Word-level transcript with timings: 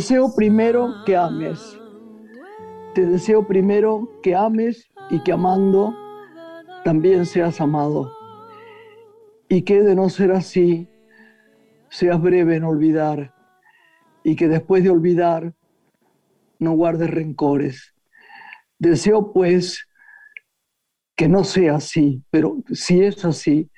deseo 0.00 0.34
primero 0.34 1.04
que 1.04 1.14
ames. 1.14 1.78
Te 2.94 3.04
deseo 3.04 3.46
primero 3.46 4.08
que 4.22 4.34
ames 4.34 4.88
y 5.10 5.22
que 5.22 5.30
amando 5.30 5.94
también 6.84 7.26
seas 7.26 7.60
amado. 7.60 8.10
Y 9.46 9.60
que 9.60 9.82
de 9.82 9.94
no 9.94 10.08
ser 10.08 10.32
así, 10.32 10.88
seas 11.90 12.18
breve 12.18 12.56
en 12.56 12.64
olvidar 12.64 13.34
y 14.24 14.36
que 14.36 14.48
después 14.48 14.82
de 14.82 14.88
olvidar 14.88 15.52
no 16.58 16.72
guardes 16.72 17.10
rencores. 17.10 17.94
Deseo 18.78 19.34
pues 19.34 19.86
que 21.14 21.28
no 21.28 21.44
sea 21.44 21.74
así, 21.74 22.24
pero 22.30 22.56
si 22.72 23.02
es 23.02 23.22
así, 23.26 23.70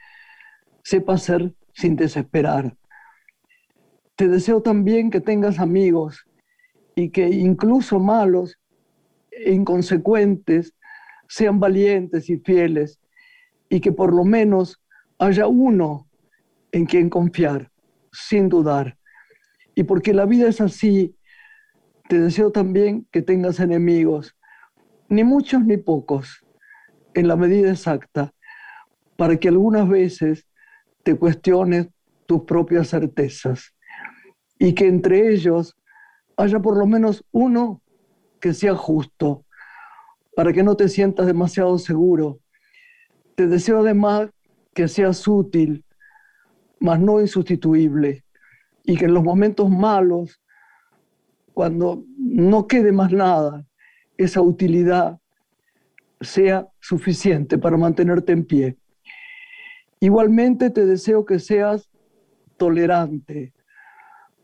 sepa 0.84 1.18
ser 1.18 1.52
sin 1.72 1.96
desesperar. 1.96 2.76
Te 4.16 4.28
deseo 4.28 4.60
también 4.60 5.10
que 5.10 5.20
tengas 5.20 5.58
amigos 5.58 6.26
y 6.94 7.10
que 7.10 7.28
incluso 7.28 7.98
malos 7.98 8.58
inconsecuentes 9.46 10.74
sean 11.28 11.58
valientes 11.58 12.28
y 12.28 12.36
fieles 12.36 13.00
y 13.70 13.80
que 13.80 13.90
por 13.90 14.14
lo 14.14 14.24
menos 14.24 14.82
haya 15.18 15.46
uno 15.46 16.06
en 16.72 16.84
quien 16.84 17.08
confiar, 17.08 17.70
sin 18.12 18.50
dudar. 18.50 18.98
Y 19.74 19.84
porque 19.84 20.12
la 20.12 20.26
vida 20.26 20.48
es 20.48 20.60
así, 20.60 21.16
te 22.08 22.20
deseo 22.20 22.52
también 22.52 23.06
que 23.10 23.22
tengas 23.22 23.60
enemigos, 23.60 24.36
ni 25.08 25.24
muchos 25.24 25.64
ni 25.64 25.78
pocos, 25.78 26.44
en 27.14 27.28
la 27.28 27.36
medida 27.36 27.70
exacta, 27.70 28.34
para 29.16 29.38
que 29.38 29.48
algunas 29.48 29.88
veces 29.88 30.46
te 31.02 31.14
cuestiones 31.14 31.88
tus 32.26 32.42
propias 32.42 32.88
certezas 32.88 33.74
y 34.62 34.74
que 34.74 34.86
entre 34.86 35.32
ellos 35.32 35.76
haya 36.36 36.60
por 36.60 36.76
lo 36.76 36.86
menos 36.86 37.24
uno 37.32 37.82
que 38.38 38.54
sea 38.54 38.76
justo, 38.76 39.44
para 40.36 40.52
que 40.52 40.62
no 40.62 40.76
te 40.76 40.88
sientas 40.88 41.26
demasiado 41.26 41.76
seguro. 41.78 42.38
Te 43.34 43.48
deseo 43.48 43.80
además 43.80 44.30
que 44.72 44.86
seas 44.86 45.26
útil, 45.26 45.84
mas 46.78 47.00
no 47.00 47.20
insustituible, 47.20 48.22
y 48.84 48.96
que 48.96 49.06
en 49.06 49.14
los 49.14 49.24
momentos 49.24 49.68
malos, 49.68 50.40
cuando 51.54 52.04
no 52.16 52.68
quede 52.68 52.92
más 52.92 53.10
nada, 53.10 53.66
esa 54.16 54.42
utilidad 54.42 55.18
sea 56.20 56.68
suficiente 56.78 57.58
para 57.58 57.76
mantenerte 57.76 58.30
en 58.30 58.44
pie. 58.44 58.76
Igualmente 59.98 60.70
te 60.70 60.86
deseo 60.86 61.24
que 61.24 61.40
seas 61.40 61.90
tolerante, 62.56 63.52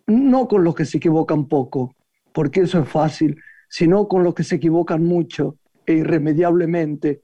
no 0.09 0.49
con 0.49 0.65
los 0.65 0.75
que 0.75 0.87
se 0.87 0.97
equivocan 0.97 1.47
poco, 1.47 1.95
porque 2.33 2.63
eso 2.63 2.81
es 2.81 2.89
fácil, 2.89 3.41
sino 3.69 4.09
con 4.09 4.25
los 4.25 4.35
que 4.35 4.43
se 4.43 4.57
equivocan 4.57 5.05
mucho 5.05 5.59
e 5.87 5.95
irremediablemente, 5.95 7.23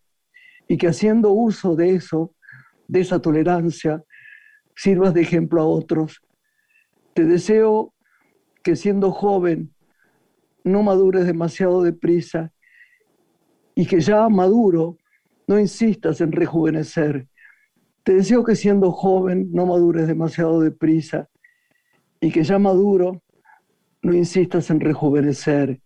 y 0.69 0.77
que 0.77 0.89
haciendo 0.89 1.31
uso 1.31 1.77
de 1.77 1.95
eso, 1.95 2.35
de 2.87 3.01
esa 3.01 3.21
tolerancia, 3.21 4.05
sirvas 4.77 5.15
de 5.15 5.23
ejemplo 5.23 5.63
a 5.63 5.67
otros. 5.67 6.21
Te 7.15 7.25
deseo 7.25 7.95
que 8.63 8.77
siendo 8.77 9.13
joven 9.13 9.75
no 10.63 10.83
madures 10.83 11.27
demasiado 11.27 11.83
deprisa 11.83 12.53
y 13.75 13.87
que 13.87 14.01
ya 14.01 14.29
maduro 14.29 14.99
no 15.47 15.59
insistas 15.59 16.21
en 16.21 16.33
rejuvenecer. 16.33 17.29
Te 18.03 18.15
deseo 18.15 18.45
que 18.45 18.57
siendo 18.57 18.93
joven 18.93 19.51
no 19.53 19.67
madures 19.67 20.07
demasiado 20.07 20.61
deprisa 20.61 21.29
y 22.25 22.33
que 22.33 22.43
ya 22.43 22.59
maduro 22.59 23.23
no 24.01 24.15
insistas 24.15 24.71
en 24.71 24.81
rejuvenecer 24.81 25.83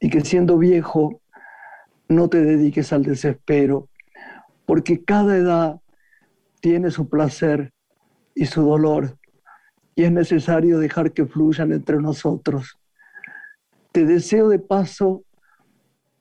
y 0.00 0.08
que 0.08 0.22
siendo 0.22 0.56
viejo 0.56 1.20
no 2.08 2.30
te 2.30 2.40
dediques 2.42 2.90
al 2.94 3.02
desespero, 3.02 3.90
porque 4.64 5.04
cada 5.04 5.36
edad 5.36 5.78
tiene 6.62 6.90
su 6.90 7.06
placer 7.06 7.70
y 8.34 8.46
su 8.46 8.62
dolor 8.62 9.18
y 9.94 10.04
es 10.04 10.12
necesario 10.12 10.78
dejar 10.78 11.12
que 11.12 11.26
fluyan 11.26 11.70
entre 11.70 11.98
nosotros. 11.98 12.78
Te 13.92 14.06
deseo 14.06 14.48
de 14.48 14.58
paso 14.58 15.22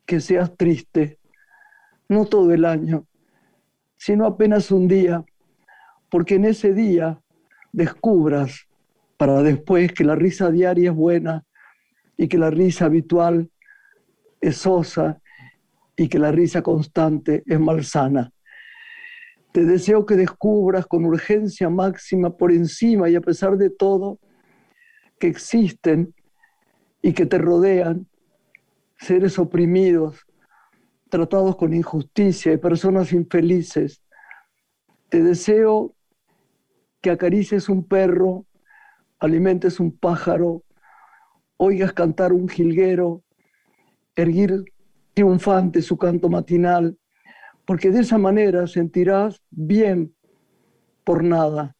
que 0.06 0.20
seas 0.20 0.58
triste, 0.58 1.20
no 2.10 2.26
todo 2.26 2.52
el 2.52 2.66
año, 2.66 3.08
sino 3.96 4.26
apenas 4.26 4.72
un 4.72 4.90
día, 4.90 5.24
porque 6.10 6.36
en 6.36 6.44
ese 6.44 6.74
día 6.74 7.22
descubras 7.72 8.68
para 9.22 9.44
después 9.44 9.94
que 9.94 10.04
la 10.04 10.16
risa 10.16 10.50
diaria 10.50 10.90
es 10.90 10.96
buena 10.96 11.46
y 12.18 12.28
que 12.28 12.40
la 12.40 12.50
risa 12.50 12.86
habitual 12.86 13.52
es 14.42 14.58
sosa 14.58 15.22
y 15.96 16.10
que 16.10 16.18
la 16.18 16.32
risa 16.32 16.64
constante 16.64 17.44
es 17.46 17.60
malsana. 17.60 18.32
Te 19.52 19.64
deseo 19.64 20.08
que 20.08 20.16
descubras 20.16 20.88
con 20.88 21.06
urgencia 21.06 21.70
máxima 21.70 22.36
por 22.36 22.52
encima 22.52 23.12
y 23.12 23.16
a 23.16 23.22
pesar 23.22 23.58
de 23.58 23.70
todo 23.70 24.18
que 25.20 25.28
existen 25.28 26.16
y 27.04 27.14
que 27.14 27.28
te 27.28 27.38
rodean 27.38 28.08
seres 28.98 29.38
oprimidos, 29.38 30.26
tratados 31.10 31.58
con 31.58 31.76
injusticia 31.76 32.54
y 32.54 32.58
personas 32.58 33.14
infelices. 33.14 34.02
Te 35.10 35.22
deseo 35.22 35.94
que 37.02 37.12
acaricies 37.12 37.70
un 37.70 37.88
perro, 37.88 38.48
alimentes 39.22 39.80
un 39.80 39.96
pájaro, 39.96 40.64
oigas 41.58 41.94
cantar 41.94 42.34
un 42.34 42.50
jilguero, 42.50 43.24
erguir 44.16 44.66
triunfante 45.14 45.82
su 45.84 45.96
canto 45.96 46.28
matinal, 46.28 46.98
porque 47.66 47.92
de 47.92 48.00
esa 48.00 48.18
manera 48.18 48.66
sentirás 48.66 49.42
bien 49.52 50.16
por 51.04 51.24
nada. 51.24 51.76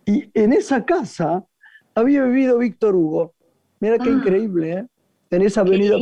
y 0.06 0.30
en 0.34 0.52
esa 0.52 0.84
casa 0.84 1.46
había 1.96 2.24
vivido 2.24 2.58
Víctor 2.58 2.96
Hugo. 2.96 3.34
Mira 3.80 3.98
qué 3.98 4.10
ah. 4.10 4.14
increíble, 4.14 4.72
¿eh? 4.74 4.88
En 5.32 5.42
esa 5.42 5.62
avenida 5.62 5.98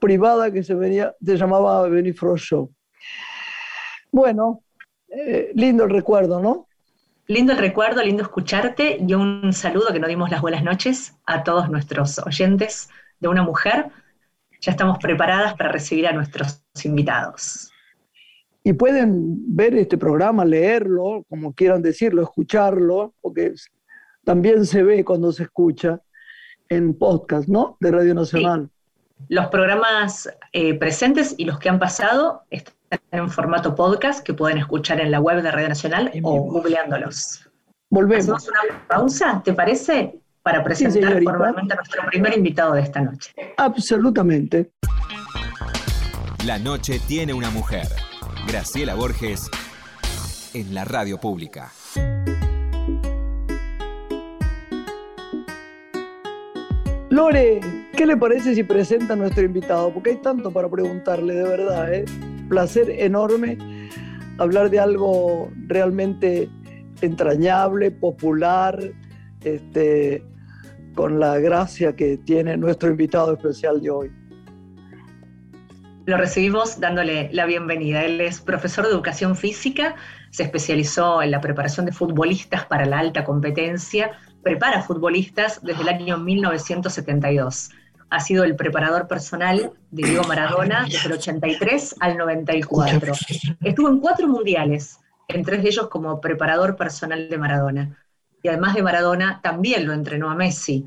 privada 0.00 0.50
que 0.50 0.62
se, 0.62 0.74
venía, 0.74 1.14
se 1.24 1.36
llamaba 1.36 1.88
Show. 2.36 2.72
Bueno, 4.10 4.62
eh, 5.08 5.52
lindo 5.54 5.84
el 5.84 5.90
recuerdo, 5.90 6.40
¿no? 6.40 6.67
Lindo 7.30 7.52
el 7.52 7.58
recuerdo, 7.58 8.02
lindo 8.02 8.22
escucharte 8.22 8.96
y 9.06 9.12
un 9.12 9.52
saludo 9.52 9.92
que 9.92 10.00
nos 10.00 10.08
dimos 10.08 10.30
las 10.30 10.40
buenas 10.40 10.64
noches 10.64 11.14
a 11.26 11.44
todos 11.44 11.68
nuestros 11.68 12.18
oyentes 12.20 12.88
de 13.20 13.28
una 13.28 13.42
mujer. 13.42 13.90
Ya 14.62 14.72
estamos 14.72 14.96
preparadas 14.96 15.54
para 15.54 15.70
recibir 15.70 16.06
a 16.06 16.12
nuestros 16.12 16.64
invitados. 16.82 17.70
Y 18.64 18.72
pueden 18.72 19.54
ver 19.54 19.74
este 19.74 19.98
programa, 19.98 20.46
leerlo, 20.46 21.26
como 21.28 21.52
quieran 21.52 21.82
decirlo, 21.82 22.22
escucharlo, 22.22 23.12
porque 23.20 23.52
también 24.24 24.64
se 24.64 24.82
ve 24.82 25.04
cuando 25.04 25.30
se 25.30 25.42
escucha 25.42 26.00
en 26.70 26.94
podcast, 26.94 27.46
¿no? 27.46 27.76
De 27.78 27.90
Radio 27.90 28.14
Nacional. 28.14 28.70
Los 29.28 29.48
programas 29.48 30.34
eh, 30.54 30.78
presentes 30.78 31.34
y 31.36 31.44
los 31.44 31.58
que 31.58 31.68
han 31.68 31.78
pasado 31.78 32.44
están 32.48 32.77
en 33.10 33.30
formato 33.30 33.74
podcast 33.74 34.24
que 34.24 34.34
pueden 34.34 34.58
escuchar 34.58 35.00
en 35.00 35.10
la 35.10 35.20
web 35.20 35.42
de 35.42 35.50
Radio 35.50 35.68
Nacional 35.68 36.10
o 36.22 36.40
googleándolos. 36.40 37.48
Volvemos. 37.90 38.28
Hacemos 38.28 38.48
una 38.48 38.86
pausa, 38.86 39.42
¿te 39.44 39.52
parece? 39.52 40.18
Para 40.42 40.62
presentar 40.62 41.22
formalmente 41.22 41.74
a 41.74 41.76
nuestro 41.76 42.02
primer 42.06 42.36
invitado 42.36 42.74
de 42.74 42.82
esta 42.82 43.00
noche. 43.00 43.32
Absolutamente. 43.56 44.70
La 46.46 46.58
noche 46.58 47.00
tiene 47.06 47.34
una 47.34 47.50
mujer. 47.50 47.88
Graciela 48.46 48.94
Borges 48.94 49.50
en 50.54 50.74
la 50.74 50.84
radio 50.84 51.18
pública. 51.18 51.70
Lore, 57.10 57.87
¿qué 57.98 58.06
le 58.06 58.16
parece 58.16 58.54
si 58.54 58.62
presenta 58.62 59.14
a 59.14 59.16
nuestro 59.16 59.42
invitado? 59.42 59.92
Porque 59.92 60.10
hay 60.10 60.16
tanto 60.18 60.52
para 60.52 60.68
preguntarle, 60.70 61.34
de 61.34 61.42
verdad. 61.42 61.92
¿eh? 61.92 62.04
Placer 62.48 62.88
enorme 62.90 63.58
hablar 64.38 64.70
de 64.70 64.78
algo 64.78 65.50
realmente 65.66 66.48
entrañable, 67.02 67.90
popular, 67.90 68.78
este, 69.42 70.24
con 70.94 71.18
la 71.18 71.40
gracia 71.40 71.96
que 71.96 72.16
tiene 72.18 72.56
nuestro 72.56 72.88
invitado 72.88 73.34
especial 73.34 73.82
de 73.82 73.90
hoy. 73.90 74.12
Lo 76.06 76.16
recibimos 76.16 76.78
dándole 76.78 77.28
la 77.32 77.46
bienvenida. 77.46 78.04
Él 78.04 78.20
es 78.20 78.40
profesor 78.40 78.84
de 78.84 78.92
educación 78.92 79.34
física, 79.34 79.96
se 80.30 80.44
especializó 80.44 81.20
en 81.20 81.32
la 81.32 81.40
preparación 81.40 81.84
de 81.84 81.92
futbolistas 81.92 82.64
para 82.64 82.86
la 82.86 83.00
alta 83.00 83.24
competencia 83.24 84.12
prepara 84.42 84.82
futbolistas 84.82 85.60
desde 85.62 85.82
el 85.82 85.88
año 85.88 86.18
1972. 86.18 87.70
Ha 88.10 88.20
sido 88.20 88.44
el 88.44 88.56
preparador 88.56 89.06
personal 89.06 89.72
de 89.90 90.08
Diego 90.08 90.24
Maradona 90.24 90.86
desde 90.88 91.08
el 91.08 91.14
83 91.14 91.96
al 92.00 92.16
94. 92.16 93.12
Estuvo 93.62 93.88
en 93.88 94.00
cuatro 94.00 94.28
mundiales, 94.28 95.00
en 95.28 95.44
tres 95.44 95.62
de 95.62 95.68
ellos 95.68 95.88
como 95.88 96.20
preparador 96.20 96.76
personal 96.76 97.28
de 97.28 97.38
Maradona. 97.38 97.98
Y 98.42 98.48
además 98.48 98.74
de 98.74 98.82
Maradona, 98.82 99.40
también 99.42 99.86
lo 99.86 99.92
entrenó 99.92 100.30
a 100.30 100.34
Messi. 100.34 100.86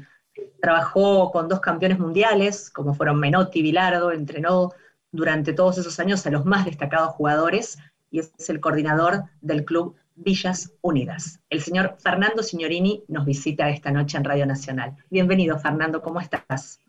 Trabajó 0.62 1.32
con 1.32 1.48
dos 1.48 1.60
campeones 1.60 2.00
mundiales, 2.00 2.70
como 2.70 2.94
fueron 2.94 3.20
Menotti 3.20 3.60
y 3.60 3.64
Bilardo, 3.64 4.12
entrenó 4.12 4.72
durante 5.12 5.54
todos 5.54 5.78
esos 5.78 6.00
años 6.00 6.26
a 6.26 6.32
los 6.32 6.46
más 6.46 6.66
destacados 6.66 7.12
jugadores 7.12 7.78
y 8.10 8.20
es 8.20 8.50
el 8.50 8.60
coordinador 8.60 9.24
del 9.42 9.66
club 9.66 9.96
Villas 10.16 10.74
Unidas. 10.82 11.40
El 11.50 11.62
señor 11.62 11.96
Fernando 12.00 12.44
Signorini 12.44 13.04
nos 13.08 13.26
visita 13.26 13.70
esta 13.70 13.92
noche 13.92 14.18
en 14.18 14.24
Radio 14.24 14.46
Nacional. 14.46 14.96
Bienvenido, 15.10 15.58
Fernando, 15.60 16.02
¿cómo 16.02 16.20
estás? 16.20 16.80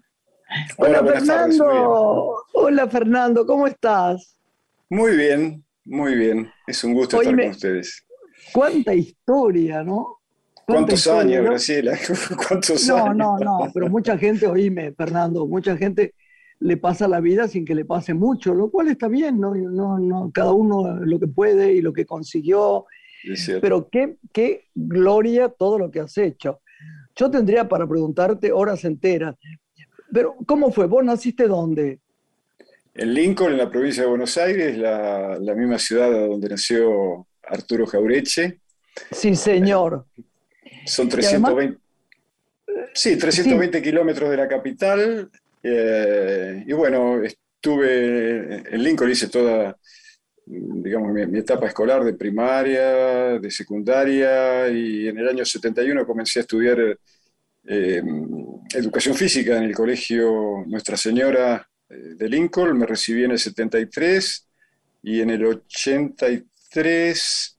Hola, 0.76 1.04
Fernando. 1.04 2.37
Hola, 2.54 2.88
Fernando, 2.88 3.46
¿cómo 3.46 3.66
estás? 3.66 4.38
Muy 4.90 5.16
bien, 5.16 5.64
muy 5.84 6.14
bien. 6.14 6.50
Es 6.66 6.84
un 6.84 6.94
gusto 6.94 7.20
estar 7.20 7.37
con 7.37 7.50
ustedes. 7.50 8.06
Cuánta 8.52 8.94
historia, 8.94 9.82
¿no? 9.82 10.19
¿Cuántos 10.66 11.06
años, 11.06 11.44
Graciela? 11.44 11.99
¿Cuántos 12.49 12.87
no, 12.88 12.96
años? 12.96 13.16
No, 13.16 13.38
no, 13.38 13.64
no, 13.64 13.70
pero 13.72 13.88
mucha 13.88 14.16
gente, 14.19 14.46
oíme, 14.46 14.93
Fernando, 14.93 15.46
mucha 15.46 15.76
gente 15.76 16.14
le 16.60 16.76
pasa 16.76 17.08
la 17.08 17.20
vida 17.20 17.48
sin 17.48 17.64
que 17.64 17.75
le 17.75 17.84
pase 17.84 18.14
mucho, 18.14 18.55
lo 18.55 18.70
cual 18.70 18.88
está 18.88 19.08
bien, 19.08 19.40
¿no? 19.40 19.55
no, 19.55 19.98
no 19.98 20.31
cada 20.32 20.52
uno 20.52 20.96
lo 21.00 21.19
que 21.19 21.26
puede 21.26 21.72
y 21.72 21.81
lo 21.81 21.93
que 21.93 22.06
consiguió 22.06 22.87
pero 23.60 23.88
qué, 23.88 24.16
qué 24.32 24.69
gloria 24.75 25.48
todo 25.48 25.78
lo 25.78 25.90
que 25.90 26.00
has 26.00 26.16
hecho. 26.19 26.60
Yo 27.14 27.31
tendría 27.31 27.69
para 27.69 27.87
preguntarte 27.87 28.52
horas 28.52 28.84
enteras, 28.84 29.37
pero 30.12 30.36
¿cómo 30.46 30.72
fue? 30.72 30.86
¿Vos 30.86 31.04
naciste 31.04 31.46
dónde? 31.48 32.00
En 32.94 33.14
Lincoln, 33.14 33.52
en 33.52 33.58
la 33.58 33.70
provincia 33.70 34.02
de 34.02 34.08
Buenos 34.08 34.36
Aires, 34.36 34.76
la, 34.76 35.38
la 35.40 35.54
misma 35.54 35.78
ciudad 35.78 36.10
donde 36.10 36.48
nació 36.48 37.26
Arturo 37.42 37.86
Jaureche. 37.86 38.60
Sí, 39.10 39.34
señor. 39.34 40.04
son 40.84 41.08
320, 41.08 41.78
sí, 42.92 43.16
320 43.16 43.80
kilómetros 43.80 44.30
de 44.30 44.36
la 44.36 44.46
capital. 44.46 45.30
Eh, 45.62 46.64
y 46.66 46.72
bueno, 46.72 47.22
estuve 47.22 48.74
en 48.74 48.82
Lincoln, 48.82 49.10
hice 49.10 49.28
toda 49.28 49.76
digamos, 50.44 51.12
mi, 51.12 51.38
etapa 51.38 51.66
escolar 51.66 52.04
de 52.04 52.14
primaria, 52.14 53.38
de 53.38 53.50
secundaria, 53.50 54.68
y 54.68 55.08
en 55.08 55.18
el 55.18 55.28
año 55.28 55.44
71 55.44 56.06
comencé 56.06 56.40
a 56.40 56.42
estudiar 56.42 56.98
eh, 57.66 58.02
educación 58.74 59.14
física 59.14 59.56
en 59.56 59.64
el 59.64 59.74
colegio 59.74 60.64
Nuestra 60.66 60.96
Señora 60.96 61.66
eh, 61.88 62.14
de 62.16 62.28
Lincoln, 62.28 62.78
me 62.78 62.86
recibí 62.86 63.24
en 63.24 63.32
el 63.32 63.38
73 63.38 64.48
y 65.02 65.20
en 65.20 65.31
el 65.31 65.44
83, 65.44 67.58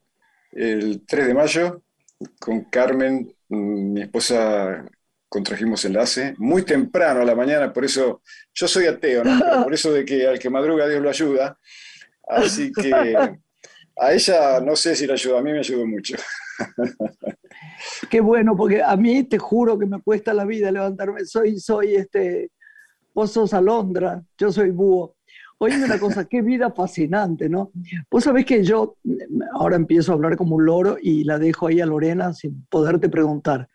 el 0.54 1.06
3 1.06 1.28
de 1.28 1.34
mayo, 1.34 1.84
con 2.40 2.66
Carmen, 2.66 3.34
mm, 3.50 3.94
mi 3.94 4.02
esposa, 4.02 4.86
contrajimos 5.30 5.84
enlace, 5.86 6.36
muy 6.38 6.64
temprano 6.64 7.22
a 7.22 7.26
la 7.26 7.36
mañana, 7.36 7.74
por 7.74 7.86
eso 7.86 8.22
yo 8.54 8.68
soy 8.68 8.86
ateo, 8.86 9.24
por 9.64 9.74
eso 9.74 9.92
de 9.92 10.06
que 10.06 10.28
al 10.28 10.38
que 10.38 10.50
madruga 10.50 10.88
Dios 10.88 11.02
lo 11.02 11.10
ayuda. 11.10 11.58
Así 12.28 12.72
que 12.72 12.92
a 13.98 14.14
ella 14.14 14.60
no 14.62 14.76
sé 14.76 14.96
si 14.96 15.08
la 15.08 15.14
ayudó, 15.14 15.38
a 15.38 15.42
mí 15.42 15.52
me 15.52 15.60
ayudó 15.60 15.86
mucho. 15.88 16.16
Qué 18.10 18.22
bueno, 18.22 18.56
porque 18.56 18.82
a 18.82 18.96
mí 18.96 19.24
te 19.24 19.38
juro 19.38 19.78
que 19.78 19.86
me 19.86 20.02
cuesta 20.02 20.34
la 20.34 20.46
vida 20.46 20.72
levantarme. 20.72 21.26
Soy, 21.26 21.60
soy 21.60 21.96
este, 21.96 22.52
vos 23.14 23.32
sos 23.32 23.54
alondra, 23.54 24.24
yo 24.38 24.52
soy 24.52 24.72
búho. 24.72 25.16
Oye, 25.60 25.84
una 25.84 26.00
cosa, 26.00 26.26
qué 26.26 26.42
vida 26.42 26.72
fascinante, 26.72 27.48
¿no? 27.48 27.72
Vos 28.12 28.26
sabés 28.26 28.46
que 28.46 28.64
yo 28.64 28.98
ahora 29.54 29.78
empiezo 29.78 30.12
a 30.12 30.16
hablar 30.16 30.36
como 30.36 30.56
un 30.56 30.66
loro 30.66 30.98
y 31.02 31.24
la 31.24 31.40
dejo 31.40 31.68
ahí 31.68 31.80
a 31.80 31.86
Lorena 31.86 32.34
sin 32.34 32.66
poderte 32.70 33.08
preguntar. 33.08 33.70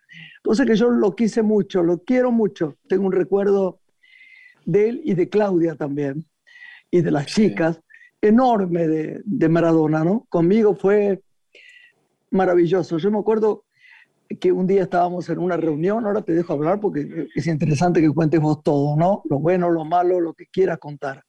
Vos 0.44 0.58
sabés 0.58 0.72
que 0.72 0.78
yo 0.78 0.90
lo 0.90 1.14
quise 1.14 1.42
mucho, 1.42 1.82
lo 1.82 2.02
quiero 2.02 2.30
mucho. 2.30 2.76
Tengo 2.88 3.06
un 3.06 3.12
recuerdo 3.12 3.80
de 4.66 4.88
él 4.90 5.00
y 5.04 5.14
de 5.14 5.28
Claudia 5.28 5.76
también, 5.76 6.26
y 6.90 7.00
de 7.00 7.10
las 7.10 7.26
chicas 7.26 7.80
enorme 8.20 8.86
de, 8.86 9.48
Maradona, 9.48 10.04
¿no? 10.04 10.26
Conmigo 10.28 10.74
fue 10.74 11.22
maravilloso. 12.30 12.98
Yo 12.98 13.10
me 13.10 13.18
acuerdo 13.18 13.64
que 14.40 14.52
un 14.52 14.66
día 14.66 14.82
estábamos 14.82 15.28
en 15.30 15.38
una 15.38 15.56
reunión, 15.56 16.04
ahora 16.04 16.22
te 16.22 16.34
dejo 16.34 16.52
hablar 16.52 16.80
porque 16.80 17.28
es 17.34 17.46
interesante 17.46 18.00
que 18.00 18.10
cuentes 18.10 18.40
vos 18.40 18.62
todo, 18.62 18.96
¿no? 18.96 19.22
Lo 19.28 19.38
bueno, 19.38 19.70
lo 19.70 19.84
malo, 19.84 20.20
lo 20.20 20.34
que 20.34 20.46
quieras 20.46 20.78
contar. 20.78 21.24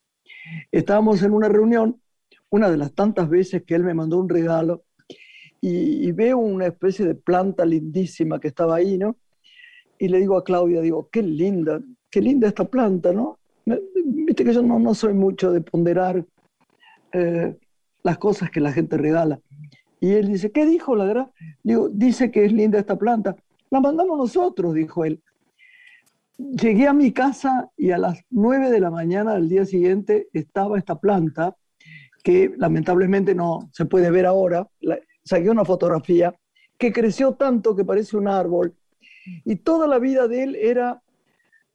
Estábamos 0.72 1.24
en 1.24 1.32
una 1.32 1.48
reunión, 1.48 2.02
una 2.50 2.70
de 2.70 2.78
las 2.78 2.94
tantas 2.94 3.30
veces 3.30 3.64
que 3.64 3.76
él 3.76 3.84
me 3.84 3.94
mandó 3.94 4.18
un 4.18 4.30
regalo, 4.30 4.84
y, 5.62 6.12
veo 6.14 6.38
una 6.38 6.68
especie 6.68 7.06
de 7.06 7.16
planta 7.16 7.66
lindísima 7.66 8.40
que 8.40 8.48
estaba 8.48 8.76
ahí, 8.76 8.98
¿no? 8.98 9.18
Y 9.98 10.08
le 10.08 10.20
digo 10.20 10.38
a 10.38 10.44
Claudia, 10.44 10.82
digo, 10.82 11.10
qué 11.12 11.22
linda, 11.22 11.82
qué 12.10 12.22
linda 12.22 12.48
esta 12.48 12.66
planta, 12.66 13.12
¿no? 13.12 13.40
Viste 13.66 14.46
que 14.46 14.54
yo 14.54 14.62
no, 14.62 14.80
no 14.80 14.96
soy 14.96 15.14
mucho 15.14 15.52
de 15.52 15.62
ponderar 15.62 16.26
eh, 17.12 17.58
las 18.04 18.18
cosas 18.18 18.50
que 18.50 18.62
la 18.62 18.72
gente 18.72 18.98
regala. 18.98 19.42
Y 20.00 20.14
él 20.14 20.28
dice, 20.28 20.52
¿qué 20.52 20.66
dijo 20.66 20.96
la 20.96 21.06
verdad? 21.06 21.32
Digo, 21.64 21.90
dice 21.90 22.32
que 22.32 22.46
es 22.46 22.54
linda 22.54 22.80
esta 22.80 22.98
planta. 22.98 23.36
La 23.70 23.80
mandamos 23.80 24.18
nosotros, 24.18 24.74
dijo 24.74 25.06
él. 25.06 25.22
Llegué 26.38 26.88
a 26.88 26.94
mi 26.94 27.12
casa 27.12 27.70
y 27.76 27.92
a 27.92 27.98
las 27.98 28.22
9 28.30 28.72
de 28.72 28.80
la 28.80 28.90
mañana 28.90 29.34
del 29.34 29.50
día 29.50 29.66
siguiente 29.66 30.30
estaba 30.32 30.78
esta 30.78 31.00
planta, 31.00 31.58
que 32.24 32.54
lamentablemente 32.58 33.36
no 33.36 33.70
se 33.74 33.86
puede 33.86 34.10
ver 34.10 34.26
ahora. 34.26 34.68
saqué 35.24 35.50
una 35.50 35.66
fotografía 35.66 36.34
que 36.78 36.94
creció 36.94 37.34
tanto 37.34 37.76
que 37.76 37.84
parece 37.84 38.16
un 38.16 38.28
árbol. 38.28 38.74
Y 39.44 39.58
toda 39.58 39.86
la 39.88 40.00
vida 40.00 40.28
de 40.28 40.44
él 40.44 40.56
era 40.56 41.02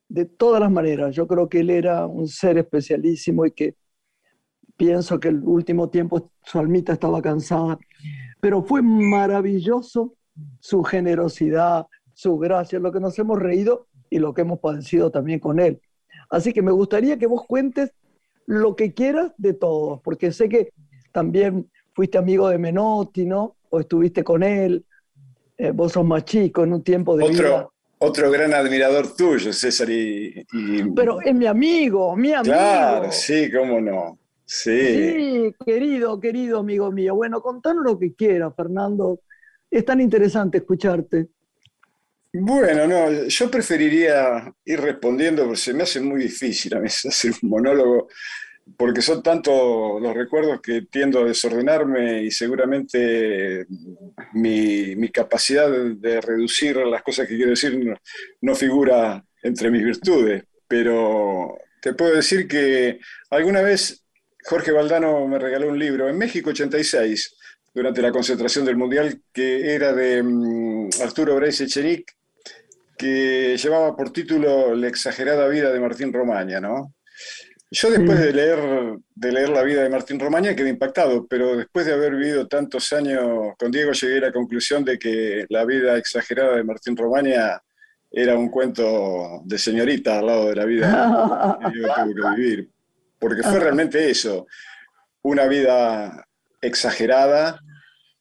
de 0.09 0.25
todas 0.25 0.61
las 0.61 0.71
maneras. 0.71 1.14
Yo 1.14 1.26
creo 1.26 1.49
que 1.49 1.61
él 1.61 1.71
era 1.71 2.07
un 2.07 2.26
ser 2.26 2.57
especialísimo 2.57 3.45
y 3.45 3.50
que 3.50 3.75
pienso 4.76 5.21
que 5.21 5.28
el 5.28 5.40
último 5.45 5.88
tiempo 5.88 6.31
su 6.43 6.59
almita 6.59 6.93
estaba 6.93 7.23
cansada, 7.23 7.78
pero 8.40 8.62
fue 8.62 8.83
maravilloso 8.83 10.14
su 10.61 10.83
generosidad, 10.83 11.87
su 12.12 12.38
gracia, 12.38 12.78
lo 12.78 12.93
que 12.93 13.00
nos 13.00 13.19
hemos 13.19 13.38
reído 13.38 13.87
y 14.11 14.19
lo 14.19 14.35
que 14.35 14.43
hemos 14.43 14.61
padecido 14.61 15.11
también 15.11 15.40
con 15.40 15.61
él. 15.61 15.81
Así 16.31 16.52
que 16.52 16.62
me 16.62 16.73
gustaría 16.73 17.19
que 17.19 17.26
vos 17.26 17.45
cuentes 17.47 17.93
lo 18.47 18.76
que 18.76 18.93
quieras 18.93 19.33
de 19.37 19.54
todos, 19.54 20.00
porque 20.02 20.33
sé 20.33 20.49
que 20.49 20.73
también 21.12 21.71
fuiste 21.95 22.19
amigo 22.19 22.49
de 22.49 22.59
Menotti, 22.59 23.25
¿no? 23.25 23.57
O 23.71 23.81
estuviste 23.81 24.23
con 24.23 24.43
él, 24.43 24.85
eh, 25.57 25.71
vos 25.71 25.93
sos 25.93 26.04
más 26.04 26.25
chico 26.25 26.64
en 26.64 26.73
un 26.73 26.83
tiempo 26.83 27.16
de 27.16 27.25
otro, 27.25 27.73
Otro 27.99 28.31
gran 28.31 28.52
admirador 28.52 29.14
tuyo, 29.14 29.52
César. 29.52 29.88
Y, 29.90 30.45
Pero 30.95 31.21
es 31.21 31.35
mi 31.35 31.47
amigo, 31.47 32.16
mi 32.16 32.33
amigo. 32.33 32.54
Claro, 32.54 33.12
sí, 33.12 33.50
cómo 33.50 33.81
no. 33.81 34.19
Sí. 34.55 35.53
querido, 35.67 36.21
querido 36.21 36.61
amigo 36.61 36.93
mío. 36.93 37.17
Bueno, 37.17 37.43
contanos 37.43 37.85
lo 37.85 37.99
que 37.99 38.15
quieras, 38.15 38.53
Fernando. 38.57 39.21
Es 39.69 39.85
tan 39.85 40.01
interesante 40.01 40.59
escucharte. 40.59 41.27
Bueno, 42.33 42.87
no, 42.87 43.27
yo 43.27 43.51
preferiría 43.51 44.55
ir 44.65 44.81
respondiendo, 44.81 45.43
porque 45.45 45.59
se 45.59 45.75
me 45.75 45.83
hace 45.83 46.01
muy 46.01 46.23
difícil 46.23 46.73
a 46.77 46.79
veces 46.79 47.07
hacer 47.11 47.33
un 47.43 47.49
monólogo, 47.49 48.07
porque 48.77 49.03
son 49.03 49.25
tantos 49.25 50.01
los 50.01 50.15
recuerdos 50.15 50.61
que 50.61 50.83
tiendo 50.83 51.21
a 51.21 51.25
desordenarme 51.25 52.23
y 52.23 52.31
seguramente 52.31 53.67
mi, 54.35 55.09
capacidad 55.11 55.69
de, 55.69 56.21
reducir 56.21 56.77
las 56.77 57.03
cosas 57.03 57.27
que 57.27 57.35
quiero 57.37 57.51
decir 57.51 57.77
no, 57.85 57.97
no 58.41 58.55
figura 58.55 59.25
entre 59.43 59.71
mis 59.71 59.85
virtudes, 59.85 60.45
pero 60.69 61.59
te 61.83 61.93
puedo 61.93 62.15
decir 62.15 62.47
que 62.47 63.01
alguna 63.31 63.61
vez 63.61 64.04
Jorge 64.47 64.73
Valdano 64.73 65.27
me 65.27 65.39
regaló 65.39 65.69
un 65.69 65.79
libro 65.79 66.09
en 66.09 66.19
México 66.19 66.51
86, 66.51 67.37
durante 67.73 68.03
la 68.03 68.13
concentración 68.13 68.65
del 68.67 68.77
Mundial, 68.77 69.23
que 69.33 69.75
era 69.75 69.93
de 69.95 70.23
mm, 70.23 70.91
Arturo 71.03 71.35
Brais 71.37 71.61
Echenique, 71.63 72.13
que 72.97 73.57
llevaba 73.57 73.97
por 73.97 74.13
título 74.13 74.75
La 74.75 74.89
exagerada 74.89 75.49
vida 75.49 75.73
de 75.73 75.81
Martín 75.81 76.13
Romaña, 76.13 76.61
¿no? 76.61 76.95
Yo 77.71 77.91
después 77.91 78.21
de 78.21 78.33
leer, 78.33 78.59
de 79.15 79.33
leer 79.33 79.49
la 79.49 79.63
vida 79.63 79.83
de 79.83 79.89
Martín 79.89 80.21
Romaña 80.21 80.55
quedé 80.55 80.69
impactado, 80.69 81.27
pero 81.27 81.57
después 81.57 81.87
de 81.87 81.95
haber 81.95 82.15
vivido 82.15 82.47
tantos 82.47 82.93
años 82.93 83.55
con 83.59 83.73
Diego 83.73 83.93
llegué 83.93 84.19
a 84.19 84.27
la 84.27 84.33
conclusión 84.33 84.85
de 84.85 84.99
que 84.99 85.47
la 85.49 85.65
vida 85.65 85.97
exagerada 85.97 86.55
de 86.55 86.63
Martín 86.63 86.97
Romaña 86.97 87.61
era 88.13 88.37
un 88.37 88.49
cuento 88.49 89.41
de 89.45 89.59
señorita 89.59 90.19
al 90.19 90.27
lado 90.27 90.49
de 90.51 90.55
la 90.55 90.65
vida 90.67 91.59
que 91.73 91.81
yo 91.81 91.89
tuve 91.89 92.15
que 92.15 92.41
vivir 92.41 92.74
porque 93.25 93.43
fue 93.43 93.59
realmente 93.59 94.11
eso, 94.11 94.47
una 95.23 95.47
vida 95.47 96.28
exagerada. 96.61 97.59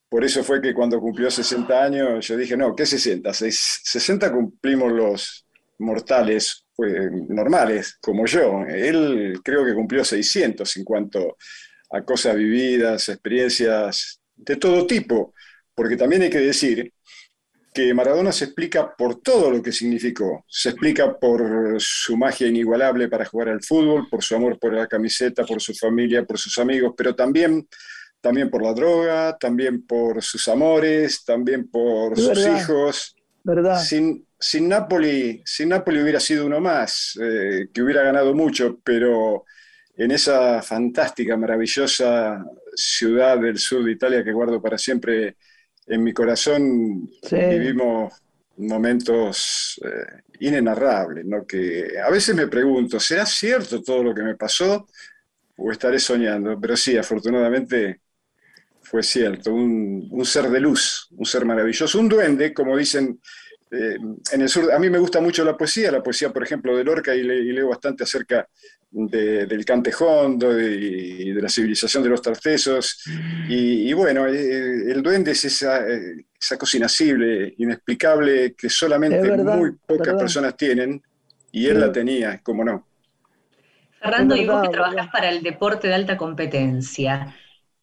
Por 0.08 0.24
eso 0.24 0.42
fue 0.42 0.62
que 0.62 0.72
cuando 0.72 0.98
cumplió 0.98 1.30
60 1.30 1.82
años 1.82 2.26
yo 2.26 2.38
dije, 2.38 2.56
no, 2.56 2.74
¿qué 2.74 2.86
60? 2.86 3.30
60 3.34 4.32
cumplimos 4.32 4.90
los 4.90 5.46
mortales 5.78 6.64
pues, 6.74 6.94
normales, 7.28 7.98
como 8.00 8.24
yo. 8.24 8.64
Él 8.66 9.40
creo 9.44 9.62
que 9.66 9.74
cumplió 9.74 10.06
600 10.06 10.74
en 10.78 10.84
cuanto 10.84 11.36
a 11.90 12.02
cosas 12.02 12.34
vividas, 12.36 13.10
experiencias 13.10 14.18
de 14.34 14.56
todo 14.56 14.86
tipo, 14.86 15.34
porque 15.74 15.98
también 15.98 16.22
hay 16.22 16.30
que 16.30 16.40
decir 16.40 16.90
que 17.74 17.92
Maradona 17.92 18.30
se 18.30 18.44
explica 18.44 18.94
por 18.96 19.20
todo 19.20 19.50
lo 19.50 19.60
que 19.60 19.72
significó. 19.72 20.44
Se 20.48 20.68
explica 20.68 21.18
por 21.18 21.74
su 21.78 22.16
magia 22.16 22.46
inigualable 22.46 23.08
para 23.08 23.24
jugar 23.24 23.48
al 23.48 23.64
fútbol, 23.64 24.08
por 24.08 24.22
su 24.22 24.36
amor 24.36 24.60
por 24.60 24.72
la 24.72 24.86
camiseta, 24.86 25.44
por 25.44 25.60
su 25.60 25.74
familia, 25.74 26.24
por 26.24 26.38
sus 26.38 26.56
amigos, 26.58 26.94
pero 26.96 27.16
también, 27.16 27.66
también 28.20 28.48
por 28.48 28.62
la 28.62 28.72
droga, 28.72 29.36
también 29.36 29.84
por 29.84 30.22
sus 30.22 30.46
amores, 30.46 31.24
también 31.24 31.68
por 31.68 32.16
sus 32.16 32.46
hijos. 32.46 33.16
¿verdad? 33.42 33.82
Sin, 33.82 34.24
sin, 34.38 34.68
Napoli, 34.68 35.42
sin 35.44 35.70
Napoli 35.70 36.00
hubiera 36.00 36.20
sido 36.20 36.46
uno 36.46 36.60
más, 36.60 37.18
eh, 37.20 37.66
que 37.74 37.82
hubiera 37.82 38.04
ganado 38.04 38.34
mucho, 38.34 38.78
pero 38.84 39.44
en 39.96 40.12
esa 40.12 40.62
fantástica, 40.62 41.36
maravillosa 41.36 42.44
ciudad 42.76 43.36
del 43.36 43.58
sur 43.58 43.82
de 43.84 43.90
Italia 43.90 44.22
que 44.22 44.32
guardo 44.32 44.62
para 44.62 44.78
siempre 44.78 45.36
en 45.86 46.02
mi 46.02 46.12
corazón 46.12 47.10
vivimos 47.30 48.12
momentos 48.56 49.80
eh, 49.84 50.22
inenarrables, 50.40 51.24
¿no? 51.24 51.46
que 51.46 51.98
a 51.98 52.10
veces 52.10 52.34
me 52.34 52.46
pregunto, 52.46 53.00
¿será 53.00 53.26
cierto 53.26 53.82
todo 53.82 54.02
lo 54.02 54.14
que 54.14 54.22
me 54.22 54.36
pasó 54.36 54.86
o 55.56 55.72
estaré 55.72 55.98
soñando? 55.98 56.58
Pero 56.60 56.76
sí, 56.76 56.96
afortunadamente 56.96 58.00
fue 58.82 59.02
cierto, 59.02 59.52
un, 59.52 60.08
un 60.10 60.24
ser 60.24 60.48
de 60.50 60.60
luz, 60.60 61.08
un 61.16 61.26
ser 61.26 61.44
maravilloso, 61.44 61.98
un 61.98 62.08
duende, 62.08 62.54
como 62.54 62.76
dicen 62.76 63.18
eh, 63.74 63.98
en 64.32 64.40
el 64.40 64.48
sur, 64.48 64.70
a 64.72 64.78
mí 64.78 64.88
me 64.88 64.98
gusta 64.98 65.20
mucho 65.20 65.44
la 65.44 65.56
poesía, 65.56 65.90
la 65.90 66.02
poesía, 66.02 66.32
por 66.32 66.44
ejemplo, 66.44 66.76
de 66.76 66.84
Lorca, 66.84 67.14
y, 67.14 67.22
leo 67.22 67.68
bastante 67.68 68.04
acerca 68.04 68.48
del 68.94 69.64
cantejondo 69.64 70.58
y 70.60 71.32
de 71.32 71.42
la 71.42 71.48
civilización 71.48 72.02
de 72.02 72.08
los 72.08 72.22
tartesos. 72.22 73.02
Y, 73.48 73.92
bueno, 73.92 74.26
eh, 74.26 74.92
el 74.92 75.02
duende 75.02 75.32
es 75.32 75.44
esa, 75.44 75.86
eh, 75.88 76.24
esa 76.40 76.56
cosa 76.56 76.76
inasible, 76.76 77.54
inexplicable, 77.58 78.54
que 78.54 78.70
solamente 78.70 79.36
muy 79.36 79.72
pocas 79.86 80.14
personas 80.14 80.56
tienen, 80.56 81.02
y 81.50 81.66
él 81.66 81.80
la 81.80 81.90
tenía, 81.90 82.40
como 82.42 82.64
no. 82.64 82.86
Fernando, 84.00 84.36
y 84.36 84.46
vos 84.46 84.62
que 84.62 84.68
trabajás 84.68 85.08
para 85.10 85.30
el 85.30 85.42
deporte 85.42 85.88
de 85.88 85.94
alta 85.94 86.16
competencia, 86.16 87.34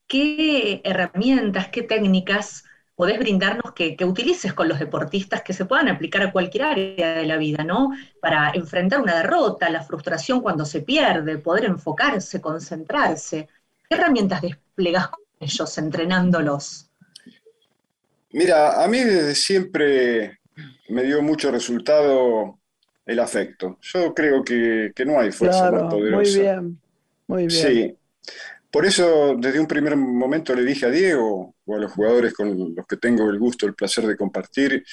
¿qué 0.07 0.81
herramientas, 0.83 1.69
qué 1.69 1.81
técnicas 1.81 2.63
podés 2.95 3.17
brindarnos 3.19 3.74
que, 3.74 3.98
utilices 4.05 4.53
con 4.53 4.67
los 4.67 4.79
deportistas 4.79 5.41
que 5.41 5.53
se 5.53 5.65
puedan 5.65 5.88
aplicar 5.88 6.21
a 6.21 6.31
cualquier 6.31 6.63
área 6.63 7.15
de 7.15 7.25
la 7.25 7.38
vida, 7.38 7.63
¿no? 7.63 7.91
Para 8.19 8.51
enfrentar 8.53 9.01
una 9.01 9.17
derrota, 9.17 9.69
la 9.69 9.83
frustración 9.83 10.41
cuando 10.41 10.65
se 10.65 10.81
pierde, 10.81 11.38
poder 11.38 11.65
enfocarse, 11.65 12.41
concentrarse. 12.41 13.48
¿Qué 13.89 13.95
herramientas 13.95 14.41
desplegás 14.41 15.10
con 15.10 15.24
ellos 15.39 15.77
entrenándolos? 15.77 16.89
Mira, 18.33 18.83
a 18.83 18.88
mí 18.88 19.00
desde 19.00 19.36
siempre 19.36 20.39
me 20.89 21.03
dio 21.03 21.21
mucho 21.21 21.51
resultado 21.51 22.60
el 23.05 23.19
afecto. 23.19 23.77
Yo 23.81 24.13
creo 24.13 24.43
que, 24.43 24.93
no 25.05 25.19
hay 25.19 25.31
fuerza 25.31 25.71
más 25.71 25.83
poderosa. 25.83 26.15
Muy 26.15 26.39
bien, 26.39 26.81
muy 27.27 27.48
bien. 27.48 27.50
Sí, 27.50 27.98
por 28.71 28.86
eso, 28.86 29.36
desde 29.38 29.60
un 29.60 29.67
primer 29.67 29.98
momento 29.98 30.55
le 30.55 30.63
dije 30.63 30.86
a 30.86 30.89
Diego 30.89 31.53
o 31.71 31.75
a 31.75 31.79
los 31.79 31.91
jugadores 31.91 32.33
con 32.33 32.75
los 32.75 32.85
que 32.85 32.97
tengo 32.97 33.29
el 33.29 33.39
gusto, 33.39 33.65
el 33.65 33.73
placer 33.73 34.05
de 34.05 34.17
compartir, 34.17 34.83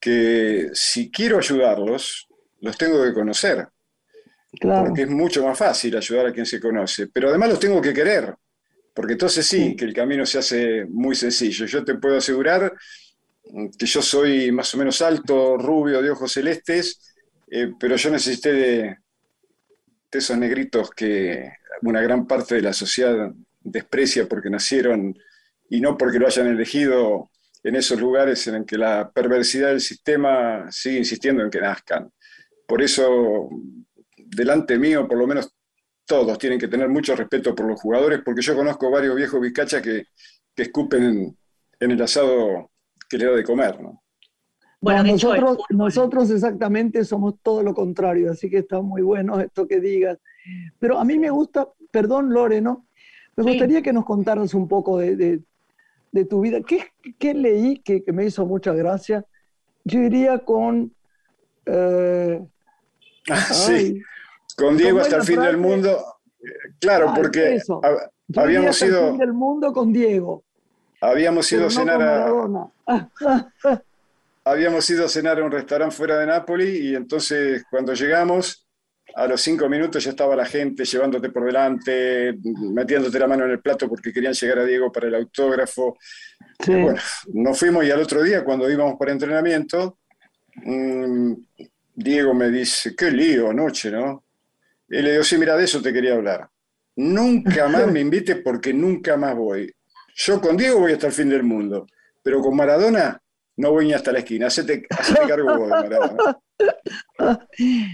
que 0.00 0.70
si 0.72 1.10
quiero 1.10 1.38
ayudarlos, 1.38 2.28
los 2.60 2.76
tengo 2.76 3.02
que 3.04 3.12
conocer. 3.12 3.68
Porque 4.60 5.02
es 5.02 5.10
mucho 5.10 5.44
más 5.44 5.58
fácil 5.58 5.96
ayudar 5.96 6.26
a 6.26 6.32
quien 6.32 6.46
se 6.46 6.60
conoce. 6.60 7.08
Pero 7.08 7.28
además 7.28 7.50
los 7.50 7.60
tengo 7.60 7.80
que 7.82 7.92
querer. 7.92 8.34
Porque 8.94 9.14
entonces 9.14 9.44
sí, 9.44 9.74
que 9.74 9.84
el 9.84 9.92
camino 9.92 10.24
se 10.24 10.38
hace 10.38 10.84
muy 10.86 11.16
sencillo. 11.16 11.66
Yo 11.66 11.84
te 11.84 11.96
puedo 11.96 12.16
asegurar 12.18 12.72
que 13.76 13.86
yo 13.86 14.00
soy 14.00 14.52
más 14.52 14.72
o 14.74 14.78
menos 14.78 15.02
alto, 15.02 15.58
rubio, 15.58 16.00
de 16.00 16.10
ojos 16.10 16.32
celestes, 16.32 17.14
eh, 17.50 17.72
pero 17.78 17.96
yo 17.96 18.10
necesité 18.10 18.52
de 18.52 18.98
esos 20.12 20.38
negritos 20.38 20.90
que 20.90 21.52
una 21.82 22.00
gran 22.00 22.26
parte 22.26 22.54
de 22.54 22.62
la 22.62 22.72
sociedad 22.72 23.32
desprecia 23.62 24.28
porque 24.28 24.48
nacieron 24.48 25.18
y 25.74 25.80
no 25.80 25.98
porque 25.98 26.20
lo 26.20 26.28
hayan 26.28 26.46
elegido 26.46 27.30
en 27.64 27.74
esos 27.74 28.00
lugares 28.00 28.46
en 28.46 28.64
que 28.64 28.78
la 28.78 29.10
perversidad 29.10 29.70
del 29.70 29.80
sistema 29.80 30.70
sigue 30.70 30.98
insistiendo 30.98 31.42
en 31.42 31.50
que 31.50 31.60
nazcan. 31.60 32.12
Por 32.64 32.80
eso, 32.80 33.48
delante 34.16 34.78
mío, 34.78 35.08
por 35.08 35.18
lo 35.18 35.26
menos 35.26 35.52
todos 36.06 36.38
tienen 36.38 36.60
que 36.60 36.68
tener 36.68 36.88
mucho 36.88 37.16
respeto 37.16 37.56
por 37.56 37.66
los 37.66 37.80
jugadores, 37.80 38.20
porque 38.24 38.42
yo 38.42 38.54
conozco 38.54 38.88
varios 38.88 39.16
viejos 39.16 39.40
vizcachas 39.40 39.82
que, 39.82 40.04
escupen 40.56 41.36
en, 41.80 41.90
el 41.90 42.00
asado 42.00 42.70
que 43.10 43.18
le 43.18 43.24
da 43.24 43.32
de 43.32 43.42
comer. 43.42 43.76
Bueno, 44.80 45.02
nosotros, 45.02 45.58
nosotros 45.70 46.30
exactamente 46.30 47.04
somos 47.04 47.40
todo 47.42 47.64
lo 47.64 47.74
contrario, 47.74 48.30
así 48.30 48.48
que 48.48 48.58
está 48.58 48.80
muy 48.80 49.02
bueno 49.02 49.40
esto 49.40 49.66
que 49.66 49.80
digas. 49.80 50.18
Pero 50.78 51.00
a 51.00 51.04
mí 51.04 51.18
me 51.18 51.30
gusta, 51.30 51.66
perdón 51.90 52.32
Lore, 52.32 52.60
¿no? 52.60 52.86
Me 53.36 53.42
gustaría 53.42 53.82
que 53.82 53.92
nos 53.92 54.04
contaras 54.04 54.54
un 54.54 54.68
poco 54.68 54.98
de, 54.98 55.42
tu 56.24 56.40
vida. 56.40 56.60
¿Qué, 56.62 57.34
leí 57.34 57.78
que, 57.80 58.04
me 58.12 58.26
hizo 58.26 58.46
mucha 58.46 58.72
gracia? 58.72 59.24
Yo 59.84 60.00
iría 60.00 60.38
con... 60.38 60.94
Eh, 61.66 62.40
ah, 63.30 63.36
sí, 63.36 64.00
con 64.56 64.76
Diego 64.76 65.00
hasta 65.00 65.16
el 65.16 65.22
fin 65.24 65.40
del 65.40 65.56
mundo. 65.56 65.98
Claro, 66.78 67.12
porque 67.16 67.58
habíamos 68.36 68.80
ido... 68.82 68.96
Hasta 68.96 69.04
el 69.06 69.10
fin 69.10 69.18
del 69.18 69.32
mundo 69.32 69.72
con 69.72 69.92
Diego. 69.92 70.44
Habíamos 71.00 71.50
ido 71.50 71.66
a 71.66 71.70
cenar 71.70 72.00
a... 72.00 72.70
habíamos 74.44 74.88
ido 74.90 75.06
a 75.06 75.08
cenar 75.08 75.40
a 75.40 75.44
un 75.44 75.50
restaurante 75.50 75.96
fuera 75.96 76.18
de 76.18 76.26
Nápoles 76.26 76.80
y 76.80 76.94
entonces 76.94 77.64
cuando 77.70 77.94
llegamos 77.94 78.63
a 79.16 79.26
los 79.28 79.40
cinco 79.40 79.68
minutos 79.68 80.02
ya 80.02 80.10
estaba 80.10 80.34
la 80.34 80.44
gente 80.44 80.84
llevándote 80.84 81.30
por 81.30 81.44
delante, 81.44 82.36
metiéndote 82.42 83.18
la 83.18 83.28
mano 83.28 83.44
en 83.44 83.52
el 83.52 83.60
plato 83.60 83.88
porque 83.88 84.12
querían 84.12 84.32
llegar 84.32 84.58
a 84.58 84.64
Diego 84.64 84.90
para 84.90 85.06
el 85.06 85.14
autógrafo. 85.14 85.96
Bueno, 86.66 86.96
nos 87.32 87.58
fuimos 87.58 87.84
y 87.84 87.90
al 87.90 88.00
otro 88.00 88.22
día, 88.22 88.44
cuando 88.44 88.68
íbamos 88.68 88.96
para 88.98 89.12
entrenamiento, 89.12 89.98
mm, 90.56 91.32
Diego 91.94 92.34
me 92.34 92.50
dice, 92.50 92.94
qué 92.96 93.10
lío 93.10 93.50
anoche, 93.50 93.90
¿no? 93.90 94.24
Y 94.88 95.00
le 95.00 95.12
digo, 95.12 95.22
sí, 95.22 95.38
mira, 95.38 95.56
de 95.56 95.64
eso 95.64 95.80
te 95.80 95.92
quería 95.92 96.14
hablar. 96.14 96.48
Nunca 96.96 97.68
más 97.68 97.86
me 97.86 98.00
invite 98.00 98.36
porque 98.36 98.72
nunca 98.72 99.16
más 99.16 99.36
voy. 99.36 99.72
Yo 100.16 100.40
con 100.40 100.56
Diego 100.56 100.80
voy 100.80 100.92
hasta 100.92 101.08
el 101.08 101.12
fin 101.12 101.28
del 101.28 101.44
mundo, 101.44 101.86
pero 102.22 102.40
con 102.40 102.56
Maradona 102.56 103.20
no 103.56 103.70
voy 103.70 103.86
ni 103.86 103.92
hasta 103.92 104.12
la 104.12 104.20
esquina. 104.20 104.48
Hacete, 104.48 104.86
cargo 105.28 105.58
vos 105.58 105.68
Maradona. 105.68 106.38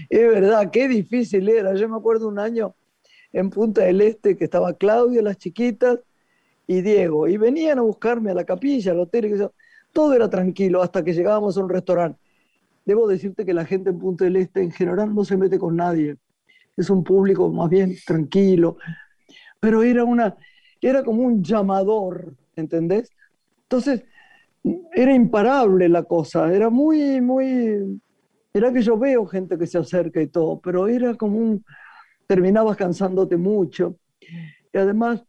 Es 0.09 0.27
verdad, 0.27 0.69
qué 0.71 0.87
difícil 0.87 1.47
era. 1.49 1.73
Yo 1.75 1.87
me 1.89 1.97
acuerdo 1.97 2.27
un 2.27 2.39
año 2.39 2.75
en 3.33 3.49
Punta 3.49 3.81
del 3.81 4.01
Este 4.01 4.35
que 4.35 4.43
estaba 4.43 4.73
Claudia, 4.73 5.21
las 5.21 5.37
chiquitas, 5.37 5.99
y 6.67 6.81
Diego, 6.81 7.27
y 7.27 7.37
venían 7.37 7.79
a 7.79 7.81
buscarme 7.81 8.31
a 8.31 8.33
la 8.33 8.45
capilla, 8.45 8.91
al 8.91 8.99
hotel, 9.01 9.49
todo 9.91 10.13
era 10.13 10.29
tranquilo 10.29 10.81
hasta 10.81 11.03
que 11.03 11.13
llegábamos 11.13 11.57
a 11.57 11.63
un 11.63 11.69
restaurante. 11.69 12.19
Debo 12.85 13.07
decirte 13.07 13.45
que 13.45 13.53
la 13.53 13.65
gente 13.65 13.89
en 13.89 13.99
Punta 13.99 14.23
del 14.23 14.37
Este 14.37 14.61
en 14.61 14.71
general 14.71 15.13
no 15.13 15.25
se 15.25 15.37
mete 15.37 15.59
con 15.59 15.75
nadie. 15.75 16.15
Es 16.77 16.89
un 16.89 17.03
público 17.03 17.49
más 17.49 17.69
bien 17.69 17.95
tranquilo, 18.05 18.77
pero 19.59 19.83
era 19.83 20.03
una, 20.03 20.37
era 20.79 21.03
como 21.03 21.23
un 21.23 21.43
llamador, 21.43 22.35
¿entendés? 22.55 23.09
Entonces, 23.63 24.03
era 24.63 25.13
imparable 25.13 25.89
la 25.89 26.03
cosa, 26.03 26.53
era 26.53 26.69
muy, 26.69 27.19
muy, 27.21 27.99
era 28.53 28.71
que 28.71 28.81
yo 28.81 28.97
veo 28.97 29.25
gente 29.25 29.57
que 29.57 29.67
se 29.67 29.77
acerca 29.77 30.21
y 30.21 30.27
todo, 30.27 30.59
pero 30.59 30.87
era 30.87 31.15
como 31.15 31.37
un, 31.37 31.63
terminabas 32.27 32.77
cansándote 32.77 33.37
mucho. 33.37 33.97
Y 34.73 34.77
además 34.77 35.23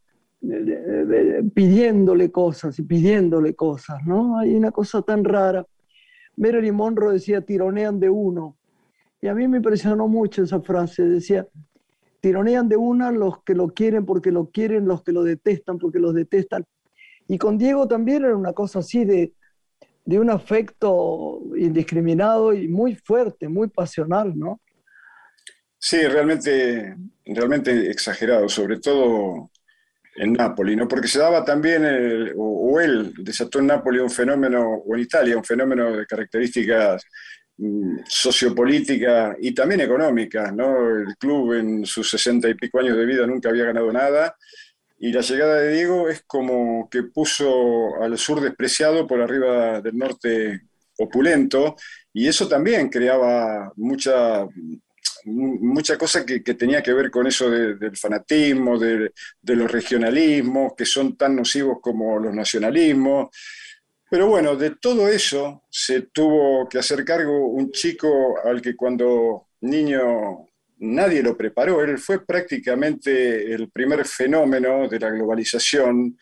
pidiéndole 1.55 2.31
cosas 2.31 2.79
y 2.79 2.83
pidiéndole 2.83 3.55
cosas, 3.55 3.99
¿no? 4.07 4.39
Hay 4.39 4.55
una 4.55 4.71
cosa 4.71 5.03
tan 5.03 5.25
rara. 5.25 5.65
Marilyn 6.37 6.75
Monroe 6.75 7.15
decía, 7.15 7.41
tironean 7.41 8.01
de 8.01 8.11
uno. 8.11 8.57
Y 9.21 9.29
a 9.29 9.35
mí 9.35 9.47
me 9.47 9.59
impresionó 9.59 10.09
mucho 10.09 10.43
esa 10.43 10.61
frase. 10.61 11.05
Decía, 11.05 11.47
tironean 12.21 12.69
de 12.69 12.77
una 12.77 13.13
los 13.13 13.43
que 13.45 13.55
lo 13.55 13.69
quieren 13.69 14.05
porque 14.05 14.33
lo 14.33 14.47
quieren, 14.47 14.87
los 14.87 15.03
que 15.03 15.13
lo 15.13 15.23
detestan 15.23 15.79
porque 15.79 16.01
lo 16.01 16.13
detestan. 16.13 16.65
Y 17.29 17.39
con 17.39 17.59
Diego 17.59 17.89
también 17.89 18.25
era 18.25 18.37
una 18.37 18.53
cosa 18.53 18.81
así 18.81 19.05
de, 19.05 19.33
de 20.05 20.19
un 20.19 20.31
afecto 20.31 21.41
indiscriminado 21.57 22.53
y 22.53 22.69
muy 22.69 22.95
fuerte, 22.97 23.49
muy 23.49 23.69
pasional, 23.69 24.37
¿no? 24.37 24.61
Sí, 25.79 26.01
realmente, 26.07 26.97
realmente 27.25 27.91
exagerado, 27.91 28.49
sobre 28.49 28.79
todo 28.79 29.51
en 30.17 30.33
Nápoles, 30.33 30.77
¿no? 30.77 30.87
Porque 30.87 31.09
se 31.09 31.19
daba 31.19 31.45
también, 31.45 32.33
o, 32.37 32.81
él 32.81 33.13
desató 33.19 33.59
en 33.59 33.67
Nápoles 33.67 34.03
un 34.03 34.11
fenómeno, 34.11 34.83
o 34.87 34.95
en 34.95 35.01
Italia, 35.01 35.37
un 35.37 35.45
fenómeno 35.45 35.97
de 35.97 36.07
características 36.07 37.05
mm, 37.57 37.99
sociopolíticas 38.07 39.37
y 39.41 39.53
también 39.55 39.81
económicas, 39.81 40.55
¿no? 40.55 40.89
El 40.89 41.17
club 41.17 41.55
en 41.55 41.85
sus 41.85 42.09
sesenta 42.09 42.49
y 42.49 42.55
pico 42.55 42.79
años 42.79 42.97
de 42.97 43.07
vida 43.07 43.27
nunca 43.27 43.49
había 43.49 43.65
ganado 43.65 43.93
nada 43.93 44.37
y 45.03 45.11
la 45.11 45.21
llegada 45.21 45.57
de 45.57 45.73
Diego 45.73 46.09
es 46.09 46.23
como 46.29 46.89
que 46.89 47.03
puso 47.03 48.01
al 48.01 48.17
sur 48.17 48.41
despreciado 48.41 49.05
por 49.05 49.21
arriba 49.21 49.81
del 49.81 49.99
norte 49.99 50.61
opulento, 50.97 51.75
y 52.13 52.29
eso 52.29 52.47
también 52.47 52.89
creaba 52.89 53.73
mucha, 53.75 54.47
mucha 55.25 55.99
cosa 55.99 56.25
que, 56.25 56.39
tenía 56.55 56.85
que 56.85 56.93
ver 56.93 57.11
con 57.11 57.27
eso 57.27 57.51
del 57.51 57.97
fanatismo, 57.97 58.79
de, 58.79 59.13
los 59.43 59.73
regionalismos, 59.73 60.75
que 60.77 60.87
son 60.87 61.17
tan 61.17 61.35
nocivos 61.35 61.79
como 61.83 62.21
los 62.21 62.33
nacionalismos. 62.33 63.37
Pero 64.09 64.29
bueno, 64.29 64.55
de 64.55 64.77
todo 64.77 65.09
eso 65.09 65.65
se 65.69 66.03
tuvo 66.03 66.69
que 66.69 66.79
hacer 66.79 67.05
cargo 67.05 67.49
un 67.49 67.73
chico 67.73 68.37
al 68.45 68.63
que 68.63 68.77
cuando 68.77 69.49
niño 69.63 70.47
nadie 70.83 71.23
lo 71.23 71.37
preparó, 71.37 71.83
él 71.83 71.99
fue 71.99 72.25
prácticamente 72.25 73.53
el 73.53 73.71
primer 73.71 74.05
fenómeno 74.05 74.89
de 74.89 74.99
la 74.99 75.11
globalización. 75.11 76.19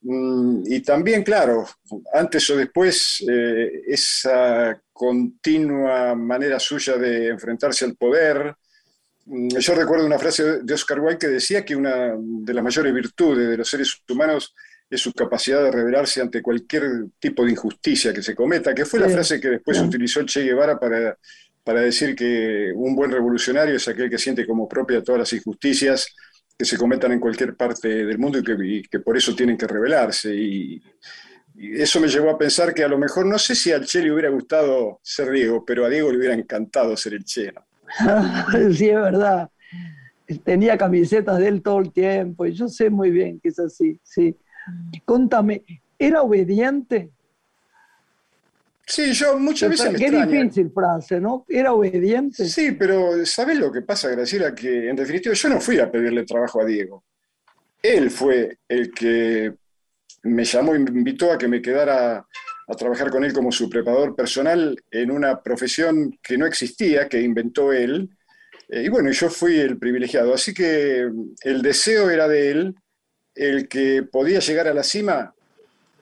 Mm, 0.00 0.62
y 0.66 0.80
también, 0.80 1.22
claro, 1.22 1.66
antes 2.12 2.48
o 2.50 2.56
después, 2.56 3.24
eh, 3.28 3.82
esa 3.86 4.80
continua 4.92 6.14
manera 6.14 6.58
suya 6.58 6.96
de 6.96 7.28
enfrentarse 7.28 7.84
al 7.84 7.96
poder. 7.96 8.54
Mm, 9.26 9.48
yo 9.58 9.74
recuerdo 9.74 10.06
una 10.06 10.18
frase 10.18 10.62
de 10.62 10.74
Oscar 10.74 11.00
Wilde 11.00 11.18
que 11.18 11.28
decía 11.28 11.64
que 11.64 11.76
una 11.76 12.14
de 12.16 12.54
las 12.54 12.64
mayores 12.64 12.94
virtudes 12.94 13.48
de 13.48 13.56
los 13.58 13.68
seres 13.68 14.00
humanos 14.08 14.54
es 14.88 15.02
su 15.02 15.12
capacidad 15.12 15.62
de 15.62 15.70
rebelarse 15.70 16.22
ante 16.22 16.40
cualquier 16.40 17.08
tipo 17.18 17.44
de 17.44 17.50
injusticia 17.50 18.14
que 18.14 18.22
se 18.22 18.34
cometa, 18.34 18.74
que 18.74 18.86
fue 18.86 19.00
la 19.00 19.10
frase 19.10 19.38
que 19.38 19.50
después 19.50 19.78
utilizó 19.80 20.22
Che 20.24 20.44
Guevara 20.44 20.80
para 20.80 21.18
para 21.68 21.82
decir 21.82 22.16
que 22.16 22.72
un 22.74 22.96
buen 22.96 23.12
revolucionario 23.12 23.76
es 23.76 23.86
aquel 23.86 24.08
que 24.08 24.16
siente 24.16 24.46
como 24.46 24.66
propia 24.66 25.02
todas 25.02 25.18
las 25.18 25.32
injusticias 25.34 26.16
que 26.56 26.64
se 26.64 26.78
cometan 26.78 27.12
en 27.12 27.20
cualquier 27.20 27.56
parte 27.56 28.06
del 28.06 28.18
mundo 28.18 28.38
y 28.38 28.82
que, 28.84 29.00
por 29.00 29.18
eso 29.18 29.36
tienen 29.36 29.58
que 29.58 29.66
rebelarse. 29.66 30.34
Y, 30.34 30.82
eso 31.54 32.00
me 32.00 32.08
llevó 32.08 32.30
a 32.30 32.38
pensar 32.38 32.72
que 32.72 32.84
a 32.84 32.88
lo 32.88 32.96
mejor, 32.96 33.26
no 33.26 33.38
sé 33.38 33.54
si 33.54 33.70
al 33.70 33.84
Che 33.84 34.00
le 34.00 34.10
hubiera 34.10 34.30
gustado 34.30 34.98
ser 35.02 35.30
Diego, 35.30 35.62
pero 35.62 35.84
a 35.84 35.90
Diego 35.90 36.10
le 36.10 36.16
hubiera 36.16 36.32
encantado 36.32 36.96
ser 36.96 37.12
el 37.12 37.24
Che. 37.26 37.52
sí, 38.72 38.88
es 38.88 38.96
verdad. 38.96 39.50
Tenía 40.44 40.78
camisetas 40.78 41.38
de 41.38 41.48
él 41.48 41.60
todo 41.60 41.80
el 41.80 41.92
tiempo 41.92 42.46
y 42.46 42.54
yo 42.54 42.68
sé 42.68 42.88
muy 42.88 43.10
bien 43.10 43.40
que 43.40 43.50
es 43.50 43.58
así, 43.58 44.00
sí. 44.02 44.34
Contame, 45.04 45.64
¿era 45.98 46.22
obediente? 46.22 47.10
Sí, 48.88 49.12
yo 49.12 49.38
muchas 49.38 49.68
veces 49.68 49.92
me 49.92 49.98
Qué 49.98 50.10
difícil 50.10 50.70
frase, 50.70 51.20
¿no? 51.20 51.44
Era 51.46 51.74
obediente. 51.74 52.48
Sí, 52.48 52.72
pero 52.72 53.24
¿sabes 53.26 53.58
lo 53.58 53.70
que 53.70 53.82
pasa, 53.82 54.08
Graciela? 54.08 54.54
Que 54.54 54.88
en 54.88 54.96
definitiva 54.96 55.34
yo 55.34 55.48
no 55.50 55.60
fui 55.60 55.78
a 55.78 55.90
pedirle 55.90 56.24
trabajo 56.24 56.62
a 56.62 56.64
Diego. 56.64 57.04
Él 57.82 58.10
fue 58.10 58.58
el 58.66 58.90
que 58.90 59.52
me 60.22 60.44
llamó 60.44 60.74
y 60.74 60.78
me 60.78 60.90
invitó 60.90 61.30
a 61.30 61.36
que 61.36 61.48
me 61.48 61.60
quedara 61.60 62.26
a 62.66 62.74
trabajar 62.74 63.10
con 63.10 63.24
él 63.24 63.32
como 63.34 63.52
su 63.52 63.68
preparador 63.68 64.16
personal 64.16 64.76
en 64.90 65.10
una 65.10 65.42
profesión 65.42 66.18
que 66.22 66.38
no 66.38 66.46
existía, 66.46 67.08
que 67.08 67.20
inventó 67.20 67.74
él. 67.74 68.08
Eh, 68.70 68.84
y 68.84 68.88
bueno, 68.88 69.10
yo 69.10 69.28
fui 69.28 69.58
el 69.58 69.78
privilegiado. 69.78 70.32
Así 70.32 70.54
que 70.54 71.10
el 71.42 71.62
deseo 71.62 72.08
era 72.08 72.26
de 72.26 72.50
él, 72.50 72.74
el 73.34 73.68
que 73.68 74.02
podía 74.02 74.40
llegar 74.40 74.66
a 74.66 74.74
la 74.74 74.82
cima 74.82 75.34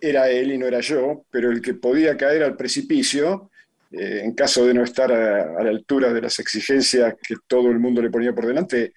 era 0.01 0.29
él 0.29 0.53
y 0.53 0.59
no 0.59 0.67
era 0.67 0.81
yo, 0.81 1.25
pero 1.31 1.51
el 1.51 1.61
que 1.61 1.75
podía 1.75 2.17
caer 2.17 2.43
al 2.43 2.57
precipicio, 2.57 3.51
eh, 3.91 4.23
en 4.25 4.35
caso 4.35 4.67
de 4.67 4.75
no 4.75 4.83
estar 4.83 5.11
a, 5.13 5.63
la 5.63 5.71
altura 5.71 6.13
de 6.13 6.21
las 6.21 6.39
exigencias 6.39 7.15
que 7.27 7.37
todo 7.47 7.71
el 7.71 7.79
mundo 7.79 8.03
le 8.03 8.11
ponía 8.11 8.35
por 8.35 8.47
delante, 8.47 8.93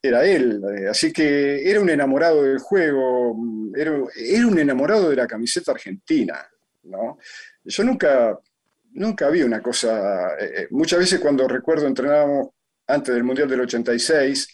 era 0.00 0.24
él. 0.24 0.60
Eh, 0.76 0.88
así 0.88 1.12
que 1.12 1.68
era 1.68 1.80
un 1.80 1.88
enamorado 1.88 2.42
del 2.42 2.58
juego, 2.58 3.36
era, 3.74 3.92
un 3.92 4.58
enamorado 4.58 5.10
de 5.10 5.16
la 5.16 5.26
camiseta 5.26 5.72
argentina. 5.72 6.46
¿no? 6.84 7.18
Yo 7.64 7.84
nunca, 7.84 8.38
nunca 8.92 9.28
vi 9.30 9.42
una 9.42 9.62
cosa, 9.62 10.36
eh, 10.38 10.66
muchas 10.70 10.98
veces 10.98 11.20
cuando 11.20 11.46
recuerdo 11.46 11.86
entrenábamos 11.86 12.48
antes 12.86 13.14
del 13.14 13.24
Mundial 13.24 13.48
del 13.48 13.60
86, 13.60 14.48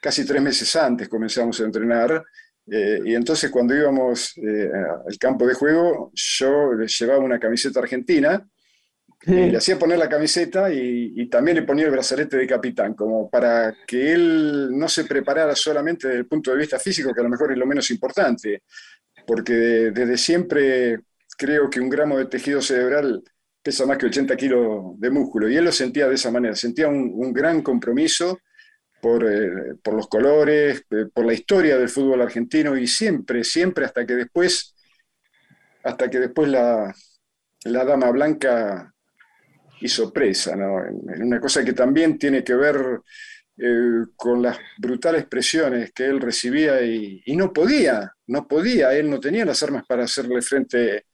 casi 0.00 0.24
tres 0.24 0.40
meses 0.40 0.74
antes 0.76 1.08
comenzamos 1.08 1.60
a 1.60 1.64
entrenar, 1.64 2.24
eh, 2.70 3.00
y 3.04 3.14
entonces 3.14 3.50
cuando 3.50 3.74
íbamos 3.74 4.36
eh, 4.38 4.70
al 5.06 5.18
campo 5.18 5.46
de 5.46 5.54
juego, 5.54 6.10
yo 6.14 6.72
le 6.72 6.86
llevaba 6.86 7.24
una 7.24 7.38
camiseta 7.38 7.80
argentina, 7.80 8.46
y 9.26 9.50
le 9.50 9.56
hacía 9.56 9.78
poner 9.78 9.98
la 9.98 10.08
camiseta 10.08 10.70
y, 10.70 11.28
también 11.30 11.56
le 11.56 11.62
ponía 11.62 11.86
el 11.86 11.90
brazalete 11.90 12.36
de 12.36 12.46
capitán, 12.46 12.94
como 12.94 13.30
para 13.30 13.74
que 13.86 14.12
él 14.12 14.68
no 14.72 14.86
se 14.86 15.04
preparara 15.04 15.56
solamente 15.56 16.08
desde 16.08 16.20
el 16.20 16.26
punto 16.26 16.50
de 16.50 16.58
vista 16.58 16.78
físico, 16.78 17.12
que 17.14 17.20
a 17.20 17.24
lo 17.24 17.30
mejor 17.30 17.50
es 17.50 17.58
lo 17.58 17.66
menos 17.66 17.90
importante, 17.90 18.62
porque 19.26 19.54
desde 19.94 20.18
siempre 20.18 21.00
creo 21.38 21.70
que 21.70 21.80
un 21.80 21.88
gramo 21.88 22.18
de 22.18 22.26
tejido 22.26 22.60
cerebral 22.60 23.22
pesa 23.62 23.86
más 23.86 23.96
que 23.96 24.06
80 24.06 24.36
kilos 24.36 25.00
de 25.00 25.10
músculo, 25.10 25.48
y 25.48 25.56
él 25.56 25.64
lo 25.64 25.72
sentía 25.72 26.06
de 26.06 26.16
esa 26.16 26.30
manera, 26.30 26.54
sentía 26.54 26.88
un, 26.88 27.10
un 27.14 27.32
gran 27.32 27.62
compromiso 27.62 28.38
eh, 29.04 29.74
por, 29.82 29.94
los 29.94 30.08
colores, 30.08 30.84
eh, 30.90 31.06
por 31.12 31.26
la 31.26 31.34
historia 31.34 31.76
del 31.76 31.88
fútbol 31.88 32.22
argentino 32.22 32.76
y 32.76 32.86
siempre, 32.86 33.44
siempre 33.44 33.84
hasta 33.84 34.06
que 34.06 34.14
después, 34.14 34.74
hasta 35.82 36.08
que 36.08 36.20
después 36.20 36.48
la, 36.48 36.94
Dama 37.64 38.10
Blanca 38.10 38.92
hizo 39.80 40.12
presa, 40.12 40.56
¿no? 40.56 40.76
Una 41.20 41.38
cosa 41.38 41.64
que 41.64 41.74
también 41.74 42.18
tiene 42.18 42.42
que 42.42 42.54
ver 42.54 43.00
eh, 43.58 44.04
con 44.16 44.42
las 44.42 44.58
brutales 44.78 45.26
presiones 45.26 45.92
que 45.92 46.06
él 46.06 46.20
recibía 46.20 46.80
y, 46.82 47.22
no 47.36 47.52
podía, 47.52 48.10
no 48.28 48.48
podía, 48.48 48.94
él 48.94 49.10
no 49.10 49.20
tenía 49.20 49.44
las 49.44 49.62
armas 49.62 49.84
para 49.86 50.04
hacerle 50.04 50.40
frente 50.40 51.06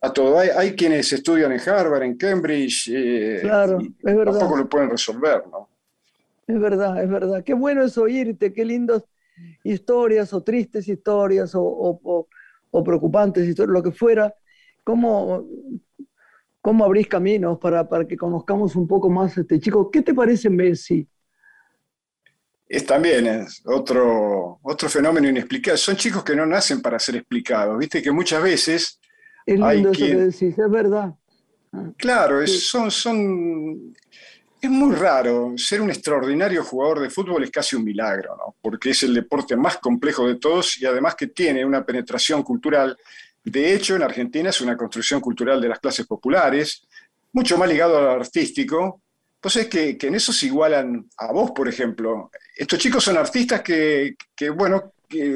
a 0.00 0.12
todo. 0.12 0.38
Hay, 0.38 0.76
quienes 0.76 1.12
estudian 1.12 1.50
en 1.50 1.60
Harvard, 1.60 2.04
en 2.04 2.16
Cambridge, 2.16 2.90
claro, 3.40 3.80
y 3.80 3.92
tampoco 4.00 4.56
lo 4.56 4.68
pueden 4.68 4.90
resolver, 4.90 5.42
¿no? 5.50 5.71
Es 6.52 6.60
verdad, 6.60 7.02
es 7.02 7.08
verdad. 7.08 7.42
Qué 7.42 7.54
bueno 7.54 7.82
es 7.82 7.96
oírte, 7.96 8.52
qué 8.52 8.64
lindas 8.64 9.04
historias 9.64 10.32
o 10.34 10.42
tristes 10.42 10.86
historias 10.86 11.52
o, 11.54 12.28
preocupantes 12.84 13.48
historias, 13.48 13.72
lo 13.72 13.82
que 13.82 13.92
fuera. 13.92 14.34
¿Cómo, 14.84 15.46
cómo 16.60 16.84
abrís 16.84 17.06
caminos 17.06 17.58
para, 17.58 17.88
para 17.88 18.06
que 18.06 18.16
conozcamos 18.16 18.76
un 18.76 18.86
poco 18.86 19.08
más 19.08 19.38
a 19.38 19.40
este 19.40 19.58
chico? 19.60 19.90
¿Qué 19.90 20.02
te 20.02 20.12
parece 20.12 20.50
Messi? 20.50 21.08
es 22.72 22.86
también 22.86 23.26
es 23.26 23.60
otro, 23.66 24.58
otro 24.62 24.88
fenómeno 24.88 25.28
inexplicable. 25.28 25.76
Son 25.76 25.94
chicos 25.94 26.24
que 26.24 26.34
no 26.34 26.46
nacen 26.46 26.80
para 26.80 26.98
ser 26.98 27.16
explicados, 27.16 27.78
viste 27.78 28.00
que 28.00 28.10
muchas 28.10 28.42
veces... 28.42 28.98
Es 29.44 29.58
lindo 29.58 29.90
eso 29.90 30.00
que 30.06 30.14
decís, 30.14 30.58
es 30.58 30.70
verdad. 30.70 31.12
Claro, 31.98 32.40
es, 32.40 32.68
son, 32.68 32.90
son, 32.90 33.94
es 34.62 34.70
muy 34.70 34.94
raro. 34.94 35.54
Ser 35.56 35.80
un 35.80 35.90
extraordinario 35.90 36.64
jugador 36.64 37.00
de 37.00 37.10
fútbol 37.10 37.42
es 37.42 37.50
casi 37.50 37.74
un 37.74 37.84
milagro, 37.84 38.36
¿no? 38.36 38.54
porque 38.62 38.90
es 38.90 39.02
el 39.02 39.12
deporte 39.12 39.56
más 39.56 39.78
complejo 39.78 40.26
de 40.26 40.36
todos 40.36 40.80
y 40.80 40.86
además 40.86 41.16
que 41.16 41.26
tiene 41.26 41.64
una 41.64 41.84
penetración 41.84 42.44
cultural. 42.44 42.96
De 43.42 43.74
hecho, 43.74 43.96
en 43.96 44.02
Argentina 44.02 44.50
es 44.50 44.60
una 44.60 44.76
construcción 44.76 45.20
cultural 45.20 45.60
de 45.60 45.68
las 45.68 45.80
clases 45.80 46.06
populares, 46.06 46.86
mucho 47.32 47.58
más 47.58 47.68
ligado 47.68 47.98
al 47.98 48.20
artístico, 48.20 49.02
pues 49.40 49.56
es 49.56 49.66
que, 49.66 49.98
en 50.00 50.14
eso 50.14 50.32
se 50.32 50.46
igualan 50.46 51.08
a 51.16 51.32
vos, 51.32 51.50
por 51.50 51.68
ejemplo. 51.68 52.30
Estos 52.56 52.78
chicos 52.78 53.02
son 53.02 53.16
artistas 53.16 53.60
que, 53.62 54.14
bueno, 54.54 54.92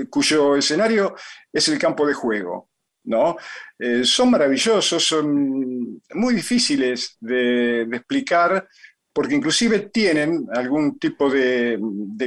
cuyo 0.08 0.54
escenario 0.54 1.16
es 1.52 1.66
el 1.66 1.76
campo 1.76 2.06
de 2.06 2.14
juego, 2.14 2.68
¿no? 3.02 3.36
Eh, 3.76 4.04
son 4.04 4.30
maravillosos, 4.30 5.04
son 5.04 6.00
muy 6.14 6.34
difíciles 6.34 7.16
de, 7.18 7.82
explicar, 7.82 8.68
porque 9.16 9.34
inclusive 9.34 9.88
tienen 9.90 10.46
algún 10.52 10.98
tipo 10.98 11.30
de, 11.30 11.80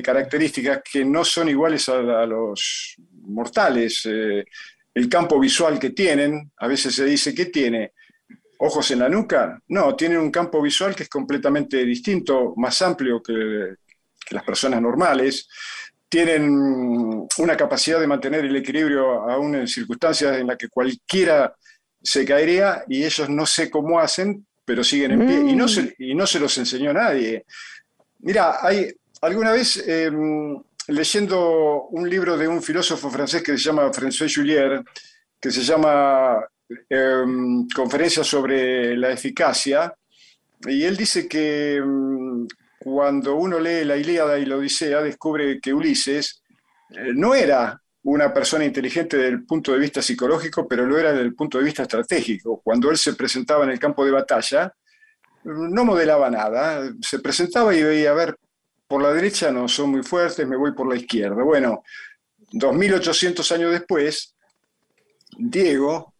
características 0.04 0.82
que 0.91 1.06
no 1.06 1.23
son 1.23 1.47
iguales 1.47 1.88
a, 1.88 2.25
los 2.25 2.95
mortales. 3.25 4.08
Eh, 4.08 4.43
el 4.95 5.08
campo 5.08 5.39
visual 5.39 5.78
que 5.78 5.91
tienen, 5.91 6.52
a 6.58 6.65
veces 6.65 6.95
se 6.95 7.06
dice 7.06 7.36
que 7.36 7.45
tiene 7.45 7.91
ojos 8.58 8.89
en 8.89 8.97
la 8.97 9.08
nuca. 9.08 9.62
No, 9.67 9.95
tienen 9.95 10.17
un 10.17 10.32
campo 10.32 10.63
visual 10.63 10.95
que 10.95 11.04
es 11.04 11.10
completamente 11.10 11.86
distinto, 11.86 12.56
más 12.58 12.82
amplio 12.82 13.21
que, 13.21 13.75
las 14.32 14.43
personas 14.43 14.82
normales. 14.82 15.47
Tienen 16.10 16.49
una 17.38 17.56
capacidad 17.56 17.99
de 17.99 18.08
mantener 18.08 18.45
el 18.45 18.56
equilibrio 18.56 19.30
aún 19.30 19.54
en 19.54 19.67
circunstancias 19.67 20.39
en 20.39 20.47
las 20.47 20.58
que 20.58 20.69
cualquiera 20.69 21.56
se 22.02 22.25
caería 22.25 22.84
y 22.88 23.04
ellos 23.04 23.30
no 23.30 23.45
sé 23.45 23.69
cómo 23.69 23.99
hacen, 23.99 24.47
pero 24.69 24.84
siguen 24.84 25.13
en 25.13 25.25
pie 25.25 25.51
y, 25.51 25.55
no 25.55 25.67
se, 25.67 25.95
y 25.97 26.13
no 26.13 26.27
se 26.27 26.39
los 26.39 26.55
enseñó 26.60 26.93
nadie. 26.93 27.43
Mira, 28.19 28.58
hay 28.62 28.93
alguna 29.21 29.51
vez 29.51 29.84
em, 29.88 30.62
leyendo 30.89 31.88
un 31.89 32.08
libro 32.08 32.38
de 32.38 32.47
un 32.47 32.62
filósofo 32.62 33.10
francés 33.10 33.41
que 33.41 33.58
se 33.58 33.63
llama 33.63 33.91
François 33.91 34.32
Julier, 34.32 34.84
que 35.41 35.49
se 35.49 35.63
llama 35.63 36.45
Em, 36.88 37.67
conferencia 37.69 38.23
sobre 38.23 38.95
la 38.95 39.12
eficacia, 39.12 39.91
y 40.67 40.84
él 40.84 40.95
dice 40.95 41.27
que 41.27 41.77
em, 41.77 42.47
cuando 42.77 43.36
uno 43.36 43.60
lee 43.60 43.84
la 43.86 43.97
Ilíada 43.97 44.38
y 44.38 44.45
la 44.45 44.58
Odisea, 44.58 45.01
descubre 45.01 45.60
que 45.60 45.73
Ulises 45.73 46.43
eh, 46.91 47.12
no 47.15 47.34
era 47.34 47.82
una 48.04 48.34
persona 48.34 48.66
inteligente 48.66 49.18
desde 49.18 49.30
el 49.30 49.46
punto 49.46 49.74
de 49.74 49.80
vista 49.80 50.02
psicológico, 50.02 50.68
pero 50.68 50.86
lo 50.86 50.98
era 50.98 51.12
desde 51.12 51.26
el 51.26 51.36
punto 51.36 51.58
de 51.58 51.66
vista 51.66 51.84
estratégico. 51.84 52.62
Cuando 52.64 52.90
él 52.90 52.98
se 52.98 53.14
presentaba 53.14 53.66
en 53.66 53.72
el 53.72 53.80
campo 53.80 54.06
de 54.06 54.12
batalla, 54.12 54.74
no 55.44 55.86
modelaba 55.86 56.30
nada, 56.30 56.92
se 57.02 57.20
presentaba 57.20 57.76
y 57.76 57.84
veía, 57.84 58.12
a 58.12 58.14
ver, 58.14 58.38
por 58.88 59.02
la 59.02 59.14
derecha 59.14 59.52
no 59.52 59.68
son 59.68 59.92
muy 59.92 60.04
fuertes, 60.04 60.48
me 60.48 60.58
voy 60.58 60.74
por 60.74 60.88
la 60.88 60.96
izquierda. 60.96 61.44
Bueno, 61.44 61.84
2800 62.52 63.52
años 63.52 63.72
después, 63.72 64.36
Diego 65.38 66.14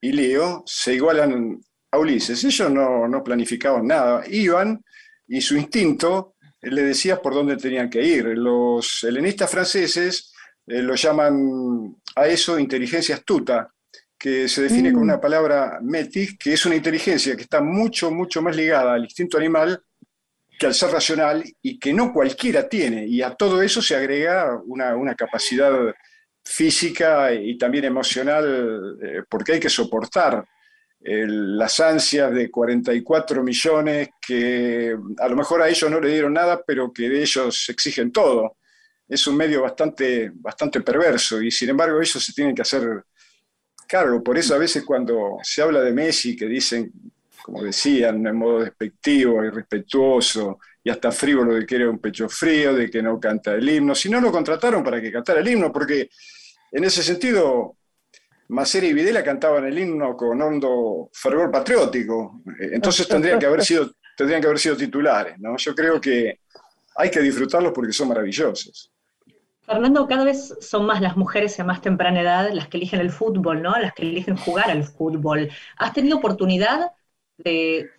y 0.00 0.12
Leo 0.12 0.62
se 0.66 0.94
igualan 0.94 1.60
a 1.90 1.98
Ulises. 1.98 2.42
Ellos 2.44 2.70
no, 2.70 3.08
no 3.08 3.22
planificaban 3.22 3.86
nada, 3.86 4.22
iban 4.28 4.82
y 5.26 5.40
su 5.40 5.56
instinto 5.56 6.34
le 6.60 6.82
decía 6.82 7.20
por 7.20 7.34
dónde 7.34 7.56
tenían 7.56 7.90
que 7.90 8.02
ir. 8.02 8.26
Los 8.26 9.04
helenistas 9.04 9.50
franceses 9.50 10.32
eh, 10.68 10.82
lo 10.82 10.94
llaman 10.94 11.96
a 12.14 12.26
eso 12.26 12.58
inteligencia 12.58 13.14
astuta, 13.14 13.72
que 14.18 14.48
se 14.48 14.62
define 14.62 14.92
con 14.92 15.02
mm. 15.02 15.04
una 15.04 15.20
palabra 15.20 15.78
metis, 15.80 16.36
que 16.36 16.52
es 16.52 16.66
una 16.66 16.74
inteligencia 16.74 17.36
que 17.36 17.42
está 17.42 17.60
mucho, 17.60 18.10
mucho 18.10 18.42
más 18.42 18.56
ligada 18.56 18.94
al 18.94 19.04
instinto 19.04 19.38
animal 19.38 19.80
que 20.58 20.66
al 20.66 20.74
ser 20.74 20.90
racional 20.90 21.44
y 21.62 21.78
que 21.78 21.92
no 21.92 22.12
cualquiera 22.12 22.68
tiene. 22.68 23.06
Y 23.06 23.22
a 23.22 23.30
todo 23.34 23.62
eso 23.62 23.80
se 23.80 23.94
agrega 23.94 24.60
una, 24.66 24.96
una 24.96 25.14
capacidad 25.14 25.72
física 26.44 27.32
y 27.32 27.56
también 27.56 27.84
emocional, 27.84 28.98
eh, 29.00 29.22
porque 29.28 29.52
hay 29.52 29.60
que 29.60 29.70
soportar 29.70 30.44
las 31.00 31.78
ansias 31.78 32.32
de 32.34 32.50
44 32.50 33.42
millones 33.44 34.08
que 34.20 34.96
a 35.18 35.28
lo 35.28 35.36
mejor 35.36 35.62
a 35.62 35.68
ellos 35.68 35.88
no 35.88 36.00
le 36.00 36.10
dieron 36.10 36.32
nada, 36.32 36.60
pero 36.66 36.92
que 36.92 37.08
de 37.08 37.22
ellos 37.22 37.68
exigen 37.68 38.10
todo. 38.10 38.56
Es 39.08 39.26
un 39.26 39.36
medio 39.36 39.62
bastante, 39.62 40.30
bastante 40.34 40.80
perverso 40.82 41.40
y 41.40 41.50
sin 41.50 41.70
embargo 41.70 42.00
ellos 42.00 42.22
se 42.22 42.32
tienen 42.32 42.54
que 42.54 42.62
hacer 42.62 43.04
cargo. 43.88 44.22
Por 44.22 44.36
eso 44.36 44.54
a 44.54 44.58
veces 44.58 44.84
cuando 44.84 45.38
se 45.42 45.62
habla 45.62 45.80
de 45.80 45.92
Messi, 45.92 46.36
que 46.36 46.46
dicen, 46.46 46.92
como 47.42 47.62
decían, 47.62 48.24
en 48.26 48.36
modo 48.36 48.60
despectivo, 48.60 49.42
irrespetuoso 49.42 50.58
y 50.84 50.90
hasta 50.90 51.10
frívolo 51.10 51.54
de 51.54 51.64
que 51.64 51.76
era 51.76 51.88
un 51.88 51.98
pecho 51.98 52.28
frío, 52.28 52.74
de 52.74 52.90
que 52.90 53.02
no 53.02 53.18
canta 53.18 53.54
el 53.54 53.68
himno, 53.68 53.94
si 53.94 54.10
no 54.10 54.20
lo 54.20 54.30
contrataron 54.30 54.84
para 54.84 55.00
que 55.00 55.10
cantara 55.10 55.40
el 55.40 55.48
himno, 55.48 55.72
porque 55.72 56.10
en 56.70 56.84
ese 56.84 57.02
sentido, 57.02 57.78
Macera 58.48 58.86
y 58.86 58.92
Videla 58.92 59.24
cantaban 59.24 59.64
el 59.64 59.78
himno 59.78 60.14
con 60.14 60.40
hondo 60.40 61.08
fervor 61.12 61.50
patriótico, 61.50 62.42
entonces 62.58 63.08
tendrían 63.08 63.38
que 63.38 63.46
haber 63.46 63.64
sido, 63.64 63.92
tendrían 64.16 64.40
que 64.40 64.46
haber 64.48 64.58
sido 64.58 64.76
titulares. 64.76 65.38
¿no? 65.38 65.56
Yo 65.56 65.74
creo 65.74 66.00
que 66.00 66.40
hay 66.96 67.10
que 67.10 67.20
disfrutarlos 67.20 67.72
porque 67.72 67.92
son 67.92 68.08
maravillosos. 68.08 68.92
Fernando, 69.68 70.06
cada 70.08 70.24
vez 70.24 70.56
son 70.60 70.86
más 70.86 71.02
las 71.02 71.16
mujeres 71.16 71.60
a 71.60 71.64
más 71.64 71.82
temprana 71.82 72.22
edad 72.22 72.50
las 72.52 72.68
que 72.68 72.78
eligen 72.78 73.00
el 73.00 73.10
fútbol, 73.10 73.62
¿no? 73.62 73.78
Las 73.78 73.92
que 73.92 74.02
eligen 74.02 74.36
jugar 74.36 74.70
al 74.70 74.82
fútbol. 74.82 75.50
¿Has 75.76 75.92
tenido 75.92 76.16
oportunidad 76.16 76.92
de 77.36 77.90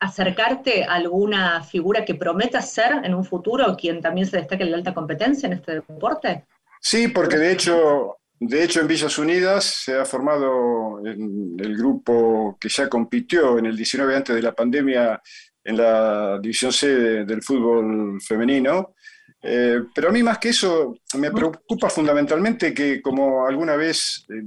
acercarte 0.00 0.84
a 0.84 0.94
alguna 0.94 1.62
figura 1.62 2.04
que 2.04 2.16
prometa 2.16 2.60
ser 2.60 3.04
en 3.04 3.14
un 3.14 3.24
futuro 3.24 3.76
quien 3.76 4.00
también 4.00 4.26
se 4.26 4.38
destaque 4.38 4.64
en 4.64 4.72
la 4.72 4.78
alta 4.78 4.92
competencia 4.92 5.46
en 5.46 5.52
este 5.52 5.74
deporte? 5.74 6.44
Sí, 6.80 7.06
porque 7.06 7.36
de 7.36 7.52
hecho, 7.52 8.16
de 8.40 8.64
hecho 8.64 8.80
en 8.80 8.88
Villas 8.88 9.16
Unidas 9.16 9.64
se 9.64 9.96
ha 9.96 10.04
formado 10.04 10.98
el 11.04 11.76
grupo 11.76 12.58
que 12.60 12.68
ya 12.68 12.88
compitió 12.88 13.58
en 13.58 13.66
el 13.66 13.76
19 13.76 14.16
antes 14.16 14.34
de 14.34 14.42
la 14.42 14.52
pandemia 14.52 15.22
en 15.62 15.76
la 15.76 16.40
división 16.40 16.72
C 16.72 16.88
del 17.24 17.42
fútbol 17.42 18.20
femenino. 18.20 18.94
Eh, 19.44 19.80
pero 19.92 20.08
a 20.08 20.12
mí 20.12 20.22
más 20.22 20.38
que 20.38 20.50
eso 20.50 20.96
me 21.18 21.32
preocupa 21.32 21.90
fundamentalmente 21.90 22.72
que, 22.72 23.02
como 23.02 23.44
alguna 23.44 23.74
vez 23.74 24.24
eh, 24.28 24.42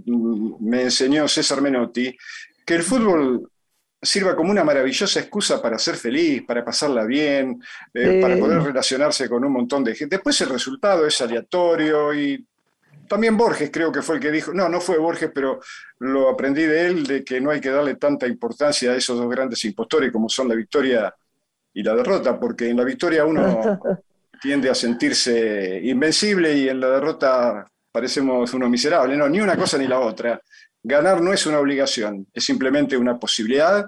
me 0.61 0.83
enseñó 0.83 1.27
César 1.27 1.61
Menotti, 1.61 2.15
que 2.65 2.75
el 2.75 2.83
fútbol 2.83 3.51
sirva 4.01 4.35
como 4.35 4.51
una 4.51 4.63
maravillosa 4.63 5.19
excusa 5.19 5.61
para 5.61 5.77
ser 5.77 5.95
feliz, 5.95 6.43
para 6.45 6.63
pasarla 6.63 7.03
bien, 7.03 7.61
eh, 7.93 8.19
para 8.21 8.37
poder 8.37 8.61
relacionarse 8.61 9.27
con 9.27 9.43
un 9.43 9.51
montón 9.51 9.83
de 9.83 9.95
gente. 9.95 10.15
Después 10.15 10.39
el 10.41 10.49
resultado 10.49 11.05
es 11.05 11.19
aleatorio 11.21 12.13
y 12.13 12.45
también 13.09 13.35
Borges 13.35 13.69
creo 13.71 13.91
que 13.91 14.01
fue 14.01 14.15
el 14.15 14.21
que 14.21 14.31
dijo, 14.31 14.53
no, 14.53 14.69
no 14.69 14.79
fue 14.79 14.97
Borges, 14.97 15.31
pero 15.33 15.59
lo 15.99 16.29
aprendí 16.29 16.63
de 16.63 16.85
él, 16.87 17.05
de 17.05 17.23
que 17.23 17.41
no 17.41 17.51
hay 17.51 17.59
que 17.59 17.69
darle 17.69 17.95
tanta 17.95 18.27
importancia 18.27 18.91
a 18.91 18.95
esos 18.95 19.17
dos 19.17 19.29
grandes 19.29 19.63
impostores 19.65 20.11
como 20.11 20.29
son 20.29 20.47
la 20.47 20.55
victoria 20.55 21.13
y 21.73 21.83
la 21.83 21.95
derrota, 21.95 22.39
porque 22.39 22.69
en 22.69 22.77
la 22.77 22.83
victoria 22.83 23.25
uno 23.25 23.79
tiende 24.41 24.69
a 24.69 24.75
sentirse 24.75 25.79
invencible 25.83 26.55
y 26.55 26.69
en 26.69 26.79
la 26.79 26.89
derrota 26.89 27.65
parecemos 27.91 28.53
uno 28.53 28.69
miserable. 28.69 29.15
No, 29.15 29.29
ni 29.29 29.39
una 29.39 29.55
cosa 29.55 29.77
ni 29.77 29.87
la 29.87 29.99
otra. 29.99 30.41
Ganar 30.83 31.21
no 31.21 31.33
es 31.33 31.45
una 31.45 31.59
obligación, 31.59 32.27
es 32.33 32.43
simplemente 32.43 32.95
una 32.97 33.17
posibilidad 33.17 33.85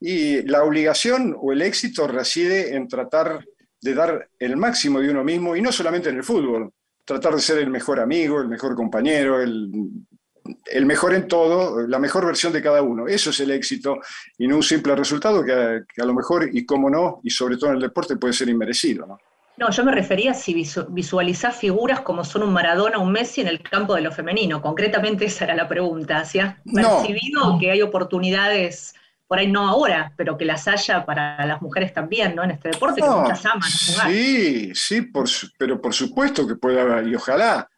y 0.00 0.42
la 0.42 0.62
obligación 0.62 1.34
o 1.38 1.52
el 1.52 1.62
éxito 1.62 2.06
reside 2.06 2.76
en 2.76 2.86
tratar 2.86 3.44
de 3.80 3.94
dar 3.94 4.28
el 4.38 4.56
máximo 4.56 5.00
de 5.00 5.10
uno 5.10 5.24
mismo 5.24 5.56
y 5.56 5.62
no 5.62 5.72
solamente 5.72 6.10
en 6.10 6.16
el 6.16 6.24
fútbol, 6.24 6.72
tratar 7.04 7.34
de 7.34 7.40
ser 7.40 7.58
el 7.58 7.70
mejor 7.70 8.00
amigo, 8.00 8.40
el 8.40 8.48
mejor 8.48 8.74
compañero, 8.74 9.40
el, 9.40 10.86
mejor 10.86 11.14
en 11.14 11.26
todo, 11.26 11.86
la 11.86 11.98
mejor 11.98 12.26
versión 12.26 12.52
de 12.52 12.62
cada 12.62 12.82
uno. 12.82 13.06
Eso 13.06 13.30
es 13.30 13.40
el 13.40 13.52
éxito 13.52 13.98
y 14.38 14.46
no 14.46 14.56
un 14.56 14.62
simple 14.62 14.94
resultado 14.94 15.44
que 15.44 15.52
a, 15.52 16.04
lo 16.04 16.14
mejor, 16.14 16.50
y 16.52 16.66
cómo 16.66 16.90
no, 16.90 17.20
y 17.22 17.30
sobre 17.30 17.56
todo 17.56 17.70
en 17.70 17.76
el 17.76 17.82
deporte 17.82 18.16
puede 18.16 18.34
ser 18.34 18.48
inmerecido. 18.48 19.18
No, 19.56 19.70
yo 19.70 19.84
me 19.84 19.92
refería 19.92 20.34
si 20.34 20.54
visualizás 20.88 21.56
figuras 21.56 22.00
como 22.00 22.24
son 22.24 22.42
un 22.42 22.52
Maradona 22.52 22.98
o 22.98 23.02
un 23.02 23.12
Messi 23.12 23.40
en 23.40 23.48
el 23.48 23.62
campo 23.62 23.94
de 23.94 24.02
lo 24.02 24.12
femenino. 24.12 24.60
Concretamente 24.60 25.24
esa 25.24 25.44
era 25.44 25.54
la 25.54 25.66
pregunta. 25.66 26.24
¿Si 26.24 26.38
has 26.38 26.56
percibido 26.62 27.58
que 27.58 27.70
hay 27.70 27.80
oportunidades 27.80 28.94
por 29.26 29.38
ahí 29.38 29.50
no 29.50 29.66
ahora, 29.66 30.12
pero 30.16 30.38
que 30.38 30.44
las 30.44 30.68
haya 30.68 31.04
para 31.04 31.44
las 31.46 31.60
mujeres 31.60 31.92
también, 31.92 32.34
¿no? 32.34 32.44
En 32.44 32.52
este 32.52 32.70
deporte 32.70 33.00
que 33.00 33.08
muchas 33.08 33.44
aman 33.44 33.68
jugar. 33.86 34.10
Sí, 34.10 34.70
sí, 34.74 35.02
por, 35.02 35.26
pero 35.58 35.80
por 35.80 35.92
supuesto 35.94 36.46
que 36.46 36.54
puede 36.54 36.80
haber, 36.80 37.08
y 37.08 37.14
ojalá, 37.16 37.68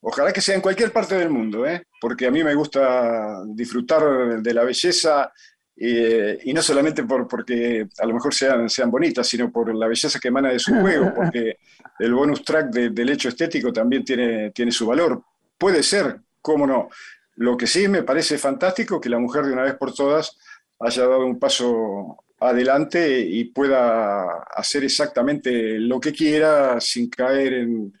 ojalá 0.00 0.32
que 0.32 0.40
sea 0.40 0.54
en 0.54 0.60
cualquier 0.60 0.92
parte 0.92 1.16
del 1.16 1.30
mundo, 1.30 1.66
¿eh? 1.66 1.86
porque 2.00 2.26
a 2.26 2.30
mí 2.30 2.44
me 2.44 2.54
gusta 2.54 3.42
disfrutar 3.46 4.40
de 4.40 4.54
la 4.54 4.62
belleza 4.62 5.32
eh, 5.76 6.38
y 6.44 6.52
no 6.52 6.62
solamente 6.62 7.04
por, 7.04 7.26
porque 7.26 7.88
a 7.98 8.06
lo 8.06 8.14
mejor 8.14 8.34
sean, 8.34 8.68
sean 8.68 8.90
bonitas, 8.90 9.26
sino 9.26 9.50
por 9.50 9.74
la 9.74 9.86
belleza 9.86 10.20
que 10.20 10.28
emana 10.28 10.50
de 10.50 10.58
su 10.58 10.74
juego, 10.74 11.12
porque 11.16 11.58
el 11.98 12.14
bonus 12.14 12.44
track 12.44 12.70
del 12.70 13.10
hecho 13.10 13.28
estético 13.28 13.72
también 13.72 14.04
tiene, 14.04 14.50
tiene 14.50 14.72
su 14.72 14.86
valor. 14.86 15.22
Puede 15.56 15.82
ser, 15.82 16.20
cómo 16.40 16.66
no. 16.66 16.88
Lo 17.36 17.56
que 17.56 17.66
sí 17.66 17.88
me 17.88 18.02
parece 18.02 18.38
fantástico 18.38 19.00
que 19.00 19.08
la 19.08 19.18
mujer 19.18 19.46
de 19.46 19.52
una 19.52 19.62
vez 19.62 19.74
por 19.74 19.94
todas 19.94 20.36
haya 20.78 21.06
dado 21.06 21.24
un 21.24 21.38
paso 21.38 22.24
adelante 22.38 23.20
y 23.20 23.44
pueda 23.44 24.42
hacer 24.54 24.84
exactamente 24.84 25.78
lo 25.78 26.00
que 26.00 26.12
quiera 26.12 26.80
sin 26.80 27.08
caer 27.08 27.54
en, 27.54 27.92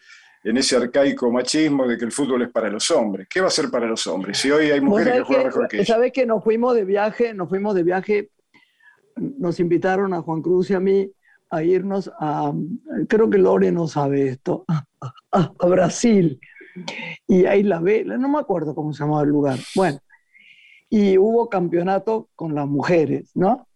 ese 0.42 0.76
arcaico 0.76 1.30
machismo 1.30 1.86
de 1.86 1.96
que 1.96 2.04
el 2.04 2.12
fútbol 2.12 2.42
es 2.42 2.50
para 2.50 2.68
los 2.68 2.90
hombres. 2.90 3.28
¿Qué 3.28 3.40
va 3.40 3.46
a 3.46 3.50
ser 3.50 3.70
para 3.70 3.86
los 3.86 4.06
hombres? 4.06 4.38
Si 4.38 4.50
hoy 4.50 4.70
hay 4.70 4.80
mujeres 4.80 5.14
que 5.14 5.22
juegan 5.22 5.46
mejor 5.46 5.68
que 5.68 5.76
ellos. 5.76 5.88
¿Sabes 5.88 6.12
que 6.12 6.26
nos 6.26 6.42
fuimos 6.42 6.74
de 6.74 6.84
viaje? 6.84 7.32
Nos 7.34 7.48
fuimos 7.48 7.74
de 7.74 7.82
viaje, 7.82 8.30
nos 9.16 9.60
invitaron 9.60 10.14
a 10.14 10.22
Juan 10.22 10.42
Cruz 10.42 10.70
y 10.70 10.74
a 10.74 10.80
mí 10.80 11.10
a 11.50 11.62
irnos 11.62 12.10
a, 12.18 12.52
creo 13.08 13.28
que 13.28 13.38
Lore 13.38 13.70
no 13.70 13.86
sabe 13.86 14.28
esto, 14.28 14.64
a, 14.68 14.84
a 15.30 15.66
Brasil. 15.66 16.40
Y 17.26 17.44
ahí 17.44 17.62
la 17.62 17.80
ve, 17.80 18.04
no 18.04 18.28
me 18.28 18.38
acuerdo 18.38 18.74
cómo 18.74 18.92
se 18.92 19.04
llamaba 19.04 19.22
el 19.22 19.28
lugar. 19.28 19.58
Bueno, 19.74 19.98
y 20.88 21.16
hubo 21.18 21.48
campeonato 21.48 22.28
con 22.34 22.54
las 22.54 22.66
mujeres, 22.66 23.30
¿no? 23.34 23.66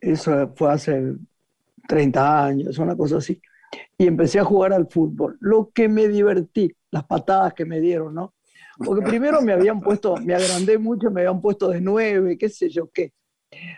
Eso 0.00 0.52
fue 0.56 0.72
hace 0.72 1.14
30 1.88 2.44
años, 2.44 2.78
una 2.78 2.96
cosa 2.96 3.18
así. 3.18 3.40
Y 3.98 4.06
empecé 4.06 4.40
a 4.40 4.44
jugar 4.44 4.72
al 4.72 4.88
fútbol. 4.88 5.36
Lo 5.40 5.70
que 5.72 5.88
me 5.88 6.08
divertí, 6.08 6.74
las 6.90 7.04
patadas 7.04 7.54
que 7.54 7.64
me 7.64 7.80
dieron, 7.80 8.14
¿no? 8.14 8.34
Porque 8.84 9.02
primero 9.02 9.42
me 9.42 9.52
habían 9.52 9.80
puesto, 9.82 10.16
me 10.16 10.34
agrandé 10.34 10.78
mucho, 10.78 11.10
me 11.10 11.20
habían 11.20 11.40
puesto 11.40 11.68
de 11.68 11.80
nueve, 11.80 12.38
qué 12.38 12.48
sé 12.48 12.68
yo 12.68 12.90
qué. 12.90 13.12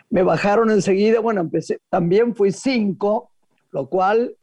Me 0.09 0.23
bajaron 0.23 0.69
enseguida, 0.69 1.19
bueno, 1.19 1.41
empecé, 1.41 1.79
también 1.89 2.35
fui 2.35 2.51
cinco, 2.51 3.31
lo 3.71 3.87
cual 3.89 4.35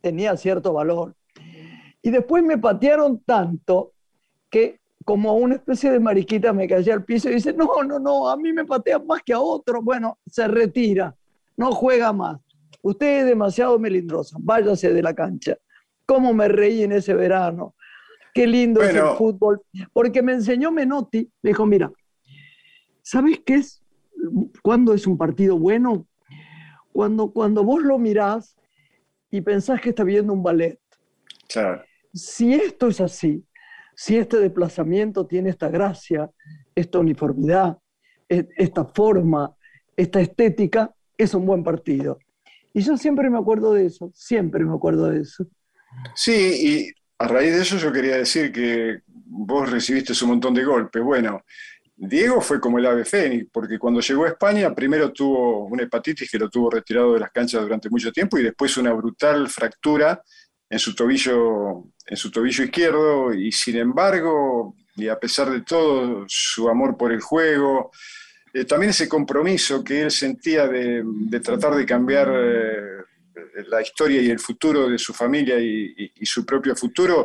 tenía 0.00 0.36
cierto 0.36 0.72
valor. 0.72 1.14
Y 2.02 2.10
después 2.10 2.42
me 2.42 2.58
patearon 2.58 3.20
tanto 3.20 3.92
que 4.48 4.80
como 5.04 5.34
una 5.34 5.56
especie 5.56 5.90
de 5.90 5.98
mariquita 5.98 6.52
me 6.52 6.68
caí 6.68 6.88
al 6.90 7.04
piso 7.04 7.28
y 7.28 7.34
dice, 7.34 7.52
no, 7.52 7.82
no, 7.82 7.98
no, 7.98 8.28
a 8.28 8.36
mí 8.36 8.52
me 8.52 8.64
patean 8.64 9.06
más 9.06 9.22
que 9.22 9.32
a 9.32 9.40
otro. 9.40 9.82
Bueno, 9.82 10.18
se 10.26 10.46
retira, 10.46 11.14
no 11.56 11.72
juega 11.72 12.12
más. 12.12 12.38
Usted 12.82 13.20
es 13.20 13.26
demasiado 13.26 13.78
melindrosa, 13.78 14.36
váyase 14.40 14.92
de 14.92 15.02
la 15.02 15.14
cancha. 15.14 15.56
¿Cómo 16.06 16.32
me 16.32 16.48
reí 16.48 16.82
en 16.82 16.92
ese 16.92 17.14
verano? 17.14 17.74
Qué 18.32 18.46
lindo 18.46 18.82
es 18.82 18.94
el 18.94 19.16
fútbol. 19.16 19.62
Porque 19.92 20.22
me 20.22 20.32
enseñó 20.32 20.70
Menotti, 20.72 21.30
me 21.42 21.50
dijo, 21.50 21.66
mira, 21.66 21.92
¿sabes 23.02 23.40
qué 23.44 23.54
es? 23.56 23.82
¿Cuándo 24.62 24.94
es 24.94 25.06
un 25.06 25.16
partido 25.16 25.58
bueno? 25.58 26.06
Cuando, 26.92 27.30
cuando 27.30 27.64
vos 27.64 27.82
lo 27.82 27.98
mirás 27.98 28.56
y 29.30 29.40
pensás 29.40 29.80
que 29.80 29.90
está 29.90 30.04
viendo 30.04 30.32
un 30.32 30.42
ballet. 30.42 30.78
Si 32.12 32.52
esto 32.54 32.88
es 32.88 33.00
así, 33.00 33.44
si 33.94 34.16
este 34.16 34.38
desplazamiento 34.38 35.26
tiene 35.26 35.50
esta 35.50 35.68
gracia, 35.68 36.30
esta 36.74 36.98
uniformidad, 36.98 37.78
e, 38.28 38.48
esta 38.56 38.84
forma, 38.84 39.54
esta 39.96 40.20
estética, 40.20 40.94
es 41.16 41.34
un 41.34 41.46
buen 41.46 41.62
partido. 41.62 42.18
Y 42.72 42.82
yo 42.82 42.96
siempre 42.96 43.30
me 43.30 43.38
acuerdo 43.38 43.74
de 43.74 43.86
eso, 43.86 44.12
siempre 44.14 44.64
me 44.64 44.74
acuerdo 44.74 45.10
de 45.10 45.20
eso. 45.20 45.46
Sí, 46.14 46.32
y 46.32 46.92
a 47.18 47.28
raíz 47.28 47.52
de 47.52 47.62
eso 47.62 47.76
yo 47.76 47.92
quería 47.92 48.16
decir 48.16 48.52
que 48.52 49.00
vos 49.06 49.70
recibiste 49.70 50.12
un 50.22 50.30
montón 50.30 50.54
de 50.54 50.64
golpes. 50.64 51.02
Bueno, 51.02 51.42
Diego 51.96 52.40
fue 52.40 52.60
como 52.60 52.78
el 52.78 52.86
ave 52.86 53.04
fénix, 53.04 53.48
porque 53.52 53.78
cuando 53.78 54.00
llegó 54.00 54.24
a 54.24 54.28
España 54.28 54.74
primero 54.74 55.12
tuvo 55.12 55.66
una 55.66 55.82
hepatitis 55.82 56.30
que 56.30 56.38
lo 56.38 56.48
tuvo 56.48 56.70
retirado 56.70 57.12
de 57.14 57.20
las 57.20 57.30
canchas 57.30 57.60
durante 57.60 57.90
mucho 57.90 58.10
tiempo 58.10 58.38
y 58.38 58.42
después 58.42 58.76
una 58.78 58.92
brutal 58.92 59.48
fractura 59.48 60.22
en 60.70 60.78
su 60.78 60.94
tobillo, 60.94 61.84
en 62.06 62.16
su 62.16 62.30
tobillo 62.30 62.64
izquierdo 62.64 63.34
y 63.34 63.52
sin 63.52 63.76
embargo, 63.76 64.76
y 64.96 65.08
a 65.08 65.18
pesar 65.18 65.50
de 65.50 65.62
todo, 65.62 66.24
su 66.28 66.68
amor 66.68 66.96
por 66.96 67.12
el 67.12 67.20
juego, 67.20 67.90
eh, 68.52 68.64
también 68.64 68.90
ese 68.90 69.08
compromiso 69.08 69.84
que 69.84 70.02
él 70.02 70.10
sentía 70.10 70.66
de, 70.66 71.04
tratar 71.42 71.74
de 71.74 71.86
cambiar 71.86 72.32
eh, 72.34 73.64
la 73.68 73.80
historia 73.80 74.20
y 74.20 74.30
el 74.30 74.40
futuro 74.40 74.88
de 74.88 74.98
su 74.98 75.12
familia 75.12 75.58
y, 75.58 76.10
su 76.22 76.44
propio 76.44 76.74
futuro, 76.74 77.24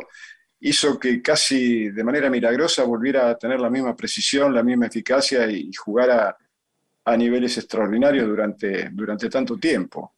hizo 0.60 0.98
que 0.98 1.20
casi 1.20 1.90
de 1.90 2.04
manera 2.04 2.30
milagrosa 2.30 2.84
volviera 2.84 3.30
a 3.30 3.36
tener 3.36 3.60
la 3.60 3.70
misma 3.70 3.94
precisión, 3.94 4.54
la 4.54 4.62
misma 4.62 4.86
eficacia 4.86 5.50
y, 5.50 5.72
jugara 5.72 6.36
a 7.04 7.16
niveles 7.16 7.56
extraordinarios 7.58 8.26
durante, 8.26 8.88
durante 8.90 9.28
tanto 9.28 9.56
tiempo. 9.56 10.14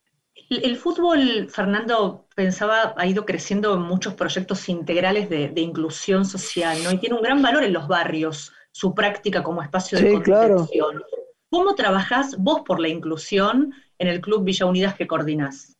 El 0.51 0.77
fútbol, 0.77 1.51
Fernando, 1.51 2.27
pensaba, 2.35 2.95
ha 2.97 3.07
ido 3.07 3.27
creciendo 3.27 3.75
en 3.75 3.83
muchos 3.83 4.15
proyectos 4.15 4.69
integrales 4.71 5.29
de, 5.29 5.53
inclusión 5.57 6.25
social, 6.25 6.79
¿no? 6.83 6.91
Y 6.91 6.99
tiene 6.99 7.17
un 7.17 7.23
gran 7.23 7.43
valor 7.43 7.65
en 7.65 7.75
los 7.75 7.87
barrios, 7.87 8.53
su 8.79 8.95
práctica 8.95 9.43
como 9.43 9.61
espacio 9.61 9.99
de 9.99 10.13
contención. 10.13 11.03
¿Cómo 11.51 11.75
trabajás 11.75 12.37
vos 12.39 12.61
por 12.65 12.79
la 12.79 12.89
inclusión 12.89 13.75
en 13.99 14.07
el 14.07 14.21
Club 14.21 14.45
Villa 14.45 14.67
Unidas 14.67 14.95
que 14.95 15.09
coordinás? 15.09 15.77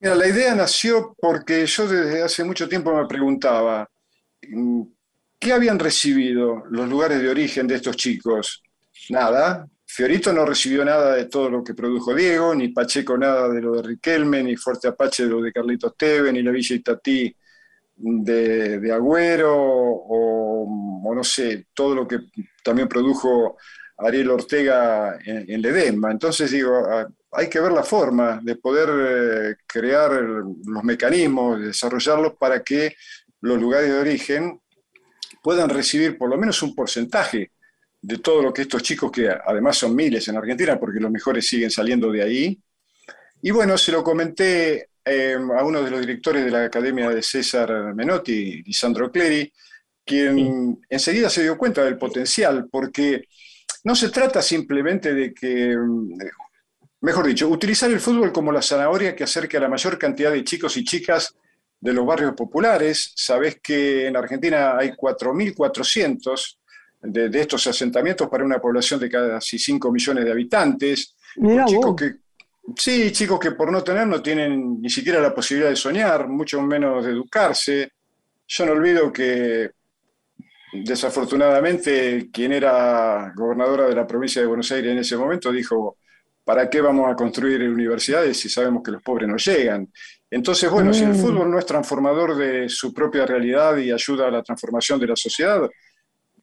Mira, 0.00 0.14
la 0.14 0.26
idea 0.26 0.54
nació 0.54 1.14
porque 1.20 1.66
yo 1.66 1.86
desde 1.86 2.22
hace 2.22 2.42
mucho 2.42 2.70
tiempo 2.70 2.94
me 2.94 3.06
preguntaba, 3.06 3.86
mm, 4.48 4.82
¿qué 5.38 5.52
habían 5.52 5.78
recibido 5.78 6.64
los 6.70 6.88
lugares 6.88 7.20
de 7.20 7.28
origen 7.28 7.66
de 7.66 7.74
estos 7.74 7.96
chicos? 7.96 8.62
Nada, 9.10 9.68
Fiorito 9.84 10.32
no 10.32 10.46
recibió 10.46 10.86
nada 10.86 11.16
de 11.16 11.26
todo 11.26 11.50
lo 11.50 11.62
que 11.62 11.74
produjo 11.74 12.14
Diego, 12.14 12.54
ni 12.54 12.68
Pacheco 12.68 13.18
nada 13.18 13.50
de 13.50 13.60
lo 13.60 13.72
de 13.74 13.82
Riquelme, 13.82 14.42
ni 14.42 14.56
Fuerte 14.56 14.88
Apache 14.88 15.24
de 15.24 15.28
lo 15.28 15.42
de 15.42 15.52
Carlitos 15.52 15.94
Teve, 15.98 16.32
ni 16.32 16.42
la 16.42 16.50
Villa 16.50 16.76
Itatí 16.76 17.36
de, 17.96 18.78
de 18.78 18.92
Agüero, 18.92 19.54
o, 19.54 20.35
no 21.16 21.24
sé, 21.24 21.66
todo 21.72 21.94
lo 21.94 22.06
que 22.06 22.20
también 22.62 22.88
produjo 22.88 23.56
Ariel 23.96 24.30
Ortega 24.30 25.18
en, 25.24 25.62
Ledesma. 25.62 26.10
Entonces 26.10 26.50
digo, 26.50 26.86
hay 27.32 27.48
que 27.48 27.60
ver 27.60 27.72
la 27.72 27.82
forma 27.82 28.38
de 28.42 28.56
poder 28.56 28.88
eh, 28.92 29.56
crear 29.66 30.12
los 30.12 30.84
mecanismos, 30.84 31.60
desarrollarlos 31.60 32.34
para 32.34 32.62
que 32.62 32.94
los 33.40 33.58
lugares 33.58 33.88
de 33.88 33.98
origen 33.98 34.60
puedan 35.42 35.70
recibir 35.70 36.18
por 36.18 36.28
lo 36.28 36.36
menos 36.36 36.62
un 36.62 36.74
porcentaje 36.74 37.52
de 38.02 38.18
todo 38.18 38.42
lo 38.42 38.52
que 38.52 38.62
estos 38.62 38.82
chicos, 38.82 39.10
que 39.10 39.28
además 39.28 39.78
son 39.78 39.96
miles 39.96 40.28
en 40.28 40.36
Argentina, 40.36 40.78
porque 40.78 41.00
los 41.00 41.10
mejores 41.10 41.46
siguen 41.46 41.70
saliendo 41.70 42.10
de 42.12 42.22
ahí. 42.22 42.60
Y 43.40 43.50
bueno, 43.50 43.78
se 43.78 43.92
lo 43.92 44.04
comenté 44.04 44.90
eh, 45.04 45.34
a 45.34 45.64
uno 45.64 45.82
de 45.82 45.90
los 45.90 46.00
directores 46.00 46.44
de 46.44 46.50
la 46.50 46.64
Academia 46.64 47.08
de 47.08 47.22
César 47.22 47.94
Menotti, 47.94 48.62
Lisandro 48.62 49.10
Cleri, 49.10 49.50
quien 50.06 50.80
enseguida 50.88 51.28
se 51.28 51.42
dio 51.42 51.58
cuenta 51.58 51.84
del 51.84 51.98
potencial, 51.98 52.68
porque 52.70 53.24
no 53.84 53.94
se 53.94 54.08
trata 54.10 54.40
simplemente 54.40 55.12
de 55.12 55.34
que, 55.34 55.76
mejor 57.00 57.26
dicho, 57.26 57.48
utilizar 57.48 57.90
el 57.90 58.00
fútbol 58.00 58.32
como 58.32 58.52
la 58.52 58.62
zanahoria 58.62 59.16
que 59.16 59.24
acerque 59.24 59.56
a 59.56 59.60
la 59.60 59.68
mayor 59.68 59.98
cantidad 59.98 60.30
de 60.30 60.44
chicos 60.44 60.76
y 60.76 60.84
chicas 60.84 61.34
de 61.80 61.92
los 61.92 62.06
barrios 62.06 62.34
populares. 62.34 63.12
Sabés 63.16 63.58
que 63.60 64.06
en 64.06 64.16
Argentina 64.16 64.78
hay 64.78 64.90
4.400 64.90 66.58
de, 67.02 67.40
estos 67.40 67.66
asentamientos 67.66 68.28
para 68.28 68.44
una 68.44 68.60
población 68.60 69.00
de 69.00 69.10
casi 69.10 69.58
5 69.58 69.90
millones 69.90 70.24
de 70.24 70.30
habitantes. 70.30 71.16
chicos 71.66 71.96
que, 71.96 72.14
sí, 72.76 73.10
chicos 73.12 73.40
que 73.40 73.52
por 73.52 73.72
no 73.72 73.82
tener 73.82 74.06
no 74.06 74.22
tienen 74.22 74.80
ni 74.80 74.88
siquiera 74.90 75.20
la 75.20 75.34
posibilidad 75.34 75.70
de 75.70 75.76
soñar, 75.76 76.28
mucho 76.28 76.62
menos 76.62 77.04
de 77.04 77.10
educarse. 77.10 77.92
Yo 78.48 78.66
no 78.66 78.72
olvido 78.72 79.12
que 79.12 79.70
desafortunadamente 80.72 82.28
quien 82.32 82.52
era 82.52 83.32
gobernadora 83.34 83.86
de 83.86 83.94
la 83.94 84.06
provincia 84.06 84.40
de 84.40 84.48
Buenos 84.48 84.70
Aires 84.72 84.92
en 84.92 84.98
ese 84.98 85.16
momento 85.16 85.52
dijo, 85.52 85.98
¿para 86.44 86.68
qué 86.68 86.80
vamos 86.80 87.10
a 87.10 87.16
construir 87.16 87.62
universidades 87.68 88.38
si 88.38 88.48
sabemos 88.48 88.82
que 88.82 88.92
los 88.92 89.02
pobres 89.02 89.28
no 89.28 89.36
llegan? 89.36 89.88
Entonces, 90.30 90.70
bueno, 90.70 90.92
si 90.92 91.04
el 91.04 91.10
mm. 91.10 91.16
fútbol 91.16 91.50
no 91.50 91.58
es 91.58 91.66
transformador 91.66 92.36
de 92.36 92.68
su 92.68 92.92
propia 92.92 93.24
realidad 93.26 93.76
y 93.76 93.92
ayuda 93.92 94.28
a 94.28 94.30
la 94.30 94.42
transformación 94.42 94.98
de 94.98 95.06
la 95.06 95.16
sociedad, 95.16 95.68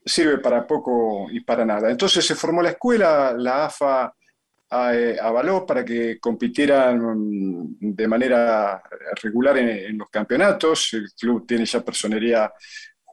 sirve 0.05 0.37
para 0.39 0.65
poco 0.65 1.27
y 1.31 1.41
para 1.41 1.65
nada. 1.65 1.89
Entonces 1.89 2.25
se 2.25 2.35
formó 2.35 2.61
la 2.61 2.71
escuela, 2.71 3.33
la 3.37 3.65
AFA 3.65 4.13
eh, 4.71 5.17
avaló 5.21 5.65
para 5.65 5.85
que 5.85 6.19
compitieran 6.19 7.77
de 7.79 8.07
manera 8.07 8.81
regular 9.21 9.57
en, 9.57 9.97
los 9.97 10.09
campeonatos, 10.09 10.93
el 10.93 11.11
club 11.13 11.45
tiene 11.45 11.65
ya 11.65 11.81
personería 11.81 12.51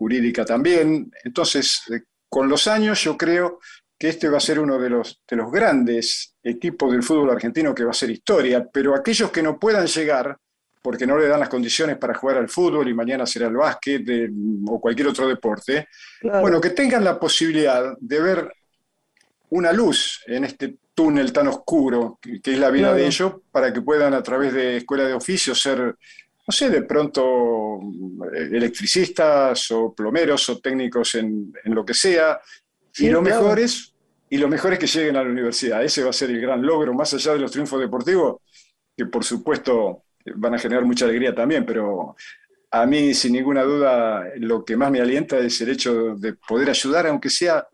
jurídica 0.00 0.46
también, 0.46 1.12
entonces 1.24 1.82
eh, 1.92 2.00
con 2.26 2.48
los 2.48 2.66
años 2.66 3.04
yo 3.04 3.18
creo 3.18 3.60
que 3.98 4.08
este 4.08 4.30
va 4.30 4.38
a 4.38 4.40
ser 4.40 4.58
uno 4.58 4.78
de 4.78 4.88
los, 4.88 5.20
de 5.28 5.36
los 5.36 5.52
grandes 5.52 6.36
equipos 6.42 6.90
del 6.90 7.02
fútbol 7.02 7.28
argentino 7.28 7.74
que 7.74 7.84
va 7.84 7.90
a 7.90 8.00
ser 8.02 8.08
historia, 8.08 8.66
pero 8.72 8.94
aquellos 8.94 9.30
que 9.30 9.42
no 9.42 9.58
puedan 9.58 9.86
llegar, 9.86 10.38
porque 10.80 11.06
no 11.06 11.18
le 11.18 11.28
dan 11.28 11.38
las 11.38 11.50
condiciones 11.50 11.98
para 11.98 12.14
jugar 12.14 12.38
al 12.38 12.48
fútbol 12.48 12.88
y 12.88 12.94
mañana 12.94 13.26
será 13.26 13.48
el 13.48 13.56
básquet 13.56 14.02
o 14.68 14.80
cualquier 14.80 15.08
otro 15.08 15.28
deporte, 15.28 15.88
bueno, 16.22 16.62
que 16.62 16.70
tengan 16.70 17.04
la 17.04 17.20
posibilidad 17.20 17.94
de 18.00 18.20
ver 18.22 18.50
una 19.50 19.70
luz 19.70 20.22
en 20.26 20.44
este 20.44 20.76
túnel 20.94 21.30
tan 21.30 21.48
oscuro 21.48 22.18
que, 22.22 22.40
es 22.42 22.58
la 22.58 22.70
vida 22.70 22.94
de 22.94 23.06
ellos, 23.06 23.34
para 23.52 23.70
que 23.70 23.82
puedan 23.82 24.14
a 24.14 24.22
través 24.22 24.54
de 24.54 24.78
escuela 24.78 25.04
de 25.04 25.12
oficio 25.12 25.54
ser, 25.54 25.96
no 26.50 26.52
sé, 26.52 26.68
de 26.68 26.82
pronto 26.82 27.78
eh, 28.34 28.48
electricistas 28.50 29.70
o 29.70 29.94
plomeros 29.94 30.48
o 30.48 30.58
técnicos 30.58 31.14
en, 31.14 31.52
lo 31.66 31.84
que 31.84 31.94
sea. 31.94 32.40
y 32.98 33.08
lo 33.08 33.22
mejor 33.22 33.60
es 33.60 33.94
y 34.28 34.36
lo 34.36 34.48
mejor 34.48 34.72
es 34.72 34.80
que 34.80 34.88
lleguen 34.88 35.14
a 35.14 35.22
la 35.22 35.30
universidad. 35.30 35.84
Ese 35.84 36.02
va 36.02 36.10
a 36.10 36.12
ser 36.12 36.30
el 36.30 36.40
gran 36.40 36.60
logro, 36.60 36.92
más 36.92 37.14
allá 37.14 37.34
de 37.34 37.38
los 37.38 37.52
triunfos 37.52 37.80
deportivos, 37.80 38.42
que 38.96 39.06
por 39.06 39.22
supuesto 39.22 40.02
van 40.34 40.54
a 40.54 40.58
generar 40.58 40.84
mucha 40.84 41.04
alegría 41.04 41.32
también, 41.32 41.64
pero 41.64 42.16
a 42.72 42.84
mí, 42.84 43.14
sin 43.14 43.32
ninguna 43.32 43.62
duda, 43.62 44.24
lo 44.38 44.64
que 44.64 44.76
más 44.76 44.90
me 44.90 45.00
alienta 45.00 45.38
es 45.38 45.60
el 45.60 45.70
hecho 45.70 46.16
de 46.16 46.34
poder 46.34 46.70
ayudar, 46.70 47.06
aunque 47.06 47.30
sea, 47.30 47.64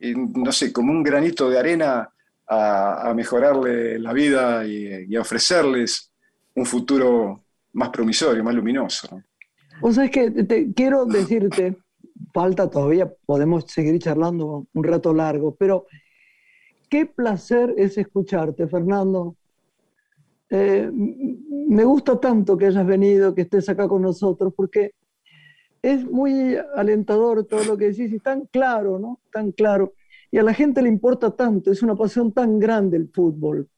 no 0.00 0.52
sé, 0.52 0.70
como 0.70 0.92
un 0.92 1.02
granito 1.02 1.48
de 1.48 1.58
arena, 1.58 2.10
a, 2.46 3.12
mejorarle 3.14 3.98
la 3.98 4.12
vida 4.12 4.66
y, 4.66 5.14
a 5.16 5.20
ofrecerles 5.20 6.12
un 6.54 6.66
futuro 6.66 7.47
más 7.72 7.90
promisorio, 7.90 8.42
más 8.42 8.54
luminoso. 8.54 9.22
O 9.80 9.92
sea, 9.92 10.04
es 10.04 10.10
que 10.10 10.30
te, 10.30 10.72
quiero 10.72 11.04
decirte, 11.04 11.76
falta 12.32 12.68
todavía, 12.68 13.12
podemos 13.26 13.64
seguir 13.68 13.98
charlando 14.00 14.66
un 14.72 14.84
rato 14.84 15.14
largo, 15.14 15.54
pero 15.54 15.86
qué 16.88 17.06
placer 17.06 17.74
es 17.76 17.98
escucharte, 17.98 18.66
Fernando. 18.66 19.36
Eh, 20.50 20.90
me 20.92 21.84
gusta 21.84 22.18
tanto 22.18 22.56
que 22.56 22.66
hayas 22.66 22.86
venido, 22.86 23.34
que 23.34 23.42
estés 23.42 23.68
acá 23.68 23.86
con 23.86 24.02
nosotros, 24.02 24.52
porque 24.56 24.92
es 25.82 26.04
muy 26.04 26.56
alentador 26.74 27.44
todo 27.46 27.64
lo 27.64 27.76
que 27.76 27.90
decís 27.90 28.12
y 28.12 28.18
tan 28.18 28.46
claro, 28.46 28.98
¿no? 28.98 29.20
Tan 29.32 29.52
claro. 29.52 29.92
Y 30.30 30.38
a 30.38 30.42
la 30.42 30.54
gente 30.54 30.82
le 30.82 30.88
importa 30.88 31.30
tanto, 31.30 31.70
es 31.70 31.82
una 31.82 31.94
pasión 31.94 32.32
tan 32.32 32.58
grande 32.58 32.96
el 32.96 33.08
fútbol, 33.08 33.68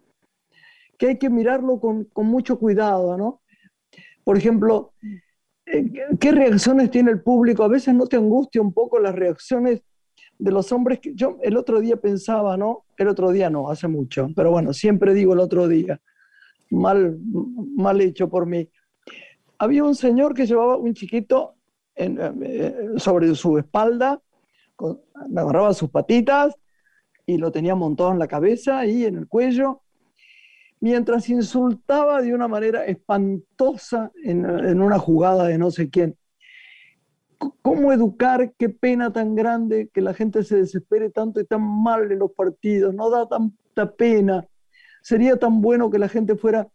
que 0.97 1.09
hay 1.09 1.19
que 1.19 1.31
mirarlo 1.31 1.79
con, 1.81 2.05
con 2.05 2.27
mucho 2.27 2.59
cuidado, 2.59 3.17
¿no? 3.17 3.40
Por 4.25 4.37
ejemplo, 4.37 4.93
eh, 5.67 5.91
¿qué 6.19 6.33
reacciones 6.33 6.91
tiene 6.91 7.11
el 7.11 7.23
público? 7.23 7.65
A 7.65 7.69
veces 7.69 7.95
no 7.95 8.07
te 8.07 8.17
angustia 8.17 8.61
un 8.61 8.73
poco 8.73 8.99
las 8.99 9.15
reacciones 9.15 9.83
de 10.39 10.51
los 10.51 10.73
hombres 10.73 11.01
que 11.01 11.15
yo 11.15 11.39
el 11.43 11.57
otro 11.57 11.81
día 11.81 11.97
pensaba, 11.97 12.57
¿no? 12.57 12.85
El 12.97 13.09
otro 13.09 13.31
día 13.31 13.51
no, 13.51 13.71
hace 13.71 13.89
mucho, 13.89 14.29
pero 14.35 14.51
bueno, 14.51 14.73
siempre 14.73 15.15
digo 15.15 15.35
el 15.35 15.41
otro 15.41 15.69
día, 15.69 16.01
mal, 16.71 17.19
mal 17.77 18.01
hecho 18.01 18.29
por 18.29 18.47
mí. 18.47 18.69
Había 19.59 19.85
un 19.85 19.95
señor 19.95 20.35
que 20.35 20.47
llevaba 20.47 20.77
un 20.77 20.95
chiquito 20.95 21.57
eh, 21.95 22.89
sobre 22.97 23.35
su 23.35 23.59
espalda 23.59 24.23
agarraba 25.37 25.75
sus 25.75 25.91
patitas 25.91 26.55
y 27.27 27.39
lo 27.39 27.53
tenía 27.53 27.75
montado 27.75 28.13
en 28.13 28.19
la 28.19 28.29
cabeza 28.29 28.87
y 28.87 29.05
en 29.05 29.17
el 29.17 29.29
cuello, 29.29 29.83
mientras 30.81 31.29
insultaba 31.29 32.23
de 32.23 32.35
una 32.35 32.49
manera 32.49 32.85
espantosa 32.87 34.11
en, 34.25 34.45
en 34.45 34.81
una 34.81 34.99
jugada 34.99 35.47
de 35.47 35.59
no 35.59 35.71
sé 35.71 35.91
quién. 35.91 36.17
¿Cómo 37.63 37.93
educar? 37.93 38.53
Qué 38.59 38.69
pena 38.69 39.13
tan 39.13 39.35
grande 39.35 39.91
que 39.93 40.03
la 40.03 40.13
gente 40.13 40.43
se 40.43 40.57
desespere 40.57 41.11
tanto 41.11 41.41
y 41.41 41.45
tan 41.45 41.63
mal 41.63 42.11
en 42.11 42.19
los 42.19 42.33
partidos. 42.33 42.95
No 42.95 43.09
da 43.09 43.27
tanta 43.27 43.91
pena. 43.95 44.47
Sería 45.03 45.39
tan 45.39 45.63
bueno 45.63 45.91
que 45.91 45.99
la 45.99 46.09
gente 46.09 46.37
fuera 46.37 46.69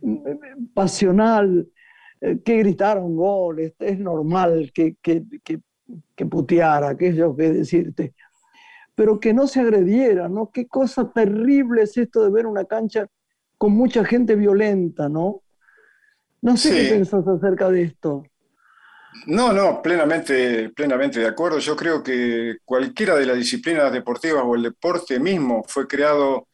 mm, 0.00 0.26
eh, 0.26 0.38
pasional, 0.74 1.68
eh, 2.20 2.40
que 2.44 2.58
gritaron 2.58 3.14
goles. 3.14 3.74
Es 3.78 3.98
normal 4.00 4.72
que, 4.74 4.96
que, 5.00 5.22
que 5.44 5.60
que 6.14 6.26
puteara, 6.26 6.96
que 6.96 7.14
yo 7.14 7.34
que 7.36 7.50
decirte, 7.50 8.14
pero 8.98 9.20
que 9.20 9.32
no 9.32 9.46
se 9.46 9.60
agrediera, 9.60 10.28
¿no? 10.28 10.50
Qué 10.52 10.66
cosa 10.66 11.08
terrible 11.12 11.82
es 11.82 11.96
esto 11.96 12.20
de 12.24 12.32
ver 12.32 12.46
una 12.46 12.64
cancha 12.64 13.06
con 13.56 13.70
mucha 13.70 14.04
gente 14.04 14.34
violenta, 14.34 15.08
¿no? 15.08 15.44
No 16.42 16.56
sé 16.56 16.70
qué 16.72 16.94
pensás 16.94 17.24
acerca 17.28 17.70
de 17.70 17.82
esto. 17.82 18.24
No, 19.26 19.52
no, 19.52 19.80
plenamente, 19.82 20.70
plenamente 20.70 21.20
de 21.20 21.28
acuerdo. 21.28 21.60
Yo 21.60 21.76
creo 21.76 22.02
que 22.02 22.56
cualquiera 22.64 23.14
de 23.14 23.26
las 23.26 23.36
disciplinas 23.36 23.92
deportivas 23.92 24.42
o 24.44 24.56
el 24.56 24.64
deporte 24.64 25.20
mismo 25.20 25.62
fue 25.68 25.86
creado 25.86 26.48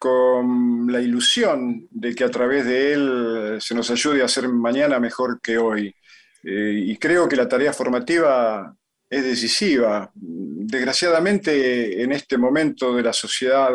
con 0.00 0.90
la 0.90 1.00
ilusión 1.00 1.86
de 1.92 2.12
que 2.12 2.24
a 2.24 2.30
través 2.30 2.64
de 2.64 2.92
él 2.92 3.58
se 3.60 3.76
nos 3.76 3.88
ayude 3.92 4.24
a 4.24 4.28
ser 4.28 4.48
mañana 4.48 4.98
mejor 4.98 5.40
que 5.40 5.58
hoy. 5.58 5.94
Eh, 6.42 6.82
y 6.86 6.96
creo 6.96 7.28
que 7.28 7.36
la 7.36 7.48
tarea 7.48 7.72
formativa 7.72 8.74
es 9.08 9.24
decisiva. 9.24 10.10
Desgraciadamente, 10.14 12.02
en 12.02 12.12
este 12.12 12.36
momento 12.36 12.94
de 12.94 13.02
la 13.02 13.12
sociedad, 13.12 13.70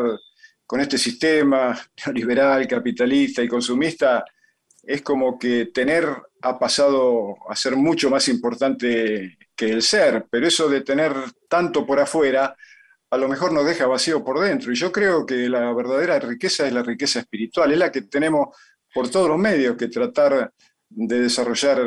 con 0.65 0.79
este 0.79 0.97
sistema 0.97 1.79
neoliberal, 2.05 2.67
capitalista 2.67 3.41
y 3.41 3.47
consumista, 3.47 4.23
es 4.83 5.01
como 5.01 5.39
que 5.39 5.67
tener 5.67 6.05
ha 6.41 6.59
pasado 6.59 7.35
a 7.49 7.55
ser 7.55 7.77
mucho 7.77 8.09
más 8.09 8.27
importante 8.27 9.37
que 9.55 9.69
el 9.69 9.81
ser, 9.81 10.25
pero 10.29 10.45
eso 10.45 10.67
de 10.67 10.81
tener 10.81 11.13
tanto 11.47 11.85
por 11.85 12.01
afuera, 12.01 12.55
a 13.09 13.17
lo 13.17 13.29
mejor 13.29 13.53
nos 13.53 13.65
deja 13.65 13.87
vacío 13.87 14.23
por 14.23 14.41
dentro. 14.41 14.71
Y 14.71 14.75
yo 14.75 14.91
creo 14.91 15.25
que 15.25 15.47
la 15.47 15.71
verdadera 15.73 16.19
riqueza 16.19 16.67
es 16.67 16.73
la 16.73 16.83
riqueza 16.83 17.19
espiritual, 17.19 17.71
es 17.71 17.77
la 17.77 17.91
que 17.91 18.01
tenemos 18.03 18.57
por 18.93 19.09
todos 19.09 19.29
los 19.29 19.37
medios 19.37 19.77
que 19.77 19.87
tratar 19.87 20.51
de 20.95 21.21
desarrollar 21.21 21.79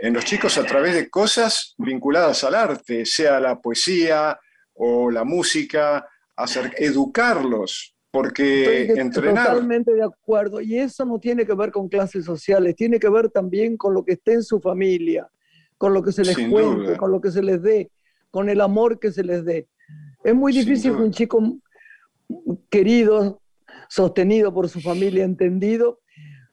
en 0.00 0.12
los 0.12 0.24
chicos 0.24 0.58
a 0.58 0.64
través 0.64 0.94
de 0.94 1.08
cosas 1.08 1.74
vinculadas 1.78 2.44
al 2.44 2.54
arte, 2.54 3.06
sea 3.06 3.40
la 3.40 3.58
poesía 3.58 4.38
o 4.74 5.10
la 5.10 5.24
música, 5.24 6.06
hacer, 6.36 6.72
educarlos, 6.76 7.94
porque 8.10 8.82
Estoy 8.82 9.00
entrenar... 9.00 9.48
Totalmente 9.48 9.92
de 9.92 10.02
acuerdo, 10.02 10.60
y 10.60 10.78
eso 10.78 11.04
no 11.04 11.18
tiene 11.18 11.46
que 11.46 11.54
ver 11.54 11.70
con 11.70 11.88
clases 11.88 12.24
sociales, 12.24 12.76
tiene 12.76 12.98
que 12.98 13.08
ver 13.08 13.30
también 13.30 13.76
con 13.76 13.94
lo 13.94 14.04
que 14.04 14.12
esté 14.12 14.34
en 14.34 14.42
su 14.42 14.60
familia, 14.60 15.28
con 15.78 15.94
lo 15.94 16.02
que 16.02 16.12
se 16.12 16.24
les 16.24 16.36
cuente, 16.36 16.96
con 16.96 17.10
lo 17.10 17.20
que 17.20 17.30
se 17.30 17.42
les 17.42 17.62
dé, 17.62 17.90
con 18.30 18.48
el 18.48 18.60
amor 18.60 18.98
que 18.98 19.12
se 19.12 19.24
les 19.24 19.44
dé. 19.44 19.68
Es 20.22 20.34
muy 20.34 20.52
difícil 20.52 20.94
que 20.94 21.02
un 21.02 21.12
chico 21.12 21.58
querido, 22.68 23.40
sostenido 23.88 24.52
por 24.52 24.68
su 24.68 24.80
familia, 24.80 25.24
entendido, 25.24 25.99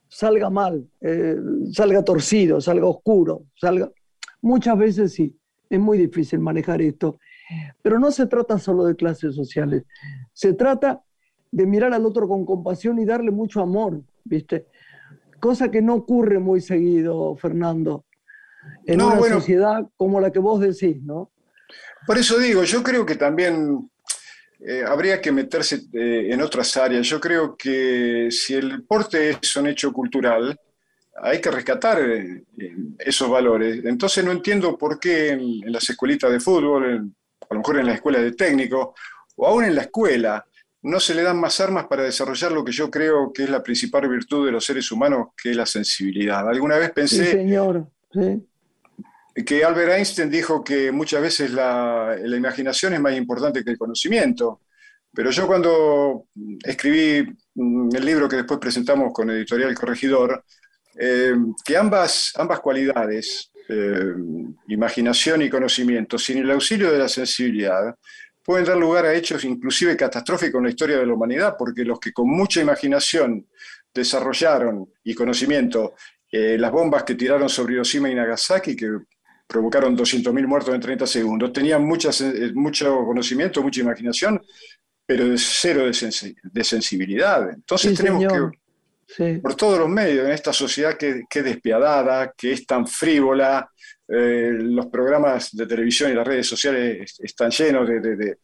salga 0.08 0.50
mal, 0.50 0.88
eh, 1.00 1.36
salga 1.72 2.02
torcido, 2.02 2.60
salga 2.60 2.86
oscuro, 2.86 3.44
salga... 3.54 3.90
Muchas 4.40 4.78
veces 4.78 5.12
sí, 5.12 5.36
es 5.68 5.80
muy 5.80 5.98
difícil 5.98 6.38
manejar 6.40 6.80
esto, 6.80 7.18
pero 7.82 7.98
no 7.98 8.10
se 8.10 8.26
trata 8.26 8.58
solo 8.58 8.84
de 8.84 8.96
clases 8.96 9.34
sociales, 9.34 9.84
se 10.32 10.54
trata 10.54 11.02
de 11.50 11.66
mirar 11.66 11.92
al 11.92 12.06
otro 12.06 12.28
con 12.28 12.44
compasión 12.44 12.98
y 12.98 13.04
darle 13.04 13.30
mucho 13.30 13.60
amor, 13.60 14.02
¿viste? 14.24 14.66
Cosa 15.40 15.70
que 15.70 15.82
no 15.82 15.94
ocurre 15.94 16.38
muy 16.38 16.60
seguido, 16.60 17.34
Fernando, 17.36 18.04
en 18.86 19.00
una 19.00 19.18
sociedad 19.20 19.86
como 19.96 20.20
la 20.20 20.30
que 20.30 20.38
vos 20.38 20.60
decís, 20.60 21.02
¿no? 21.02 21.30
Por 22.06 22.18
eso 22.18 22.38
digo, 22.38 22.64
yo 22.64 22.82
creo 22.82 23.04
que 23.04 23.16
también 23.16 23.90
eh, 24.60 24.82
habría 24.86 25.20
que 25.20 25.30
meterse 25.30 25.82
eh, 25.92 26.28
en 26.30 26.42
otras 26.42 26.76
áreas. 26.76 27.06
Yo 27.06 27.20
creo 27.20 27.56
que 27.56 28.28
si 28.30 28.54
el 28.54 28.70
deporte 28.70 29.30
es 29.40 29.56
un 29.56 29.68
hecho 29.68 29.92
cultural, 29.92 30.58
hay 31.22 31.40
que 31.40 31.50
rescatar 31.50 32.00
eh, 32.00 32.44
esos 32.98 33.30
valores. 33.30 33.84
Entonces 33.84 34.24
no 34.24 34.32
entiendo 34.32 34.76
por 34.76 34.98
qué 34.98 35.30
en, 35.30 35.72
las 35.72 35.88
escuelitas 35.88 36.32
de 36.32 36.40
fútbol, 36.40 37.12
a 37.48 37.54
lo 37.54 37.60
mejor 37.60 37.78
en 37.78 37.86
la 37.86 37.94
escuela 37.94 38.18
de 38.18 38.32
técnico, 38.32 38.94
o 39.36 39.46
aún 39.46 39.64
en 39.64 39.76
la 39.76 39.82
escuela, 39.82 40.44
no 40.82 40.98
se 41.00 41.14
le 41.14 41.22
dan 41.22 41.40
más 41.40 41.60
armas 41.60 41.86
para 41.86 42.04
desarrollar 42.04 42.52
lo 42.52 42.64
que 42.64 42.72
yo 42.72 42.90
creo 42.90 43.32
que 43.32 43.44
es 43.44 43.50
la 43.50 43.62
principal 43.62 44.08
virtud 44.08 44.46
de 44.46 44.52
los 44.52 44.64
seres 44.64 44.90
humanos, 44.90 45.28
que 45.40 45.50
es 45.50 45.56
la 45.56 45.66
sensibilidad. 45.66 46.48
Alguna 46.48 46.78
vez 46.78 46.90
pensé 46.90 47.32
señor. 47.32 47.88
¿Sí? 48.12 48.47
Que 49.44 49.64
Albert 49.64 49.92
Einstein 49.92 50.30
dijo 50.30 50.64
que 50.64 50.90
muchas 50.90 51.22
veces 51.22 51.52
la, 51.52 52.16
imaginación 52.24 52.94
es 52.94 53.00
más 53.00 53.16
importante 53.16 53.64
que 53.64 53.70
el 53.70 53.78
conocimiento. 53.78 54.62
Pero 55.12 55.30
yo 55.30 55.46
cuando 55.46 56.26
escribí 56.64 57.26
mm, 57.54 57.94
el 57.94 58.04
libro 58.04 58.28
que 58.28 58.36
después 58.36 58.60
presentamos 58.60 59.12
con 59.12 59.30
Editorial 59.30 59.74
Corregidor, 59.74 60.44
eh, 60.98 61.34
que 61.64 61.76
ambas, 61.76 62.32
ambas 62.36 62.60
cualidades, 62.60 63.50
eh, 63.68 64.14
imaginación 64.68 65.42
y 65.42 65.50
conocimiento, 65.50 66.18
sin 66.18 66.38
el 66.38 66.50
auxilio 66.50 66.90
de 66.90 66.98
la 66.98 67.08
sensibilidad, 67.08 67.94
pueden 68.42 68.64
dar 68.64 68.78
lugar 68.78 69.04
a 69.04 69.14
hechos 69.14 69.44
inclusive 69.44 69.96
catastróficos 69.96 70.58
en 70.58 70.64
la 70.64 70.70
historia 70.70 70.98
de 70.98 71.06
la 71.06 71.12
humanidad, 71.12 71.54
porque 71.58 71.84
los 71.84 72.00
que 72.00 72.12
con 72.12 72.28
mucha 72.28 72.60
imaginación 72.60 73.46
desarrollaron 73.92 74.90
y 75.04 75.14
conocimiento 75.14 75.94
eh, 76.30 76.56
las 76.58 76.72
bombas 76.72 77.04
que 77.04 77.14
tiraron 77.14 77.48
sobre 77.48 77.74
Hiroshima 77.74 78.10
y 78.10 78.14
Nagasaki, 78.14 78.76
que 78.76 78.90
provocaron 79.48 79.96
200.000 79.96 80.46
muertos 80.46 80.74
en 80.74 80.80
30 80.80 81.06
segundos. 81.06 81.52
Tenían 81.52 81.84
muchas, 81.84 82.20
eh, 82.20 82.52
mucho 82.54 83.04
conocimiento, 83.04 83.62
mucha 83.62 83.80
imaginación, 83.80 84.40
pero 85.06 85.26
de 85.26 85.38
cero 85.38 85.86
de, 85.86 86.64
sensibilidad. 86.64 87.50
Entonces 87.50 87.96
tenemos 87.96 88.52
que, 89.16 89.38
por 89.38 89.54
todos 89.54 89.78
los 89.78 89.88
medios, 89.88 90.26
en 90.26 90.32
esta 90.32 90.52
sociedad 90.52 90.98
que, 90.98 91.24
que 91.28 91.42
despiadada, 91.42 92.34
que 92.36 92.52
es 92.52 92.66
tan 92.66 92.86
frívola, 92.86 93.68
eh, 94.10 94.52
los 94.54 94.86
programas 94.86 95.54
de 95.54 95.66
televisión 95.66 96.10
y 96.10 96.14
las 96.14 96.26
redes 96.26 96.46
sociales 96.46 97.14
están 97.18 97.50
llenos 97.50 97.86
de, 97.86 98.38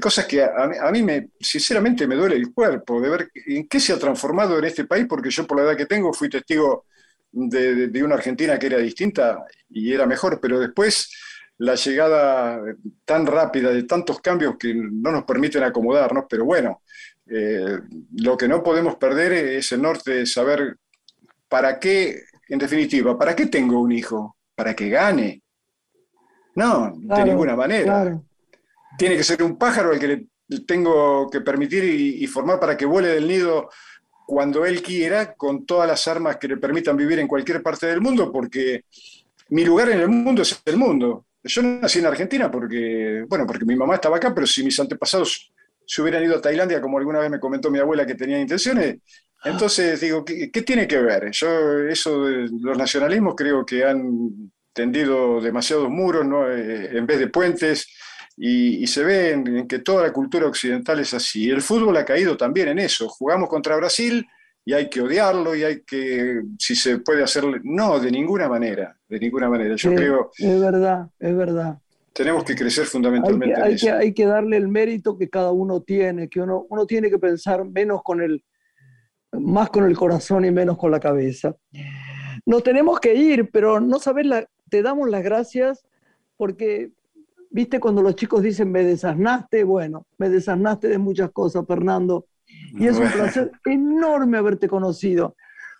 cosas 0.00 0.24
que 0.24 0.42
a, 0.42 0.90
mí, 0.90 1.02
me, 1.02 1.28
sinceramente 1.38 2.06
me 2.06 2.14
duele 2.14 2.36
el 2.36 2.50
cuerpo, 2.50 2.98
de 2.98 3.10
ver 3.10 3.30
en 3.46 3.68
qué 3.68 3.78
se 3.78 3.92
ha 3.92 3.98
transformado 3.98 4.58
en 4.58 4.64
este 4.64 4.86
país, 4.86 5.04
porque 5.06 5.28
yo 5.28 5.46
por 5.46 5.58
la 5.58 5.64
edad 5.64 5.76
que 5.76 5.84
tengo 5.84 6.14
fui 6.14 6.30
testigo 6.30 6.86
de, 7.32 8.04
una 8.04 8.16
Argentina 8.16 8.58
que 8.58 8.66
era 8.66 8.78
distinta 8.78 9.44
y 9.68 9.92
era 9.92 10.06
mejor, 10.06 10.38
pero 10.40 10.60
después 10.60 11.10
la 11.58 11.74
llegada 11.74 12.60
tan 13.04 13.26
rápida 13.26 13.70
de 13.70 13.84
tantos 13.84 14.20
cambios 14.20 14.56
que 14.58 14.74
no 14.74 15.12
nos 15.12 15.24
permiten 15.24 15.62
acomodarnos, 15.62 16.24
pero 16.28 16.44
bueno, 16.44 16.82
eh, 17.26 17.78
lo 18.16 18.36
que 18.36 18.48
no 18.48 18.62
podemos 18.62 18.96
perder 18.96 19.32
es 19.32 19.72
el 19.72 19.82
norte 19.82 20.12
de 20.12 20.26
saber 20.26 20.76
para 21.48 21.78
qué, 21.78 22.22
en 22.48 22.58
definitiva, 22.58 23.18
¿para 23.18 23.36
qué 23.36 23.46
tengo 23.46 23.80
un 23.80 23.92
hijo? 23.92 24.36
¿Para 24.54 24.74
que 24.74 24.88
gane? 24.88 25.42
No, 26.54 26.92
de 26.94 27.24
ninguna 27.24 27.56
manera. 27.56 28.20
Tiene 28.98 29.16
que 29.16 29.24
ser 29.24 29.42
un 29.42 29.56
pájaro 29.56 29.92
el 29.92 29.98
que 29.98 30.08
le 30.48 30.60
tengo 30.66 31.30
que 31.30 31.40
permitir 31.40 31.84
y 31.84 32.26
formar 32.26 32.60
para 32.60 32.76
que 32.76 32.84
vuele 32.84 33.08
del 33.08 33.26
nido 33.26 33.70
cuando 34.26 34.64
él 34.64 34.82
quiera, 34.82 35.34
con 35.34 35.66
todas 35.66 35.88
las 35.88 36.06
armas 36.08 36.36
que 36.36 36.48
le 36.48 36.56
permitan 36.56 36.96
vivir 36.96 37.18
en 37.18 37.28
cualquier 37.28 37.62
parte 37.62 37.86
del 37.86 38.00
mundo, 38.00 38.30
porque 38.32 38.84
mi 39.50 39.64
lugar 39.64 39.90
en 39.90 40.00
el 40.00 40.08
mundo 40.08 40.42
es 40.42 40.60
el 40.64 40.76
mundo. 40.76 41.26
Yo 41.44 41.62
nací 41.62 41.98
en 41.98 42.06
Argentina 42.06 42.50
porque, 42.50 43.24
bueno, 43.28 43.46
porque 43.46 43.64
mi 43.64 43.76
mamá 43.76 43.96
estaba 43.96 44.16
acá, 44.16 44.32
pero 44.34 44.46
si 44.46 44.62
mis 44.62 44.78
antepasados 44.78 45.52
se 45.84 46.02
hubieran 46.02 46.22
ido 46.24 46.36
a 46.36 46.40
Tailandia, 46.40 46.80
como 46.80 46.98
alguna 46.98 47.18
vez 47.18 47.30
me 47.30 47.40
comentó 47.40 47.70
mi 47.70 47.78
abuela 47.78 48.06
que 48.06 48.14
tenía 48.14 48.40
intenciones, 48.40 48.98
entonces 49.44 50.00
digo, 50.00 50.24
¿qué, 50.24 50.62
tiene 50.62 50.86
que 50.86 50.98
ver? 50.98 51.30
Yo, 51.32 51.80
eso 51.80 52.24
de 52.24 52.48
los 52.60 52.78
nacionalismos 52.78 53.34
creo 53.36 53.66
que 53.66 53.84
han 53.84 54.52
tendido 54.72 55.40
demasiados 55.40 55.90
muros 55.90 56.24
¿no? 56.24 56.50
Eh, 56.50 56.96
en 56.96 57.06
vez 57.06 57.18
de 57.18 57.26
puentes 57.26 57.88
y, 58.36 58.86
se 58.86 59.04
ve 59.04 59.32
en, 59.32 59.68
que 59.68 59.80
toda 59.80 60.02
la 60.02 60.12
cultura 60.12 60.46
occidental 60.46 61.00
es 61.00 61.14
así. 61.14 61.50
El 61.50 61.62
fútbol 61.62 61.96
ha 61.96 62.04
caído 62.04 62.36
también 62.36 62.68
en 62.68 62.78
eso. 62.78 63.08
Jugamos 63.08 63.48
contra 63.48 63.76
Brasil 63.76 64.26
y 64.64 64.72
hay 64.72 64.88
que 64.88 65.00
odiarlo 65.00 65.54
y 65.54 65.64
hay 65.64 65.82
que, 65.82 66.42
si 66.58 66.74
se 66.74 66.98
puede 66.98 67.22
hacer, 67.22 67.44
no, 67.64 67.98
de 67.98 68.10
ninguna 68.10 68.48
manera, 68.48 68.96
de 69.08 69.18
ninguna 69.18 69.48
manera. 69.48 69.76
Yo 69.76 69.94
creo... 69.94 70.30
Es 70.38 70.60
verdad, 70.60 71.08
es 71.18 71.36
verdad. 71.36 71.78
Tenemos 72.12 72.44
que 72.44 72.54
crecer 72.54 72.86
fundamentalmente. 72.86 73.60
Hay 73.60 73.76
que, 73.76 73.90
hay 73.90 74.12
que, 74.12 74.26
darle 74.26 74.58
el 74.58 74.68
mérito 74.68 75.16
que 75.16 75.30
cada 75.30 75.50
uno 75.50 75.80
tiene, 75.80 76.28
que 76.28 76.40
uno, 76.40 76.66
uno 76.68 76.86
tiene 76.86 77.10
que 77.10 77.18
pensar 77.18 77.64
menos 77.64 78.02
con 78.02 78.20
el, 78.20 78.44
más 79.32 79.70
con 79.70 79.84
el 79.84 79.96
corazón 79.96 80.44
y 80.44 80.50
menos 80.50 80.76
con 80.76 80.90
la 80.90 81.00
cabeza. 81.00 81.56
Nos 82.44 82.62
tenemos 82.62 83.00
que 83.00 83.14
ir, 83.14 83.50
pero 83.50 83.80
no 83.80 83.98
sabes, 83.98 84.26
la, 84.26 84.46
te 84.68 84.82
damos 84.82 85.08
las 85.08 85.22
gracias 85.22 85.86
porque 86.36 86.90
¿Viste 87.52 87.78
cuando 87.78 88.00
los 88.00 88.16
chicos 88.16 88.42
dicen 88.42 88.72
me 88.72 88.82
desasnaste? 88.82 89.62
Bueno, 89.62 90.06
me 90.16 90.30
desasnaste 90.30 90.88
de 90.88 90.96
muchas 90.96 91.30
cosas, 91.32 91.64
Fernando. 91.66 92.26
Y 92.46 92.86
es 92.86 92.96
un 92.96 93.10
placer 93.12 93.52
enorme 93.66 94.38
haberte 94.38 94.68
conocido. 94.68 95.36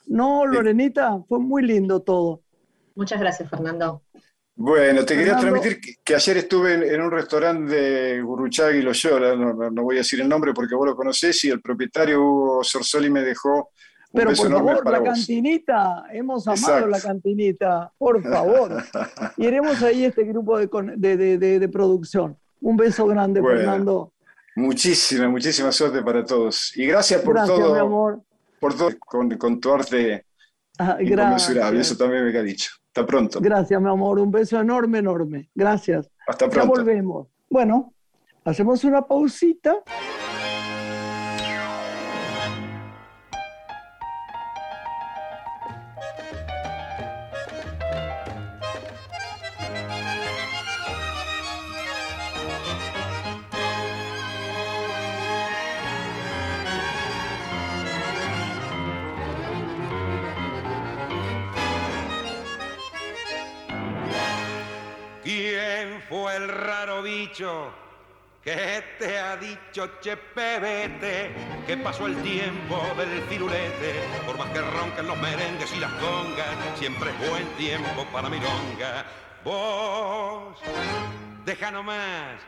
No, 0.07 0.45
Lorenita, 0.47 1.18
fue 1.27 1.39
muy 1.39 1.62
lindo 1.62 2.01
todo. 2.01 2.43
Muchas 2.95 3.18
gracias, 3.18 3.49
Fernando. 3.49 4.03
Bueno, 4.55 5.03
te 5.07 5.16
quería 5.16 5.39
transmitir 5.39 5.81
que, 6.05 6.14
ayer 6.14 6.37
estuve 6.37 6.95
en, 6.95 7.01
un 7.01 7.11
restaurante 7.11 7.75
de 7.75 8.20
Gurruchaga 8.20 8.70
Loyola, 8.75 9.35
no, 9.35 9.70
no, 9.70 9.83
voy 9.83 9.97
a 9.97 10.01
decir 10.01 10.20
el 10.20 10.29
nombre 10.29 10.53
porque 10.53 10.75
vos 10.75 10.87
lo 10.87 10.95
conocés, 10.95 11.43
y 11.45 11.49
el 11.49 11.62
propietario 11.62 12.23
Hugo 12.23 12.62
Sorsoli 12.62 13.09
me 13.09 13.23
dejó 13.23 13.70
pero 14.13 14.33
por 14.35 14.51
favor, 14.51 14.91
la 14.91 15.03
cantinita, 15.03 16.05
hemos 16.13 16.47
amado 16.47 16.87
la 16.87 17.01
cantinita, 17.01 17.93
por 17.97 18.23
favor. 18.23 18.83
Y 19.37 19.47
haremos 19.47 19.83
ahí 19.83 20.05
este 20.05 20.25
grupo 20.25 20.59
de, 20.59 21.69
producción. 21.73 22.37
Un 22.61 22.77
beso 22.77 23.07
grande, 23.07 23.43
Fernando. 23.43 24.13
Muchísima, 24.55 25.29
muchísima 25.29 25.73
suerte 25.73 26.03
para 26.03 26.25
todos. 26.25 26.77
Y 26.77 26.87
gracias 26.87 27.23
por 27.23 27.37
todo. 27.47 27.73
Mi 27.73 27.81
amor. 27.81 28.23
Por 28.61 28.77
todo 28.77 28.91
con, 29.01 29.61
tu 29.61 29.73
arte 29.73 30.27
ah, 30.79 30.99
inconmensurable. 31.01 31.81
Eso 31.81 31.97
también 31.97 32.25
me 32.25 32.39
ha 32.39 32.43
dicho. 32.43 32.71
Hasta 32.89 33.07
pronto. 33.07 33.41
Gracias, 33.41 33.81
mi 33.81 33.89
amor. 33.89 34.19
Un 34.19 34.31
beso 34.31 34.61
enorme, 34.61 34.99
enorme. 34.99 35.49
Gracias. 35.55 36.11
Hasta 36.27 36.49
pronto. 36.49 36.77
Ya 36.77 36.83
volvemos. 36.83 37.29
Bueno, 37.49 37.95
hacemos 38.45 38.85
una 38.85 39.03
pausita. 39.03 39.83
Raro 67.33 67.72
bicho 67.72 67.72
que 68.43 68.85
te 68.99 69.18
ha 69.18 69.37
dicho 69.37 69.99
che 70.01 70.16
pebete 70.16 71.33
que 71.64 71.76
pasó 71.76 72.07
el 72.07 72.16
tiempo 72.22 72.83
del 72.97 73.22
firulete. 73.22 74.03
Por 74.26 74.37
más 74.37 74.51
que 74.51 74.61
ronquen 74.61 75.07
los 75.07 75.16
merengues 75.18 75.72
y 75.74 75.78
las 75.78 75.93
congas 75.93 76.49
siempre 76.76 77.11
es 77.11 77.30
buen 77.30 77.47
tiempo 77.57 78.05
para 78.12 78.28
milonga. 78.28 79.07
Vos 79.45 80.59
deja 81.45 81.70
nomás 81.70 82.41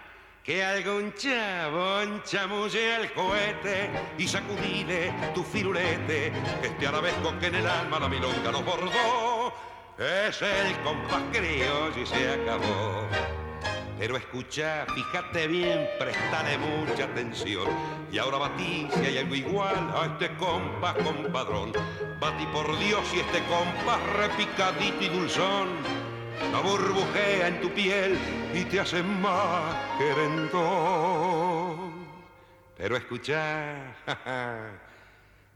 que 0.43 0.65
algún 0.65 1.15
chabón 1.15 2.23
chamulle 2.25 2.97
el 2.97 3.13
cohete 3.13 3.91
y 4.19 4.27
sacudile 4.27 5.15
tu 5.33 5.43
firulete 5.45 6.33
que 6.61 6.67
este 6.67 6.87
arabesco 6.87 7.39
que 7.39 7.47
en 7.47 7.55
el 7.55 7.67
alma 7.67 8.01
la 8.01 8.09
milonga 8.09 8.51
nos 8.51 8.65
bordó 8.65 9.55
es 9.97 10.43
el 10.43 10.77
compás 10.83 11.23
criollo 11.33 12.01
y 12.03 12.07
se 12.07 12.31
acabó 12.33 13.44
pero 13.99 14.17
escucha, 14.17 14.87
fíjate 14.95 15.47
bien, 15.47 15.89
prestale 15.99 16.59
mucha 16.59 17.05
atención. 17.05 17.69
Y 18.11 18.19
ahora 18.19 18.39
batí 18.39 18.89
si 18.93 19.07
hay 19.07 19.19
algo 19.19 19.35
igual 19.35 19.93
a 19.95 20.07
este 20.07 20.37
compás 20.37 20.95
compadrón. 20.95 21.73
Batí 22.21 22.47
por 22.47 22.79
Dios 22.79 23.03
y 23.15 23.21
este 23.21 23.43
compás 23.45 24.01
repicadito 24.17 25.05
y 25.05 25.09
dulzón. 25.09 25.69
La 26.53 26.61
burbujea 26.61 27.49
en 27.49 27.61
tu 27.61 27.71
piel 27.71 28.19
y 28.53 28.65
te 28.65 28.81
hace 28.81 29.03
más 29.03 29.75
querendón. 29.99 31.25
Pero 32.77 32.97
escucha, 32.97 33.95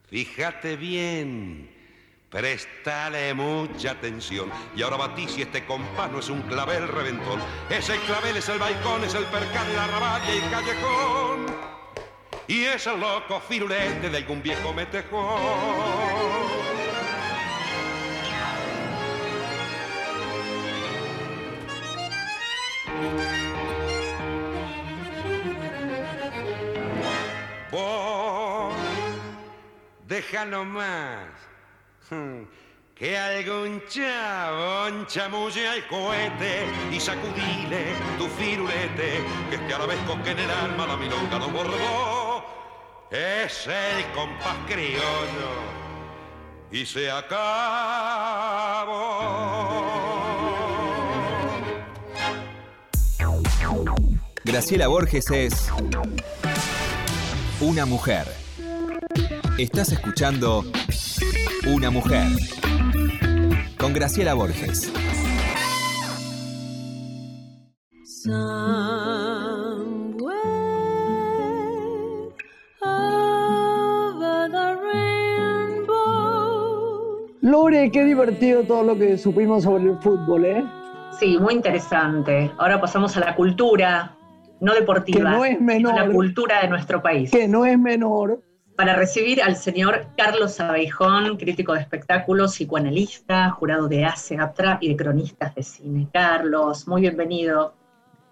fíjate 0.08 0.76
bien 0.76 1.77
Préstale 2.30 3.32
mucha 3.32 3.92
atención. 3.92 4.50
Y 4.76 4.82
ahora 4.82 4.98
batí 4.98 5.26
si 5.26 5.40
este 5.40 5.64
compás 5.64 6.10
no 6.10 6.18
es 6.18 6.28
un 6.28 6.42
clavel 6.42 6.86
reventón. 6.86 7.40
Ese 7.70 7.96
clavel 8.00 8.36
es 8.36 8.48
el 8.50 8.58
balcón, 8.58 9.02
es 9.04 9.14
el 9.14 9.24
percal, 9.24 9.66
la 9.74 9.86
raballa 9.86 10.34
y 10.34 10.38
el 10.38 10.50
callejón. 10.50 11.46
Y 12.46 12.64
es 12.64 12.86
el 12.86 13.00
loco 13.00 13.40
firulete 13.40 14.10
de 14.10 14.16
algún 14.18 14.42
viejo 14.42 14.74
metejón. 14.74 15.38
Vos, 27.70 28.74
déjalo 30.06 30.64
más 30.66 31.47
que 32.94 33.16
algún 33.16 33.82
chabón 33.88 35.06
chamulle 35.06 35.68
al 35.68 35.86
cohete 35.86 36.66
y 36.90 36.98
sacudile 36.98 37.94
tu 38.18 38.26
firulete, 38.28 39.22
que 39.50 39.56
este 39.56 39.74
arabesco 39.74 40.20
que 40.22 40.30
en 40.32 40.38
el 40.40 40.50
alma 40.50 40.86
la 40.86 40.96
milonga 40.96 41.38
no 41.38 41.48
bordó, 41.48 42.44
es 43.10 43.66
el 43.66 44.10
compás 44.12 44.56
criollo 44.66 45.78
y 46.70 46.84
se 46.84 47.10
acabó. 47.10 47.38
Graciela 54.44 54.88
Borges 54.88 55.30
es 55.30 55.70
una 57.60 57.86
mujer. 57.86 58.37
Estás 59.58 59.90
escuchando 59.90 60.62
una 61.66 61.90
mujer. 61.90 62.28
Con 63.76 63.92
Graciela 63.92 64.34
Borges. 64.34 64.92
Lore, 77.42 77.90
qué 77.90 78.04
divertido 78.04 78.62
todo 78.62 78.84
lo 78.84 78.96
que 78.96 79.18
supimos 79.18 79.64
sobre 79.64 79.90
el 79.90 79.98
fútbol, 79.98 80.44
¿eh? 80.44 80.64
Sí, 81.18 81.36
muy 81.36 81.54
interesante. 81.54 82.52
Ahora 82.58 82.80
pasamos 82.80 83.16
a 83.16 83.20
la 83.20 83.34
cultura, 83.34 84.16
no 84.60 84.72
deportiva, 84.72 85.32
que 85.32 85.36
no 85.36 85.44
es 85.44 85.60
menor, 85.60 85.96
la 85.96 86.08
cultura 86.08 86.62
de 86.62 86.68
nuestro 86.68 87.02
país. 87.02 87.32
Que 87.32 87.48
no 87.48 87.66
es 87.66 87.76
menor. 87.76 88.40
Para 88.78 88.94
recibir 88.94 89.42
al 89.42 89.56
señor 89.56 90.06
Carlos 90.16 90.60
Abeijón, 90.60 91.36
crítico 91.36 91.74
de 91.74 91.80
espectáculos, 91.80 92.52
psicoanalista, 92.52 93.50
jurado 93.50 93.88
de 93.88 94.04
ACE, 94.04 94.38
APTRA 94.38 94.78
y 94.80 94.90
de 94.90 94.96
cronistas 94.96 95.52
de 95.56 95.64
cine. 95.64 96.06
Carlos, 96.12 96.86
muy 96.86 97.00
bienvenido. 97.00 97.74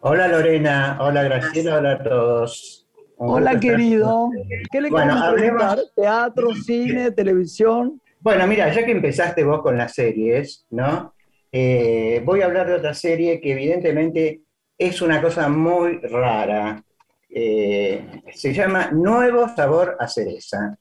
Hola 0.02 0.28
Lorena, 0.28 0.98
hola 1.00 1.24
Graciela, 1.24 1.78
hola 1.78 1.92
a 1.94 1.98
todos. 2.00 2.86
hola 3.16 3.58
querido. 3.58 4.30
¿Qué 4.70 4.80
le 4.80 4.88
bueno, 4.88 5.20
preguntar? 5.34 5.80
¿Teatro, 5.96 6.54
cine, 6.64 7.10
televisión? 7.10 8.00
Bueno, 8.20 8.46
mira, 8.46 8.72
ya 8.72 8.86
que 8.86 8.92
empezaste 8.92 9.42
vos 9.42 9.62
con 9.62 9.76
las 9.76 9.94
series, 9.94 10.64
¿no? 10.70 11.12
Eh, 11.50 12.22
voy 12.24 12.42
a 12.42 12.44
hablar 12.44 12.68
de 12.68 12.74
otra 12.74 12.94
serie 12.94 13.40
que 13.40 13.50
evidentemente 13.50 14.42
es 14.78 15.02
una 15.02 15.20
cosa 15.20 15.48
muy 15.48 15.98
rara. 16.02 16.84
Eh, 17.28 18.22
se 18.32 18.52
llama 18.52 18.90
Nuevo 18.92 19.48
Sabor 19.54 19.96
a 19.98 20.08
Cereza. 20.08 20.78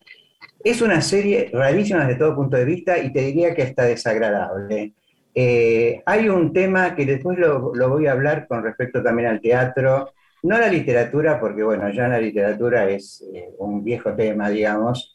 Es 0.63 0.81
una 0.81 1.01
serie 1.01 1.49
rarísima 1.51 2.05
desde 2.05 2.19
todo 2.19 2.35
punto 2.35 2.57
de 2.57 2.65
vista 2.65 2.97
y 2.97 3.11
te 3.11 3.21
diría 3.21 3.53
que 3.53 3.63
está 3.63 3.83
desagradable. 3.83 4.93
Eh, 5.33 6.01
hay 6.05 6.29
un 6.29 6.53
tema 6.53 6.95
que 6.95 7.05
después 7.05 7.37
lo, 7.37 7.73
voy 7.89 8.07
a 8.07 8.13
hablar 8.13 8.47
con 8.47 8.63
respecto 8.63 9.03
también 9.03 9.27
al 9.27 9.41
teatro, 9.41 10.13
no 10.43 10.55
a 10.55 10.59
la 10.59 10.69
literatura, 10.69 11.39
porque 11.39 11.61
bueno, 11.61 11.91
ya 11.91 12.07
la 12.07 12.19
literatura 12.19 12.89
es 12.89 13.23
eh, 13.33 13.49
un 13.57 13.83
viejo 13.83 14.13
tema, 14.13 14.49
digamos, 14.49 15.13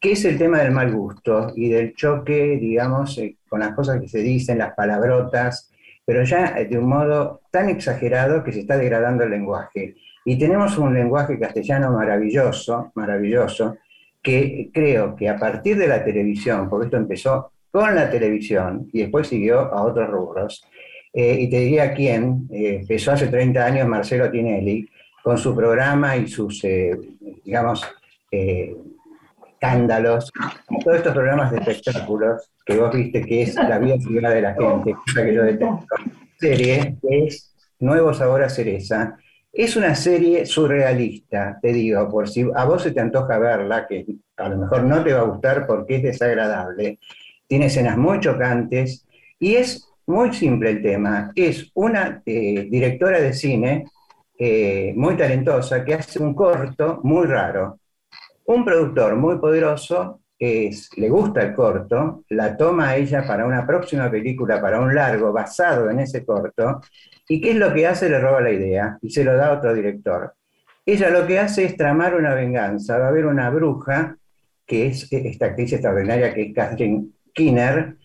que 0.00 0.12
es 0.12 0.24
el 0.24 0.38
tema 0.38 0.60
del 0.60 0.72
mal 0.72 0.90
gusto 0.92 1.52
y 1.54 1.68
del 1.68 1.94
choque, 1.94 2.56
digamos, 2.58 3.20
con 3.48 3.60
las 3.60 3.74
cosas 3.74 4.00
que 4.00 4.08
se 4.08 4.20
dicen, 4.20 4.58
las 4.58 4.74
palabrotas, 4.74 5.70
pero 6.06 6.24
ya 6.24 6.54
de 6.54 6.78
un 6.78 6.88
modo 6.88 7.42
tan 7.50 7.68
exagerado 7.68 8.42
que 8.42 8.52
se 8.52 8.60
está 8.60 8.78
degradando 8.78 9.24
el 9.24 9.30
lenguaje. 9.30 9.94
Y 10.24 10.38
tenemos 10.38 10.78
un 10.78 10.94
lenguaje 10.94 11.38
castellano 11.38 11.92
maravilloso, 11.92 12.92
maravilloso, 12.94 13.76
que 14.22 14.70
creo 14.72 15.16
que 15.16 15.28
a 15.28 15.38
partir 15.38 15.78
de 15.78 15.88
la 15.88 16.04
televisión, 16.04 16.68
porque 16.68 16.86
esto 16.86 16.98
empezó 16.98 17.52
con 17.70 17.94
la 17.94 18.10
televisión 18.10 18.88
y 18.92 19.00
después 19.00 19.28
siguió 19.28 19.60
a 19.60 19.82
otros 19.82 20.10
rubros, 20.10 20.62
eh, 21.12 21.38
y 21.40 21.50
te 21.50 21.60
diría 21.60 21.94
quién, 21.94 22.48
eh, 22.52 22.78
empezó 22.80 23.12
hace 23.12 23.28
30 23.28 23.64
años 23.64 23.88
Marcelo 23.88 24.30
Tinelli, 24.30 24.88
con 25.22 25.38
su 25.38 25.54
programa 25.54 26.16
y 26.16 26.28
sus, 26.28 26.62
eh, 26.64 26.98
digamos, 27.44 27.86
escándalos, 28.30 30.30
todos 30.84 30.98
estos 30.98 31.12
programas 31.12 31.50
de 31.50 31.58
espectáculos 31.58 32.50
que 32.64 32.78
vos 32.78 32.94
viste 32.94 33.22
que 33.22 33.42
es 33.42 33.54
la 33.56 33.78
vida 33.78 33.96
privada 33.96 34.34
de 34.34 34.42
la 34.42 34.54
gente, 34.54 34.94
cosa 34.94 35.24
que 35.24 35.34
yo 35.34 35.42
detesto. 35.42 35.86
Serie 36.38 36.96
es 37.02 37.52
Nuevo 37.80 38.14
Sabor 38.14 38.44
a 38.44 38.48
Cereza, 38.48 39.18
es 39.52 39.76
una 39.76 39.94
serie 39.94 40.46
surrealista, 40.46 41.58
te 41.60 41.72
digo, 41.72 42.08
por 42.08 42.28
si 42.28 42.46
a 42.54 42.64
vos 42.64 42.82
se 42.82 42.92
te 42.92 43.00
antoja 43.00 43.38
verla, 43.38 43.86
que 43.86 44.06
a 44.36 44.48
lo 44.48 44.58
mejor 44.58 44.84
no 44.84 45.02
te 45.02 45.12
va 45.12 45.20
a 45.20 45.24
gustar 45.24 45.66
porque 45.66 45.96
es 45.96 46.02
desagradable, 46.02 46.98
tiene 47.46 47.66
escenas 47.66 47.98
muy 47.98 48.20
chocantes 48.20 49.06
y 49.38 49.56
es 49.56 49.88
muy 50.06 50.32
simple 50.32 50.70
el 50.70 50.82
tema. 50.82 51.32
Es 51.34 51.70
una 51.74 52.22
eh, 52.24 52.68
directora 52.70 53.20
de 53.20 53.32
cine 53.32 53.86
eh, 54.38 54.92
muy 54.96 55.16
talentosa 55.16 55.84
que 55.84 55.94
hace 55.94 56.22
un 56.22 56.34
corto 56.34 57.00
muy 57.02 57.26
raro. 57.26 57.78
Un 58.46 58.64
productor 58.64 59.16
muy 59.16 59.38
poderoso 59.38 60.20
es, 60.40 60.90
le 60.96 61.08
gusta 61.08 61.42
el 61.42 61.54
corto, 61.54 62.24
la 62.30 62.56
toma 62.56 62.88
a 62.88 62.96
ella 62.96 63.24
para 63.26 63.46
una 63.46 63.64
próxima 63.66 64.10
película, 64.10 64.60
para 64.60 64.80
un 64.80 64.94
largo 64.94 65.32
basado 65.32 65.90
en 65.90 66.00
ese 66.00 66.24
corto, 66.24 66.80
¿Y 67.30 67.40
qué 67.40 67.52
es 67.52 67.56
lo 67.56 67.72
que 67.72 67.86
hace? 67.86 68.08
Le 68.10 68.18
roba 68.18 68.40
la 68.40 68.50
idea 68.50 68.98
y 69.00 69.10
se 69.10 69.22
lo 69.22 69.36
da 69.36 69.46
a 69.46 69.52
otro 69.52 69.72
director. 69.72 70.34
Ella 70.84 71.10
lo 71.10 71.28
que 71.28 71.38
hace 71.38 71.64
es 71.64 71.76
tramar 71.76 72.16
una 72.16 72.34
venganza. 72.34 72.98
Va 72.98 73.04
a 73.04 73.08
haber 73.10 73.26
una 73.26 73.50
bruja, 73.50 74.16
que 74.66 74.88
es 74.88 75.06
esta 75.12 75.46
actriz 75.46 75.72
extraordinaria 75.72 76.34
que 76.34 76.42
es 76.42 76.52
Catherine 76.52 77.06
Kinner, 77.32 77.96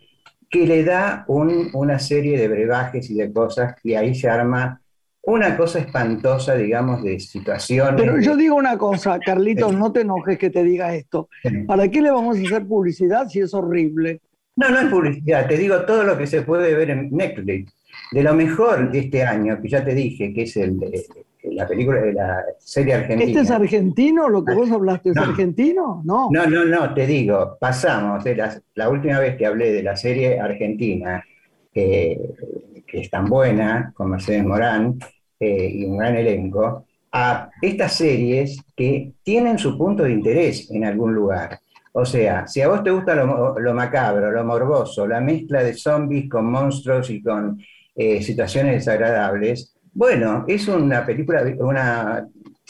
que 0.48 0.68
le 0.68 0.84
da 0.84 1.26
una 1.28 1.98
serie 1.98 2.38
de 2.38 2.48
brebajes 2.48 3.10
y 3.10 3.16
de 3.16 3.34
cosas 3.34 3.74
y 3.84 3.96
ahí 3.96 4.14
se 4.14 4.30
arma 4.30 4.80
una 5.26 5.58
cosa 5.58 5.80
espantosa, 5.80 6.56
digamos, 6.56 7.04
de 7.04 7.20
situaciones. 7.20 7.96
Pero 8.00 8.20
yo 8.20 8.36
digo 8.36 8.56
una 8.56 8.78
cosa, 8.78 9.20
Carlitos, 9.26 9.74
no 9.74 9.92
te 9.92 10.02
enojes 10.02 10.38
que 10.38 10.50
te 10.50 10.64
diga 10.64 10.96
esto. 10.96 11.30
¿Para 11.66 11.88
qué 11.90 12.02
le 12.02 12.12
vamos 12.12 12.38
a 12.38 12.42
hacer 12.42 12.66
publicidad 12.66 13.28
si 13.28 13.40
es 13.40 13.54
horrible? 13.54 14.22
No, 14.56 14.70
no 14.70 14.80
es 14.80 14.86
publicidad, 14.88 15.48
te 15.48 15.58
digo 15.58 15.82
todo 15.82 16.04
lo 16.04 16.18
que 16.18 16.28
se 16.28 16.44
puede 16.44 16.74
ver 16.76 16.90
en 16.90 17.10
Netflix. 17.12 17.74
De 18.12 18.24
lo 18.24 18.34
mejor 18.34 18.92
de 18.92 19.00
este 19.00 19.24
año, 19.24 19.60
que 19.62 19.68
ya 19.68 19.84
te 19.84 19.94
dije, 19.94 20.34
que 20.34 20.44
es 20.44 20.56
el 20.58 20.80
de, 20.80 21.04
la 21.44 21.68
película 21.68 22.02
de 22.02 22.14
la 22.14 22.44
serie 22.60 22.94
argentina. 22.94 23.30
¿Este 23.30 23.42
es 23.42 23.52
argentino? 23.52 24.30
¿Lo 24.30 24.44
que 24.44 24.54
vos 24.54 24.72
hablaste 24.72 25.10
es 25.12 25.18
argentino? 25.18 26.02
No. 26.06 26.30
No, 26.32 26.46
no, 26.46 26.66
no, 26.66 26.94
te 26.94 27.06
digo, 27.06 27.58
pasamos 27.60 28.24
de 28.24 28.36
la, 28.36 28.90
última 28.90 29.20
vez 29.20 29.36
que 29.38 29.46
hablé 29.46 29.72
de 29.72 29.84
la 29.84 29.96
serie 29.96 30.40
argentina, 30.40 31.24
es 33.00 33.10
tan 33.10 33.26
buena, 33.26 33.92
con 33.94 34.12
Mercedes 34.12 34.44
Morán 34.46 34.98
eh, 35.40 35.70
y 35.74 35.86
un 35.86 35.98
gran 35.98 36.16
elenco, 36.16 36.86
a 37.12 37.50
estas 37.62 37.94
series 37.94 38.58
que 38.76 39.14
tienen 39.24 39.58
su 39.58 39.78
punto 39.78 40.04
de 40.04 40.12
interés 40.12 40.70
en 40.72 40.86
algún 40.86 41.14
lugar. 41.14 41.60
O 41.94 42.06
sea, 42.06 42.46
si 42.46 42.62
a 42.62 42.68
vos 42.68 42.84
te 42.84 42.92
gusta 42.92 43.16
lo, 43.16 43.58
lo 43.58 43.74
macabro, 43.74 44.32
lo 44.32 44.44
morboso, 44.44 45.08
la 45.08 45.22
mezcla 45.22 45.64
de 45.64 45.74
zombies 45.74 46.30
con 46.30 46.46
monstruos 46.46 47.10
y 47.10 47.24
con 47.24 47.58
eh, 47.96 48.22
situaciones 48.22 48.74
desagradables. 48.74 49.74
Bueno, 49.94 50.44
es 50.50 50.68
una 50.68 51.06
película, 51.06 51.42
una 51.60 52.28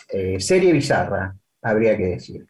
eh, 0.09 0.39
serie 0.39 0.71
bizarra, 0.71 1.35
habría 1.63 1.97
que 1.97 2.05
decir. 2.05 2.45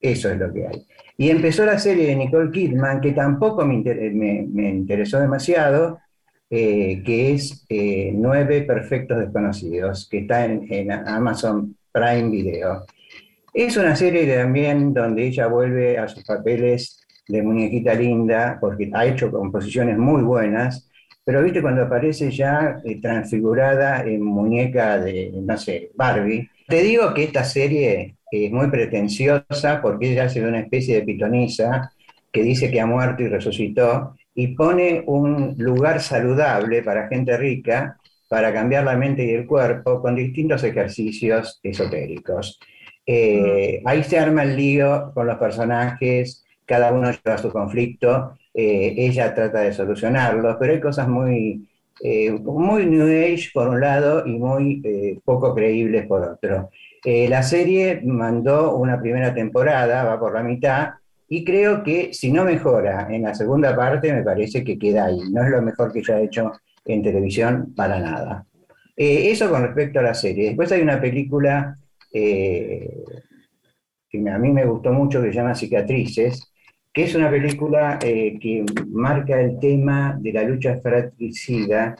Eso 0.00 0.30
es 0.30 0.38
lo 0.38 0.50
que 0.50 0.66
hay. 0.66 0.86
Y 1.18 1.28
empezó 1.28 1.66
la 1.66 1.78
serie 1.78 2.06
de 2.06 2.16
Nicole 2.16 2.50
Kidman, 2.50 3.00
que 3.00 3.12
tampoco 3.12 3.66
me, 3.66 3.74
interesó 3.74 5.20
demasiado, 5.20 5.98
eh, 6.50 7.02
que 7.04 7.32
es 7.32 7.66
Nueve 8.14 8.62
Perfectos 8.62 9.18
Desconocidos, 9.18 10.08
que 10.10 10.18
está 10.18 10.44
en, 10.44 10.66
en, 10.72 10.90
Amazon 10.92 11.76
Prime 11.92 12.30
Video. 12.30 12.84
Es 13.52 13.76
una 13.76 13.96
serie 13.96 14.26
también 14.36 14.94
donde 14.94 15.26
ella 15.26 15.46
vuelve 15.46 15.98
a 15.98 16.08
sus 16.08 16.24
papeles 16.24 17.04
de 17.28 17.42
muñequita 17.42 17.94
linda, 17.94 18.58
porque 18.60 18.90
ha 18.92 19.06
hecho 19.06 19.30
composiciones 19.30 19.98
muy 19.98 20.22
buenas, 20.22 20.88
pero 21.24 21.42
viste 21.42 21.60
cuando 21.60 21.82
aparece 21.82 22.30
ya 22.30 22.80
eh, 22.84 23.00
transfigurada 23.00 24.02
en 24.02 24.22
muñeca 24.22 24.98
de, 24.98 25.30
no 25.34 25.56
sé, 25.58 25.90
Barbie. 25.94 26.48
Te 26.66 26.82
digo 26.82 27.12
que 27.12 27.24
esta 27.24 27.44
serie 27.44 28.16
es 28.30 28.50
muy 28.50 28.70
pretenciosa 28.70 29.80
porque 29.82 30.12
ella 30.12 30.24
hace 30.24 30.42
una 30.42 30.60
especie 30.60 30.96
de 30.96 31.02
pitonisa 31.02 31.92
que 32.32 32.42
dice 32.42 32.70
que 32.70 32.80
ha 32.80 32.86
muerto 32.86 33.22
y 33.22 33.28
resucitó 33.28 34.16
y 34.38 34.54
pone 34.54 35.02
un 35.04 35.56
lugar 35.58 36.00
saludable 36.00 36.84
para 36.84 37.08
gente 37.08 37.36
rica 37.36 37.98
para 38.28 38.52
cambiar 38.52 38.84
la 38.84 38.96
mente 38.96 39.24
y 39.24 39.30
el 39.30 39.48
cuerpo 39.48 40.00
con 40.00 40.14
distintos 40.14 40.62
ejercicios 40.62 41.58
esotéricos. 41.60 42.60
Eh, 43.04 43.82
ahí 43.84 44.04
se 44.04 44.16
arma 44.16 44.44
el 44.44 44.54
lío 44.56 45.10
con 45.12 45.26
los 45.26 45.38
personajes, 45.38 46.44
cada 46.64 46.92
uno 46.92 47.10
lleva 47.10 47.36
su 47.36 47.50
conflicto 47.50 48.38
eh, 48.54 48.94
ella 48.96 49.34
trata 49.34 49.60
de 49.60 49.72
solucionarlo, 49.72 50.56
pero 50.56 50.72
hay 50.72 50.80
cosas 50.80 51.08
muy, 51.08 51.68
eh, 52.04 52.30
muy 52.30 52.86
New 52.86 53.08
Age 53.08 53.50
por 53.52 53.66
un 53.66 53.80
lado 53.80 54.24
y 54.24 54.38
muy 54.38 55.20
poco 55.24 55.52
creíbles 55.52 56.06
por 56.06 56.22
otro. 56.22 56.70
la 57.04 57.42
serie 57.42 58.02
mandó 58.04 58.76
una 58.76 59.00
primera 59.00 59.34
temporada, 59.34 60.04
va 60.04 60.20
por 60.20 60.32
la 60.32 60.44
mitad, 60.44 60.90
y 61.28 61.44
creo 61.44 61.82
que 61.82 62.12
si 62.12 62.32
no 62.32 62.44
mejora 62.44 63.08
en 63.10 63.22
la 63.22 63.34
segunda 63.34 63.76
parte, 63.76 64.12
me 64.12 64.22
parece 64.22 64.64
que 64.64 64.78
queda 64.78 65.06
ahí. 65.06 65.20
No 65.30 65.42
es 65.44 65.50
lo 65.50 65.62
mejor 65.62 65.92
que 65.92 66.02
ya 66.02 66.16
ha 66.16 66.20
hecho 66.20 66.52
en 66.84 67.02
televisión 67.02 67.74
para 67.74 68.00
nada. 68.00 68.46
eso 68.96 69.50
con 69.50 69.62
respecto 69.62 70.00
a 70.00 70.02
la 70.02 70.14
serie. 70.14 70.46
Después 70.46 70.72
hay 70.72 70.82
una 70.82 71.00
película 71.00 71.76
que 74.08 74.30
a 74.30 74.38
mí 74.38 74.50
me 74.50 74.64
gustó 74.64 74.92
mucho 74.92 75.20
que 75.20 75.28
se 75.28 75.34
llama 75.34 75.54
Cicatrices, 75.54 76.52
que 76.92 77.04
es 77.04 77.14
una 77.14 77.30
película 77.30 77.98
eh, 78.02 78.38
que 78.40 78.64
marca 78.88 79.40
el 79.40 79.58
tema 79.60 80.16
de 80.18 80.32
la 80.32 80.42
lucha 80.42 80.80
fratricida, 80.80 81.96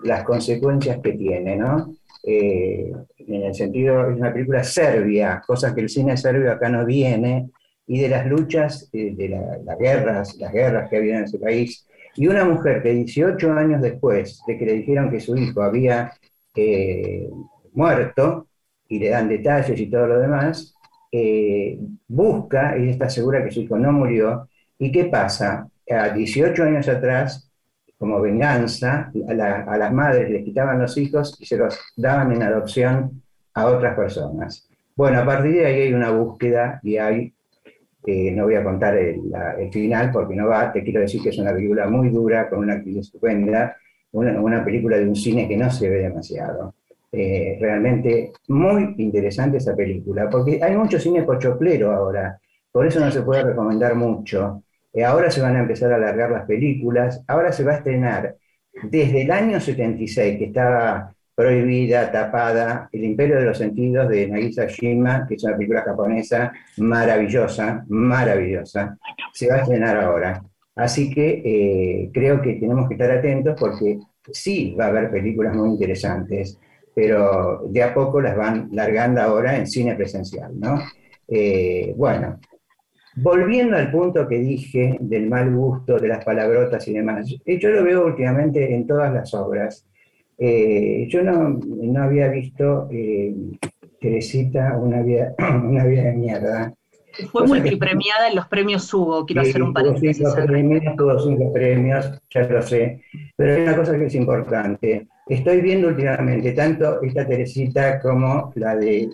las 0.00 0.24
consecuencias 0.24 0.98
que 1.02 1.12
tiene, 1.12 1.56
¿no? 1.56 1.94
Eh, 2.26 2.92
en 3.18 3.42
el 3.42 3.54
sentido, 3.54 4.10
es 4.10 4.16
una 4.16 4.32
película 4.32 4.64
serbia, 4.64 5.42
cosa 5.46 5.74
que 5.74 5.82
el 5.82 5.88
cine 5.88 6.16
serbio 6.16 6.50
acá 6.50 6.68
no 6.68 6.84
viene, 6.84 7.50
y 7.86 8.00
de 8.00 8.08
las 8.08 8.26
luchas, 8.26 8.88
eh, 8.92 9.14
de 9.14 9.28
las 9.28 9.78
guerras, 9.78 10.36
las 10.36 10.52
guerras 10.52 10.88
que 10.88 10.96
había 10.96 11.18
en 11.18 11.24
ese 11.24 11.38
país, 11.38 11.86
y 12.16 12.26
una 12.26 12.44
mujer 12.44 12.82
que 12.82 12.90
18 12.92 13.52
años 13.52 13.82
después 13.82 14.40
de 14.46 14.56
que 14.56 14.66
le 14.66 14.72
dijeron 14.74 15.10
que 15.10 15.20
su 15.20 15.36
hijo 15.36 15.62
había 15.62 16.12
eh, 16.54 17.28
muerto 17.72 18.46
y 18.88 18.98
le 19.00 19.08
dan 19.10 19.28
detalles 19.28 19.78
y 19.78 19.90
todo 19.90 20.06
lo 20.06 20.20
demás, 20.20 20.74
eh, 21.10 21.78
busca, 22.08 22.78
y 22.78 22.90
está 22.90 23.08
segura 23.08 23.44
que 23.44 23.50
su 23.50 23.60
hijo 23.60 23.78
no 23.78 23.92
murió, 23.92 24.48
¿y 24.78 24.90
qué 24.92 25.04
pasa? 25.04 25.68
A 25.90 26.08
18 26.10 26.62
años 26.64 26.88
atrás, 26.88 27.50
como 27.98 28.20
venganza, 28.20 29.12
a, 29.28 29.34
las 29.76 29.92
madres 29.92 30.30
les 30.30 30.44
quitaban 30.44 30.80
los 30.80 30.96
hijos 30.98 31.36
y 31.40 31.46
se 31.46 31.56
los 31.56 31.78
daban 31.96 32.32
en 32.32 32.42
adopción 32.42 33.22
a 33.54 33.66
otras 33.66 33.94
personas. 33.96 34.68
Bueno, 34.96 35.20
a 35.20 35.24
partir 35.24 35.52
de 35.52 35.66
ahí 35.66 35.80
hay 35.82 35.94
una 35.94 36.10
búsqueda 36.10 36.80
y 36.82 36.96
hay, 36.96 37.32
eh, 38.06 38.30
no 38.30 38.44
voy 38.44 38.54
a 38.54 38.64
contar 38.64 38.96
el, 38.96 39.22
final 39.72 40.10
porque 40.12 40.34
no 40.34 40.48
va, 40.48 40.72
te 40.72 40.82
quiero 40.82 41.00
decir 41.00 41.22
que 41.22 41.30
es 41.30 41.38
una 41.38 41.52
película 41.52 41.88
muy 41.88 42.10
dura, 42.10 42.48
con 42.48 42.60
una 42.60 42.74
actriz 42.74 42.98
estupenda, 42.98 43.76
una, 44.12 44.40
una 44.40 44.64
película 44.64 44.96
de 44.98 45.08
un 45.08 45.16
cine 45.16 45.48
que 45.48 45.56
no 45.56 45.70
se 45.70 45.88
ve 45.88 45.98
demasiado. 45.98 46.74
Eh, 47.16 47.56
realmente 47.60 48.32
muy 48.48 48.94
interesante 48.98 49.58
esa 49.58 49.76
película, 49.76 50.28
porque 50.28 50.60
hay 50.62 50.76
mucho 50.76 50.98
cine 50.98 51.22
pochoplero 51.22 51.92
ahora, 51.92 52.40
por 52.72 52.86
eso 52.86 52.98
no 52.98 53.10
se 53.10 53.22
puede 53.22 53.44
recomendar 53.44 53.94
mucho. 53.94 54.64
Eh, 54.92 55.04
ahora 55.04 55.30
se 55.30 55.40
van 55.40 55.56
a 55.56 55.60
empezar 55.60 55.92
a 55.92 55.96
alargar 55.96 56.30
las 56.32 56.44
películas, 56.44 57.22
ahora 57.28 57.52
se 57.52 57.62
va 57.62 57.72
a 57.72 57.76
estrenar 57.76 58.36
desde 58.82 59.22
el 59.22 59.30
año 59.30 59.60
76, 59.60 60.38
que 60.38 60.46
estaba 60.46 61.13
prohibida, 61.34 62.10
tapada, 62.12 62.88
El 62.92 63.04
Imperio 63.04 63.36
de 63.36 63.44
los 63.46 63.58
Sentidos 63.58 64.08
de 64.08 64.28
Nagisa 64.28 64.66
Shima, 64.66 65.26
que 65.26 65.34
es 65.34 65.44
una 65.44 65.56
película 65.56 65.82
japonesa 65.82 66.52
maravillosa, 66.78 67.84
maravillosa, 67.88 68.96
se 69.32 69.48
va 69.48 69.56
a 69.56 69.62
estrenar 69.62 69.96
ahora. 69.96 70.42
Así 70.76 71.10
que 71.10 71.42
eh, 71.44 72.10
creo 72.12 72.40
que 72.40 72.54
tenemos 72.54 72.88
que 72.88 72.94
estar 72.94 73.10
atentos 73.10 73.56
porque 73.58 73.98
sí 74.32 74.74
va 74.78 74.86
a 74.86 74.88
haber 74.88 75.10
películas 75.10 75.54
muy 75.54 75.70
interesantes 75.70 76.58
pero 76.94 77.64
de 77.68 77.82
a 77.82 77.92
poco 77.92 78.20
las 78.20 78.36
van 78.36 78.68
largando 78.72 79.20
ahora 79.20 79.56
en 79.56 79.66
cine 79.66 79.94
presencial, 79.96 80.58
¿no? 80.58 80.80
Eh, 81.26 81.92
bueno, 81.96 82.38
volviendo 83.16 83.76
al 83.76 83.90
punto 83.90 84.28
que 84.28 84.38
dije 84.38 84.96
del 85.00 85.28
mal 85.28 85.52
gusto, 85.52 85.98
de 85.98 86.08
las 86.08 86.24
palabrotas 86.24 86.86
y 86.86 86.92
demás, 86.92 87.34
eh, 87.44 87.58
yo 87.58 87.70
lo 87.70 87.82
veo 87.82 88.06
últimamente 88.06 88.74
en 88.74 88.86
todas 88.86 89.12
las 89.12 89.34
obras. 89.34 89.86
Eh, 90.38 91.06
yo 91.08 91.22
no, 91.22 91.60
no, 91.66 92.02
había 92.02 92.28
visto 92.28 92.88
Teresita, 94.00 94.76
una 94.76 95.02
vida, 95.02 95.34
una 95.38 95.84
vida 95.84 96.04
de 96.04 96.12
mierda. 96.12 96.74
Fue 97.30 97.46
multipremiada 97.46 98.28
en 98.28 98.36
los 98.36 98.48
premios 98.48 98.92
Hugo, 98.92 99.24
quiero 99.24 99.42
hacer 99.42 99.62
un 99.62 99.72
paréntesis. 99.72 100.18
Tuvo 100.18 100.34
cinco 100.34 100.46
premios, 100.46 100.96
tuvo 100.96 101.18
cinco 101.20 101.52
premios, 101.52 102.20
ya 102.30 102.40
lo 102.48 102.62
sé. 102.62 103.02
Pero 103.36 103.54
hay 103.54 103.62
una 103.62 103.76
cosa 103.76 103.96
que 103.96 104.06
es 104.06 104.14
importante. 104.14 105.06
Estoy 105.26 105.60
viendo 105.60 105.88
últimamente 105.88 106.52
tanto 106.52 107.00
esta 107.02 107.26
Teresita 107.26 108.00
como 108.00 108.52
la 108.56 108.76
de, 108.76 109.08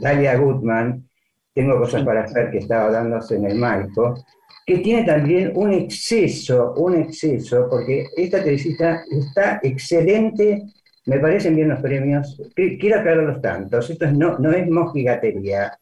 Dalia 0.00 0.36
Goodman, 0.36 1.08
tengo 1.52 1.78
cosas 1.78 2.04
para 2.04 2.24
hacer 2.24 2.50
que 2.50 2.58
estaba 2.58 2.90
dándose 2.90 3.36
en 3.36 3.46
el 3.46 3.56
Maipo, 3.56 4.14
que 4.66 4.78
tiene 4.78 5.04
también 5.04 5.52
un 5.54 5.72
exceso, 5.72 6.74
un 6.74 6.96
exceso, 6.96 7.68
porque 7.70 8.08
esta 8.16 8.42
Teresita 8.42 9.04
está 9.08 9.60
excelente, 9.62 10.64
me 11.06 11.20
parecen 11.20 11.54
bien 11.54 11.68
los 11.68 11.78
premios, 11.78 12.36
quiero 12.54 12.98
aclararlos 12.98 13.40
tantos, 13.40 13.88
esto 13.88 14.10
no, 14.10 14.38
no 14.40 14.50
es 14.50 14.68
mojigatería, 14.68 15.78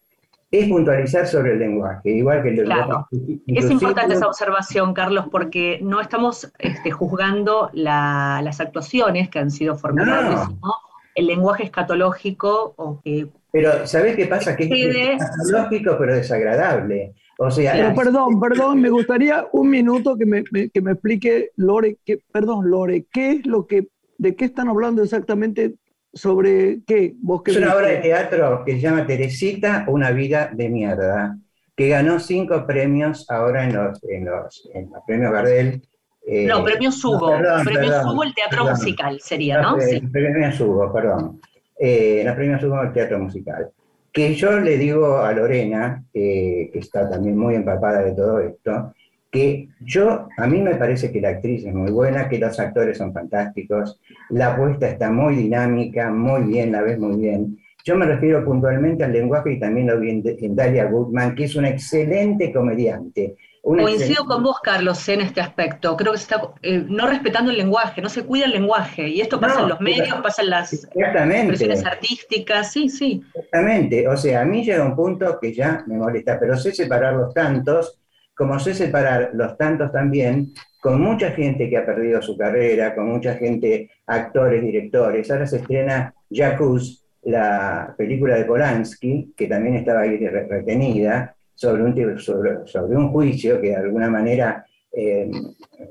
es 0.51 0.69
puntualizar 0.69 1.25
sobre 1.25 1.53
el 1.53 1.59
lenguaje, 1.59 2.11
igual 2.11 2.43
que 2.43 2.49
el 2.49 2.63
claro. 2.63 3.07
Es 3.47 3.71
importante 3.71 4.13
esa 4.13 4.27
observación, 4.27 4.93
Carlos, 4.93 5.25
porque 5.31 5.79
no 5.81 5.99
estamos 5.99 6.53
este, 6.59 6.91
juzgando 6.91 7.71
las 7.73 8.59
actuaciones 8.61 9.31
que 9.31 9.39
han 9.39 9.49
sido 9.49 9.75
formadas, 9.75 10.45
sino 10.45 10.75
el 11.15 11.25
lenguaje 11.25 11.63
escatológico 11.63 12.75
o 12.77 13.01
que... 13.01 13.27
Pero, 13.51 13.87
¿sabés 13.87 14.15
qué 14.15 14.27
pasa? 14.27 14.55
Que 14.55 14.65
es 14.65 15.21
escatológico, 15.21 15.95
pero 15.97 16.13
desagradable. 16.13 17.15
O 17.37 17.51
sea, 17.51 17.73
pero 17.73 17.95
perdón, 17.95 18.39
perdón, 18.39 18.81
me 18.81 18.89
gustaría 18.89 19.45
un 19.51 19.69
minuto 19.69 20.17
que 20.17 20.25
me, 20.25 20.43
que 20.43 20.81
me 20.81 20.91
explique, 20.91 21.51
Lore, 21.57 21.97
que, 22.05 22.19
perdón, 22.31 22.69
Lore, 22.69 23.05
¿qué 23.11 23.31
es 23.31 23.45
lo 23.45 23.67
que, 23.67 23.89
de 24.17 24.35
qué 24.35 24.45
están 24.45 24.69
hablando 24.69 25.03
exactamente 25.03 25.75
sobre 26.13 26.79
qué? 26.87 27.13
¿Vos 27.17 27.41
es 27.45 27.57
una 27.57 27.75
obra 27.75 27.87
de 27.87 27.97
teatro 27.97 28.63
que 28.65 28.73
se 28.73 28.79
llama 28.79 29.05
Teresita, 29.05 29.83
una 29.89 30.11
vida 30.11 30.49
de 30.53 30.69
mierda, 30.69 31.37
que 31.75 31.89
ganó 31.89 32.19
cinco 32.19 32.65
premios 32.65 33.29
ahora 33.29 33.65
en 33.65 33.75
los, 33.75 34.01
en 34.05 34.25
los, 34.25 34.69
en 34.73 34.89
los 34.91 35.03
premios 35.05 35.33
Gardel. 35.33 35.81
Eh, 36.25 36.45
no, 36.45 36.63
premios 36.63 37.03
Hugo. 37.03 37.33
premios 37.63 38.05
Hugo 38.05 38.23
el 38.23 38.33
teatro 38.33 38.65
musical 38.65 39.19
sería, 39.19 39.61
¿no? 39.61 39.79
sí. 39.79 39.99
Premios 39.99 40.59
Hugo, 40.59 40.91
perdón. 40.91 41.41
Eh, 41.77 42.23
los 42.25 42.35
premios 42.35 42.63
Hugo 42.63 42.81
el 42.81 42.93
teatro 42.93 43.19
musical. 43.19 43.69
Que 44.15 44.33
yo 44.33 44.61
le 44.61 44.77
digo 44.77 45.17
a 45.17 45.33
Lorena, 45.33 46.05
que 46.13 46.71
está 46.73 47.09
también 47.09 47.37
muy 47.37 47.53
empapada 47.53 48.01
de 48.01 48.13
todo 48.13 48.39
esto, 48.39 48.93
que 49.29 49.67
yo, 49.81 50.29
a 50.37 50.47
mí 50.47 50.61
me 50.61 50.75
parece 50.75 51.11
que 51.11 51.19
la 51.19 51.31
actriz 51.31 51.65
es 51.65 51.73
muy 51.73 51.91
buena, 51.91 52.29
que 52.29 52.39
los 52.39 52.57
actores 52.57 52.97
son 52.97 53.11
fantásticos, 53.11 53.99
la 54.29 54.53
apuesta 54.53 54.87
está 54.87 55.11
muy 55.11 55.35
dinámica, 55.35 56.09
muy 56.09 56.43
bien, 56.43 56.71
la 56.71 56.81
ves 56.81 56.97
muy 56.97 57.19
bien. 57.19 57.57
Yo 57.83 57.97
me 57.97 58.05
refiero 58.05 58.45
puntualmente 58.45 59.03
al 59.03 59.11
lenguaje 59.11 59.51
y 59.51 59.59
también 59.59 59.87
lo 59.87 59.99
vi 59.99 60.09
en, 60.11 60.55
Dalia 60.55 60.85
Goodman, 60.85 61.35
que 61.35 61.43
es 61.43 61.55
una 61.57 61.67
excelente 61.67 62.53
comediante. 62.53 63.35
Coincido 63.65 64.25
con 64.25 64.43
vos, 64.43 64.59
Carlos, 64.61 65.09
en 65.09 65.21
este 65.21 65.41
aspecto. 65.41 65.97
Creo 65.97 66.11
que 66.11 66.19
se 66.19 66.23
está 66.23 66.53
eh, 66.61 66.85
no 66.87 67.07
respetando 67.07 67.49
el 67.49 67.57
lenguaje, 67.57 68.01
no 68.01 68.09
se 68.09 68.23
cuida 68.23 68.45
el 68.45 68.51
lenguaje. 68.51 69.07
Y 69.07 69.21
esto 69.21 69.39
pasa 69.39 69.61
en 69.61 69.69
los 69.69 69.81
medios, 69.81 70.21
pasa 70.21 70.43
en 70.43 70.51
las 70.51 70.71
expresiones 70.71 71.83
artísticas, 71.83 72.71
sí, 72.71 72.89
sí. 72.89 73.23
Exactamente. 73.33 74.07
O 74.07 74.15
sea, 74.15 74.41
a 74.41 74.45
mí 74.45 74.63
llega 74.63 74.85
un 74.85 74.95
punto 74.95 75.39
que 75.41 75.51
ya 75.51 75.83
me 75.87 75.97
molesta, 75.97 76.39
pero 76.39 76.55
sé 76.55 76.73
separar 76.73 77.13
los 77.15 77.33
tantos 77.33 77.99
como 78.35 78.59
sé 78.59 78.73
separar 78.73 79.31
los 79.33 79.57
tantos 79.57 79.91
también, 79.91 80.53
con 80.81 81.01
mucha 81.01 81.31
gente 81.31 81.69
que 81.69 81.77
ha 81.77 81.85
perdido 81.85 82.21
su 82.21 82.37
carrera, 82.37 82.93
con 82.93 83.07
mucha 83.07 83.35
gente, 83.35 83.89
actores, 84.05 84.61
directores. 84.61 85.31
Ahora 85.31 85.47
se 85.47 85.57
estrena 85.57 86.13
Jacuz, 86.29 87.03
la 87.23 87.95
película 87.97 88.35
de 88.35 88.45
Polanski, 88.45 89.33
que 89.35 89.47
también 89.47 89.75
estaba 89.75 90.01
ahí 90.01 90.17
retenida, 90.17 91.34
sobre 91.55 91.83
un, 91.83 92.19
sobre, 92.19 92.95
un 92.95 93.09
juicio 93.09 93.59
que 93.59 93.69
de 93.69 93.75
alguna 93.75 94.09
manera 94.09 94.65
eh, 94.91 95.29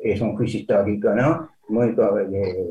es 0.03 0.21
un 0.21 0.37
juicio 0.37 0.61
histórico, 0.61 1.11
¿no? 1.11 1.51
Muy, 1.69 1.95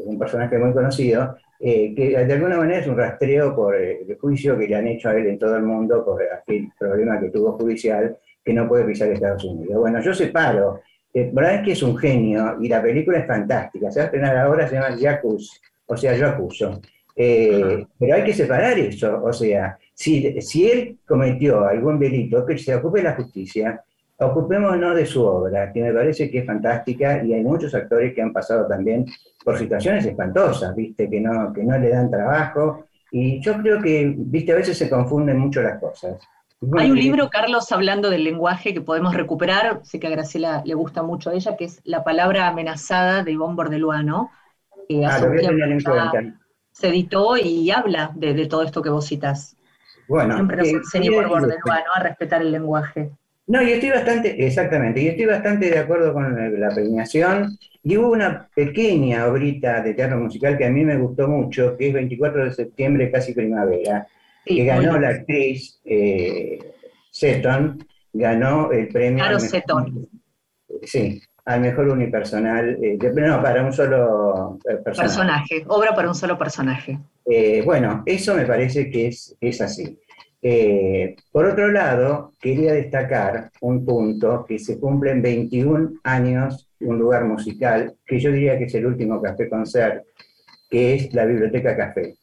un 0.05 0.19
personaje 0.19 0.57
muy 0.57 0.71
conocido, 0.71 1.35
eh, 1.59 1.93
que 1.95 2.09
de 2.09 2.33
alguna 2.33 2.57
manera 2.57 2.79
es 2.79 2.87
un 2.87 2.97
rastreo 2.97 3.55
por 3.55 3.75
el 3.75 4.17
juicio 4.19 4.57
que 4.57 4.67
le 4.67 4.75
han 4.75 4.87
hecho 4.87 5.09
a 5.09 5.15
él 5.15 5.27
en 5.27 5.39
todo 5.39 5.57
el 5.57 5.63
mundo 5.63 6.05
por 6.05 6.21
aquel 6.23 6.69
problema 6.77 7.19
que 7.19 7.29
tuvo 7.29 7.53
judicial 7.53 8.17
que 8.45 8.53
no 8.53 8.67
puede 8.67 8.85
pisar 8.85 9.09
Estados 9.09 9.43
Unidos. 9.45 9.79
Bueno, 9.79 9.99
yo 10.01 10.13
separo. 10.13 10.81
Eh, 11.15 11.31
que 11.63 11.73
es 11.73 11.83
un 11.83 11.95
genio 11.95 12.57
y 12.59 12.67
la 12.67 12.81
película 12.81 13.19
es 13.19 13.27
fantástica. 13.27 13.91
Se 13.91 13.99
va 13.99 14.03
a 14.03 14.05
estrenar 14.05 14.37
ahora, 14.37 14.67
se 14.67 14.75
llama 14.75 14.97
Jacuz, 14.99 15.61
o 15.85 15.95
sea, 15.95 16.15
yo 16.17 16.27
acuso. 16.27 16.81
Eh, 17.15 17.85
pero 17.99 18.15
hay 18.15 18.23
que 18.23 18.33
separar 18.33 18.77
eso. 18.79 19.23
O 19.23 19.31
sea, 19.31 19.77
si, 19.93 20.41
si 20.41 20.69
él 20.69 20.97
cometió 21.05 21.65
algún 21.65 21.99
delito, 21.99 22.45
que 22.45 22.57
se 22.57 22.75
ocupe 22.75 23.03
la 23.03 23.13
justicia, 23.13 23.83
ocupémonos 24.17 24.95
de 24.95 25.05
su 25.05 25.23
obra, 25.23 25.71
que 25.71 25.81
me 25.81 25.93
parece 25.93 26.29
que 26.29 26.39
es 26.39 26.45
fantástica 26.45 27.23
y 27.23 27.33
hay 27.33 27.43
muchos 27.43 27.73
actores 27.75 28.13
que 28.13 28.21
han 28.21 28.33
pasado 28.33 28.67
también 28.67 29.05
por 29.43 29.57
situaciones 29.57 30.05
espantosas, 30.05 30.75
¿viste? 30.75 31.09
Que 31.09 31.19
no, 31.19 31.51
que 31.53 31.63
no 31.63 31.77
le 31.77 31.89
dan 31.89 32.09
trabajo. 32.09 32.85
Y 33.11 33.41
yo 33.41 33.57
creo 33.61 33.81
que, 33.81 34.13
¿viste? 34.15 34.53
A 34.53 34.55
veces 34.55 34.77
se 34.77 34.89
confunden 34.89 35.37
mucho 35.37 35.61
las 35.61 35.79
cosas. 35.79 36.17
Hay 36.77 36.89
un 36.89 36.97
libro, 36.97 37.29
Carlos, 37.29 37.71
hablando 37.71 38.09
del 38.09 38.23
lenguaje 38.23 38.73
que 38.73 38.81
podemos 38.81 39.13
recuperar, 39.13 39.81
sé 39.83 39.99
que 39.99 40.07
a 40.07 40.11
Graciela 40.11 40.61
le 40.65 40.73
gusta 40.75 41.03
mucho 41.03 41.29
a 41.29 41.33
ella, 41.33 41.57
que 41.57 41.65
es 41.65 41.81
La 41.83 42.03
palabra 42.03 42.47
amenazada 42.47 43.23
de 43.23 43.31
Ivonne 43.33 43.55
Bordeluano. 43.55 44.31
ah, 45.05 45.19
se 46.71 46.87
editó 46.87 47.37
y 47.37 47.69
habla 47.69 48.11
de, 48.15 48.47
todo 48.47 48.63
esto 48.63 48.81
que 48.81 48.89
vos 48.89 49.05
citas. 49.05 49.55
Bueno, 50.13 50.35
Siempre 50.35 50.57
nos 50.57 50.67
enseñó 50.67 51.13
por 51.13 51.27
Bordeluano 51.27 51.89
a 51.95 51.99
respetar 52.03 52.43
el 52.43 52.51
lenguaje. 52.51 53.09
No, 53.47 53.63
y 53.63 53.71
estoy 53.71 53.89
bastante, 53.89 54.45
exactamente, 54.45 55.01
y 55.01 55.07
estoy 55.07 55.25
bastante 55.25 55.71
de 55.71 55.79
acuerdo 55.79 56.13
con 56.13 56.59
la 56.59 56.69
premiación. 56.69 57.57
Y 57.81 57.97
hubo 57.97 58.11
una 58.11 58.47
pequeña 58.55 59.25
obrita 59.25 59.81
de 59.81 59.95
teatro 59.95 60.19
musical 60.19 60.55
que 60.55 60.65
a 60.65 60.69
mí 60.69 60.85
me 60.85 60.97
gustó 60.97 61.27
mucho, 61.27 61.75
que 61.75 61.87
es 61.87 61.93
24 61.95 62.45
de 62.45 62.53
septiembre, 62.53 63.09
casi 63.09 63.33
primavera, 63.33 64.05
que 64.45 64.63
ganó 64.63 64.99
la 64.99 65.09
actriz 65.09 65.81
eh, 65.83 66.59
Seton, 67.09 67.83
ganó 68.13 68.71
el 68.71 68.89
premio. 68.89 69.17
Claro, 69.23 69.39
Seton. 69.39 70.07
Sí, 70.83 71.23
al 71.45 71.59
mejor 71.59 71.89
unipersonal, 71.89 72.77
eh, 72.83 72.99
no, 73.15 73.41
para 73.41 73.63
un 73.63 73.73
solo 73.73 74.59
eh, 74.69 74.75
personaje. 74.75 75.01
personaje. 75.01 75.65
Obra 75.67 75.95
para 75.95 76.07
un 76.07 76.15
solo 76.15 76.37
personaje. 76.37 76.99
Eh, 77.25 77.61
bueno, 77.65 78.03
eso 78.05 78.35
me 78.35 78.45
parece 78.45 78.89
que 78.89 79.07
es, 79.07 79.35
es 79.39 79.61
así. 79.61 79.99
Por 81.31 81.45
otro 81.45 81.71
lado, 81.71 82.33
quería 82.41 82.73
destacar 82.73 83.49
un 83.61 83.85
punto 83.85 84.45
que 84.45 84.59
se 84.59 84.79
cumplen 84.79 85.21
21 85.21 86.01
años 86.03 86.69
un 86.81 86.99
lugar 86.99 87.23
musical, 87.23 87.95
que 88.05 88.19
yo 88.19 88.31
diría 88.31 88.57
que 88.57 88.65
es 88.65 88.75
el 88.75 88.85
último 88.85 89.21
café 89.21 89.47
concert 89.47 90.03
que 90.73 90.95
es 90.95 91.13
la 91.13 91.25
Biblioteca 91.25 91.77
Café. 91.77 92.15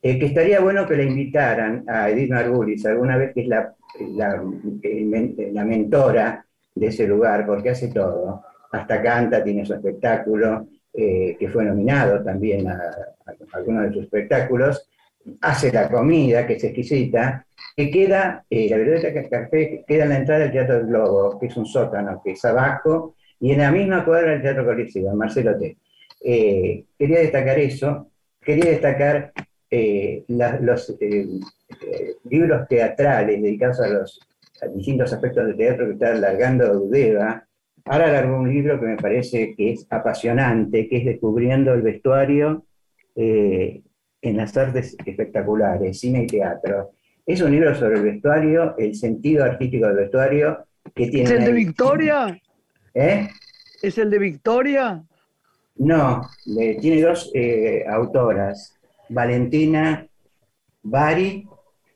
Eh, 0.00 0.16
que 0.16 0.26
estaría 0.26 0.60
bueno 0.60 0.86
que 0.86 0.96
la 0.96 1.02
invitaran 1.02 1.82
a 1.88 2.08
Edith 2.08 2.30
Margulis 2.30 2.86
alguna 2.86 3.16
vez, 3.16 3.34
que 3.34 3.40
es 3.40 3.48
la, 3.48 3.74
la, 4.14 5.64
mentora 5.64 6.46
de 6.72 6.86
ese 6.86 7.04
lugar, 7.08 7.44
porque 7.44 7.70
hace 7.70 7.88
todo. 7.88 8.44
Hasta 8.70 9.02
canta, 9.02 9.42
tiene 9.42 9.66
su 9.66 9.74
espectáculo, 9.74 10.68
eh, 10.94 11.36
que 11.36 11.48
fue 11.48 11.64
nominado 11.64 12.22
también 12.22 12.68
a, 12.68 12.74
a, 12.74 13.34
algunos 13.54 13.86
de 13.86 13.92
sus 13.94 14.04
espectáculos. 14.04 14.88
Hace 15.40 15.72
la 15.72 15.88
comida, 15.88 16.46
que 16.46 16.52
es 16.52 16.62
exquisita, 16.62 17.44
que 17.76 17.90
queda, 17.90 18.46
eh, 18.48 18.68
la 18.70 18.78
biblioteca 18.78 19.28
Café 19.28 19.84
queda 19.86 20.04
en 20.04 20.08
la 20.08 20.16
entrada 20.16 20.40
del 20.40 20.52
Teatro 20.52 20.78
del 20.78 20.86
Globo, 20.86 21.38
que 21.38 21.46
es 21.46 21.56
un 21.58 21.66
sótano, 21.66 22.22
que 22.24 22.32
es 22.32 22.44
abajo, 22.46 23.16
y 23.38 23.52
en 23.52 23.58
la 23.58 23.70
misma 23.70 24.02
cuadra 24.02 24.30
del 24.30 24.42
Teatro 24.42 24.64
Coliseo, 24.64 25.14
Marcelo 25.14 25.58
T. 25.58 25.76
Eh, 26.24 26.84
quería 26.98 27.18
destacar 27.18 27.58
eso, 27.58 28.10
quería 28.40 28.70
destacar 28.70 29.32
eh, 29.70 30.24
los 30.28 30.96
libros 32.24 32.66
teatrales 32.66 33.42
dedicados 33.42 33.80
a 33.80 33.88
los 33.88 34.20
distintos 34.74 35.12
aspectos 35.12 35.46
del 35.46 35.56
teatro 35.56 35.86
que 35.86 35.92
está 35.92 36.12
alargando 36.12 36.80
Udeva. 36.80 37.46
Ahora 37.84 38.06
alargó 38.06 38.38
un 38.38 38.48
libro 38.48 38.80
que 38.80 38.86
me 38.86 38.96
parece 38.96 39.54
que 39.54 39.72
es 39.72 39.86
apasionante, 39.90 40.88
que 40.88 40.96
es 40.96 41.04
Descubriendo 41.04 41.74
el 41.74 41.82
vestuario 41.82 42.64
en 43.14 44.36
las 44.36 44.56
artes 44.56 44.96
espectaculares, 45.04 46.00
cine 46.00 46.22
y 46.22 46.26
teatro. 46.26 46.95
Es 47.26 47.40
un 47.40 47.50
libro 47.50 47.74
sobre 47.74 47.96
el 47.96 48.04
vestuario, 48.04 48.76
el 48.78 48.94
sentido 48.94 49.44
artístico 49.44 49.88
del 49.88 49.96
vestuario 49.96 50.64
que 50.94 51.08
tiene... 51.08 51.24
¿Es 51.24 51.30
el 51.32 51.44
de 51.44 51.52
Victoria? 51.52 52.40
¿Eh? 52.94 53.28
¿Es 53.82 53.98
el 53.98 54.10
de 54.10 54.18
Victoria? 54.18 55.04
No, 55.74 56.22
tiene 56.80 57.02
dos 57.02 57.30
eh, 57.34 57.84
autoras, 57.86 58.74
Valentina 59.08 60.06
Bari 60.82 61.48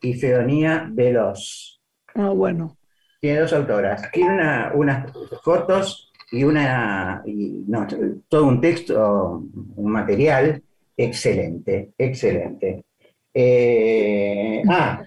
y 0.03 0.14
Feonía 0.14 0.89
Veloz. 0.91 1.81
Ah, 2.14 2.31
bueno. 2.31 2.76
Tiene 3.20 3.41
dos 3.41 3.53
autoras. 3.53 4.11
Tiene 4.11 4.70
unas 4.74 5.12
fotos 5.43 6.12
y 6.33 6.43
una, 6.43 7.22
no, 7.24 7.87
todo 8.28 8.47
un 8.47 8.61
texto, 8.61 9.45
un 9.76 9.93
material 9.93 10.62
excelente, 10.97 11.93
excelente. 11.97 12.85
Eh, 13.33 14.62
ah, 14.68 15.03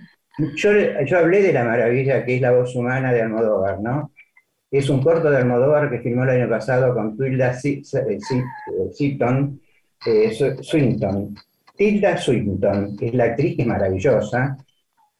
yo, 0.56 1.18
hablé 1.18 1.42
de 1.42 1.54
la 1.54 1.64
maravilla 1.64 2.26
que 2.26 2.36
es 2.36 2.42
la 2.42 2.52
voz 2.52 2.76
humana 2.76 3.14
de 3.14 3.22
Almodóvar, 3.22 3.80
¿no? 3.80 4.12
Es 4.72 4.90
un 4.90 5.04
corto 5.04 5.30
de 5.30 5.38
Almodóvar 5.38 5.90
que 5.90 6.00
filmó 6.00 6.24
el 6.24 6.32
año 6.32 6.50
pasado 6.50 6.94
con 6.96 7.16
Tilda 7.16 7.54
Swinton, 7.54 9.62
eh, 10.06 10.32
Swinton. 10.62 11.36
Tilda 11.76 12.18
Swinton, 12.18 12.98
que 12.98 13.08
es 13.08 13.14
la 13.14 13.26
actriz 13.26 13.56
que 13.56 13.62
es 13.62 13.68
maravillosa, 13.68 14.58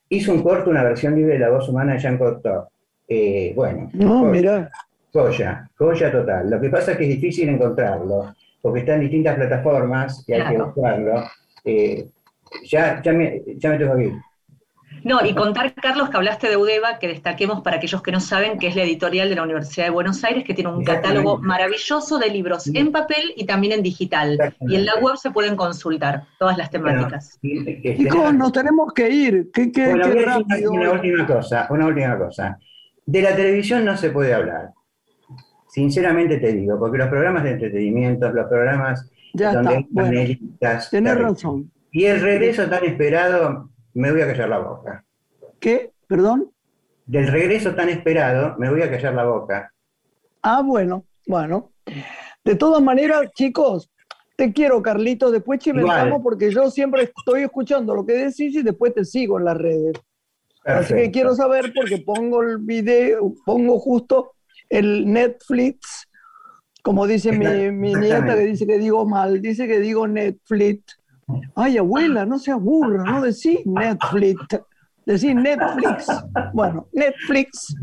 hizo 0.10 0.34
un 0.34 0.42
corto, 0.42 0.70
una 0.70 0.84
versión 0.84 1.16
libre 1.16 1.34
de 1.34 1.40
la 1.40 1.50
voz 1.50 1.70
humana 1.70 1.94
de 1.94 2.00
Jean 2.00 2.18
Cocteau. 2.18 2.68
Eh, 3.08 3.54
bueno, 3.56 3.90
no, 3.94 4.24
mira. 4.26 4.72
joya, 5.12 5.70
joya 5.78 6.12
total. 6.12 6.50
Lo 6.50 6.60
que 6.60 6.70
pasa 6.70 6.92
es 6.92 6.98
que 6.98 7.04
es 7.04 7.10
difícil 7.10 7.50
encontrarlo, 7.50 8.34
porque 8.62 8.80
está 8.80 8.96
en 8.96 9.02
distintas 9.02 9.36
plataformas 9.36 10.24
y 10.28 10.34
hay 10.34 10.56
que 10.56 10.62
buscarlo. 10.62 11.24
Eh, 11.66 12.08
ya, 12.66 13.02
ya, 13.02 13.14
me, 13.14 13.42
ya 13.58 13.70
me 13.70 13.78
tengo 13.78 13.98
que 13.98 14.04
ir. 14.06 14.14
No, 15.04 15.26
y 15.26 15.34
contar, 15.34 15.74
Carlos, 15.74 16.10
que 16.10 16.18
hablaste 16.18 16.50
de 16.50 16.58
Udeva, 16.58 17.00
que 17.00 17.08
destaquemos 17.08 17.62
para 17.62 17.78
aquellos 17.78 18.02
que 18.02 18.12
no 18.12 18.20
saben, 18.20 18.58
que 18.58 18.68
es 18.68 18.76
la 18.76 18.84
editorial 18.84 19.30
de 19.30 19.36
la 19.36 19.44
Universidad 19.44 19.86
de 19.86 19.92
Buenos 19.92 20.24
Aires, 20.24 20.44
que 20.44 20.54
tiene 20.54 20.72
un 20.72 20.84
catálogo 20.84 21.38
maravilloso 21.40 22.18
de 22.20 22.30
libros 22.30 22.68
en 22.74 22.92
papel 22.92 23.34
y 23.36 23.46
también 23.46 23.74
en 23.74 23.84
digital. 23.84 24.38
Y 24.62 24.76
en 24.76 24.86
la 24.86 24.96
web 24.96 25.18
se 25.18 25.32
pueden 25.32 25.56
consultar 25.56 26.24
todas 26.40 26.58
las 26.58 26.70
temáticas. 26.70 27.40
Chicos, 27.42 28.34
nos 28.34 28.52
tenemos 28.52 28.94
que 28.94 29.10
ir. 29.10 29.52
¿Qué, 29.54 29.72
qué, 29.72 29.94
rápido. 29.96 30.72
Una, 30.72 30.92
última 30.92 31.28
cosa, 31.28 31.68
una 31.70 31.88
última 31.88 32.18
cosa. 32.18 32.58
De 33.06 33.22
la 33.22 33.36
televisión 33.36 33.84
no 33.84 33.98
se 33.98 34.10
puede 34.10 34.34
hablar. 34.34 34.72
Sinceramente 35.68 36.38
te 36.38 36.54
digo, 36.54 36.78
porque 36.80 36.98
los 36.98 37.08
programas 37.10 37.44
de 37.44 37.52
entretenimiento, 37.52 38.32
los 38.32 38.48
programas 38.48 39.10
donde 39.34 39.76
hay 39.76 39.84
panelistas. 39.86 40.90
Tienes 40.90 41.18
razón. 41.18 41.72
Y 41.92 42.06
el 42.06 42.22
regreso 42.22 42.68
tan 42.70 42.84
esperado, 42.86 43.70
me 43.94 44.12
voy 44.12 44.22
a 44.22 44.28
callar 44.28 44.50
la 44.50 44.60
boca. 44.60 45.06
¿Qué? 45.60 45.92
¿Perdón? 46.08 46.52
Del 47.06 47.28
regreso 47.28 47.76
tan 47.76 47.90
esperado, 47.90 48.56
me 48.58 48.70
voy 48.70 48.82
a 48.82 48.90
callar 48.90 49.14
la 49.14 49.26
boca. 49.26 49.74
Ah, 50.42 50.62
bueno, 50.62 51.06
bueno. 51.28 51.72
De 52.44 52.56
todas 52.56 52.82
maneras, 52.82 53.32
chicos, 53.34 53.90
te 54.36 54.52
quiero, 54.52 54.82
Carlito. 54.82 55.32
Después 55.32 55.60
chimentamos 55.60 56.22
porque 56.22 56.52
yo 56.52 56.70
siempre 56.70 57.04
estoy 57.04 57.44
escuchando 57.44 57.96
lo 57.96 58.06
que 58.06 58.14
decís 58.14 58.56
y 58.56 58.64
después 58.64 58.94
te 58.94 59.06
sigo 59.06 59.38
en 59.38 59.46
las 59.46 59.58
redes. 59.58 59.94
Así 60.66 60.94
que 60.94 61.12
quiero 61.12 61.36
saber 61.36 61.74
porque 61.76 61.98
pongo 61.98 62.42
el 62.42 62.58
video, 62.60 63.34
pongo 63.46 63.80
justo 63.80 64.34
el 64.70 65.12
Netflix, 65.12 66.08
como 66.82 67.06
dice 67.06 67.32
mi, 67.32 67.72
mi 67.72 67.94
nieta 67.94 68.36
que 68.36 68.46
dice 68.46 68.66
que 68.66 68.78
digo 68.78 69.06
mal, 69.06 69.42
dice 69.42 69.68
que 69.68 69.80
digo 69.80 70.08
Netflix. 70.08 71.00
Ay, 71.56 71.78
abuela, 71.78 72.26
no 72.26 72.40
se 72.40 72.52
aburra, 72.52 73.04
no 73.04 73.22
decís 73.22 73.66
Netflix, 73.66 74.42
decís 75.06 75.36
Netflix. 75.36 76.08
Bueno, 76.54 76.88
Netflix. 76.94 77.76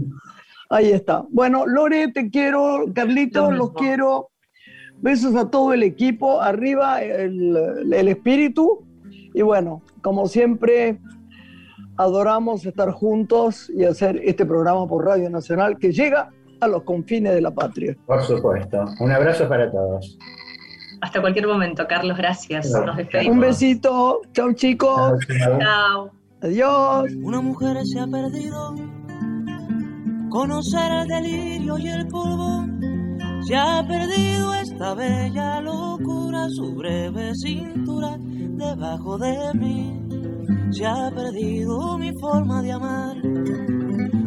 Ahí 0.69 0.93
está. 0.93 1.25
Bueno, 1.31 1.67
Lore, 1.67 2.13
te 2.13 2.31
quiero, 2.31 2.85
Carlito, 2.95 3.51
los 3.51 3.73
quiero. 3.73 4.31
Besos 5.03 5.35
a 5.35 5.51
todo 5.51 5.73
el 5.73 5.83
equipo, 5.83 6.41
arriba 6.43 7.03
el, 7.03 7.57
el 7.93 8.09
espíritu. 8.09 8.85
Y 9.35 9.43
bueno, 9.43 9.83
como 10.03 10.27
siempre, 10.29 11.01
adoramos 11.97 12.65
estar 12.67 12.91
juntos 12.93 13.71
y 13.71 13.85
hacer 13.85 14.21
este 14.25 14.47
programa 14.47 14.87
por 14.87 15.05
Radio 15.05 15.29
Nacional 15.31 15.79
que 15.79 15.93
llega 15.93 16.31
a 16.61 16.69
los 16.69 16.83
confines 16.83 17.35
de 17.35 17.41
la 17.41 17.51
patria. 17.51 17.97
Por 18.07 18.23
supuesto. 18.23 18.85
Un 19.01 19.11
abrazo 19.11 19.49
para 19.49 19.71
todos. 19.71 20.19
Hasta 21.01 21.21
cualquier 21.21 21.47
momento, 21.47 21.87
Carlos, 21.89 22.17
gracias. 22.17 22.71
Nos 22.85 22.97
despedimos. 22.97 23.35
Un 23.35 23.41
besito. 23.41 24.21
Chau, 24.33 24.53
chicos. 24.53 25.19
Chao. 25.59 26.11
Adiós. 26.43 27.11
Una 27.23 27.41
mujer 27.41 27.85
se 27.87 28.01
ha 28.01 28.07
perdido. 28.07 28.75
Conocer 30.31 30.93
el 30.93 31.09
delirio 31.09 31.79
y 31.79 31.89
el 31.89 32.07
polvo. 32.09 32.67
Se 33.43 33.57
ha 33.57 33.85
perdido 33.87 34.55
esta 34.55 34.95
bella 34.95 35.61
locura, 35.61 36.49
su 36.51 36.75
breve 36.75 37.35
cintura 37.35 38.17
debajo 38.19 39.19
de 39.19 39.55
mí. 39.55 40.01
Se 40.71 40.87
ha 40.87 41.11
perdido 41.11 41.99
mi 41.99 42.13
forma 42.13 42.63
de 42.63 42.73
amar. 42.73 43.17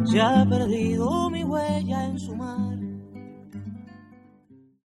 Se 0.04 0.20
ha 0.20 0.44
perdido 0.44 1.30
mi 1.30 1.44
huella 1.44 2.04
en 2.06 2.18
su 2.18 2.34
mar. 2.34 2.73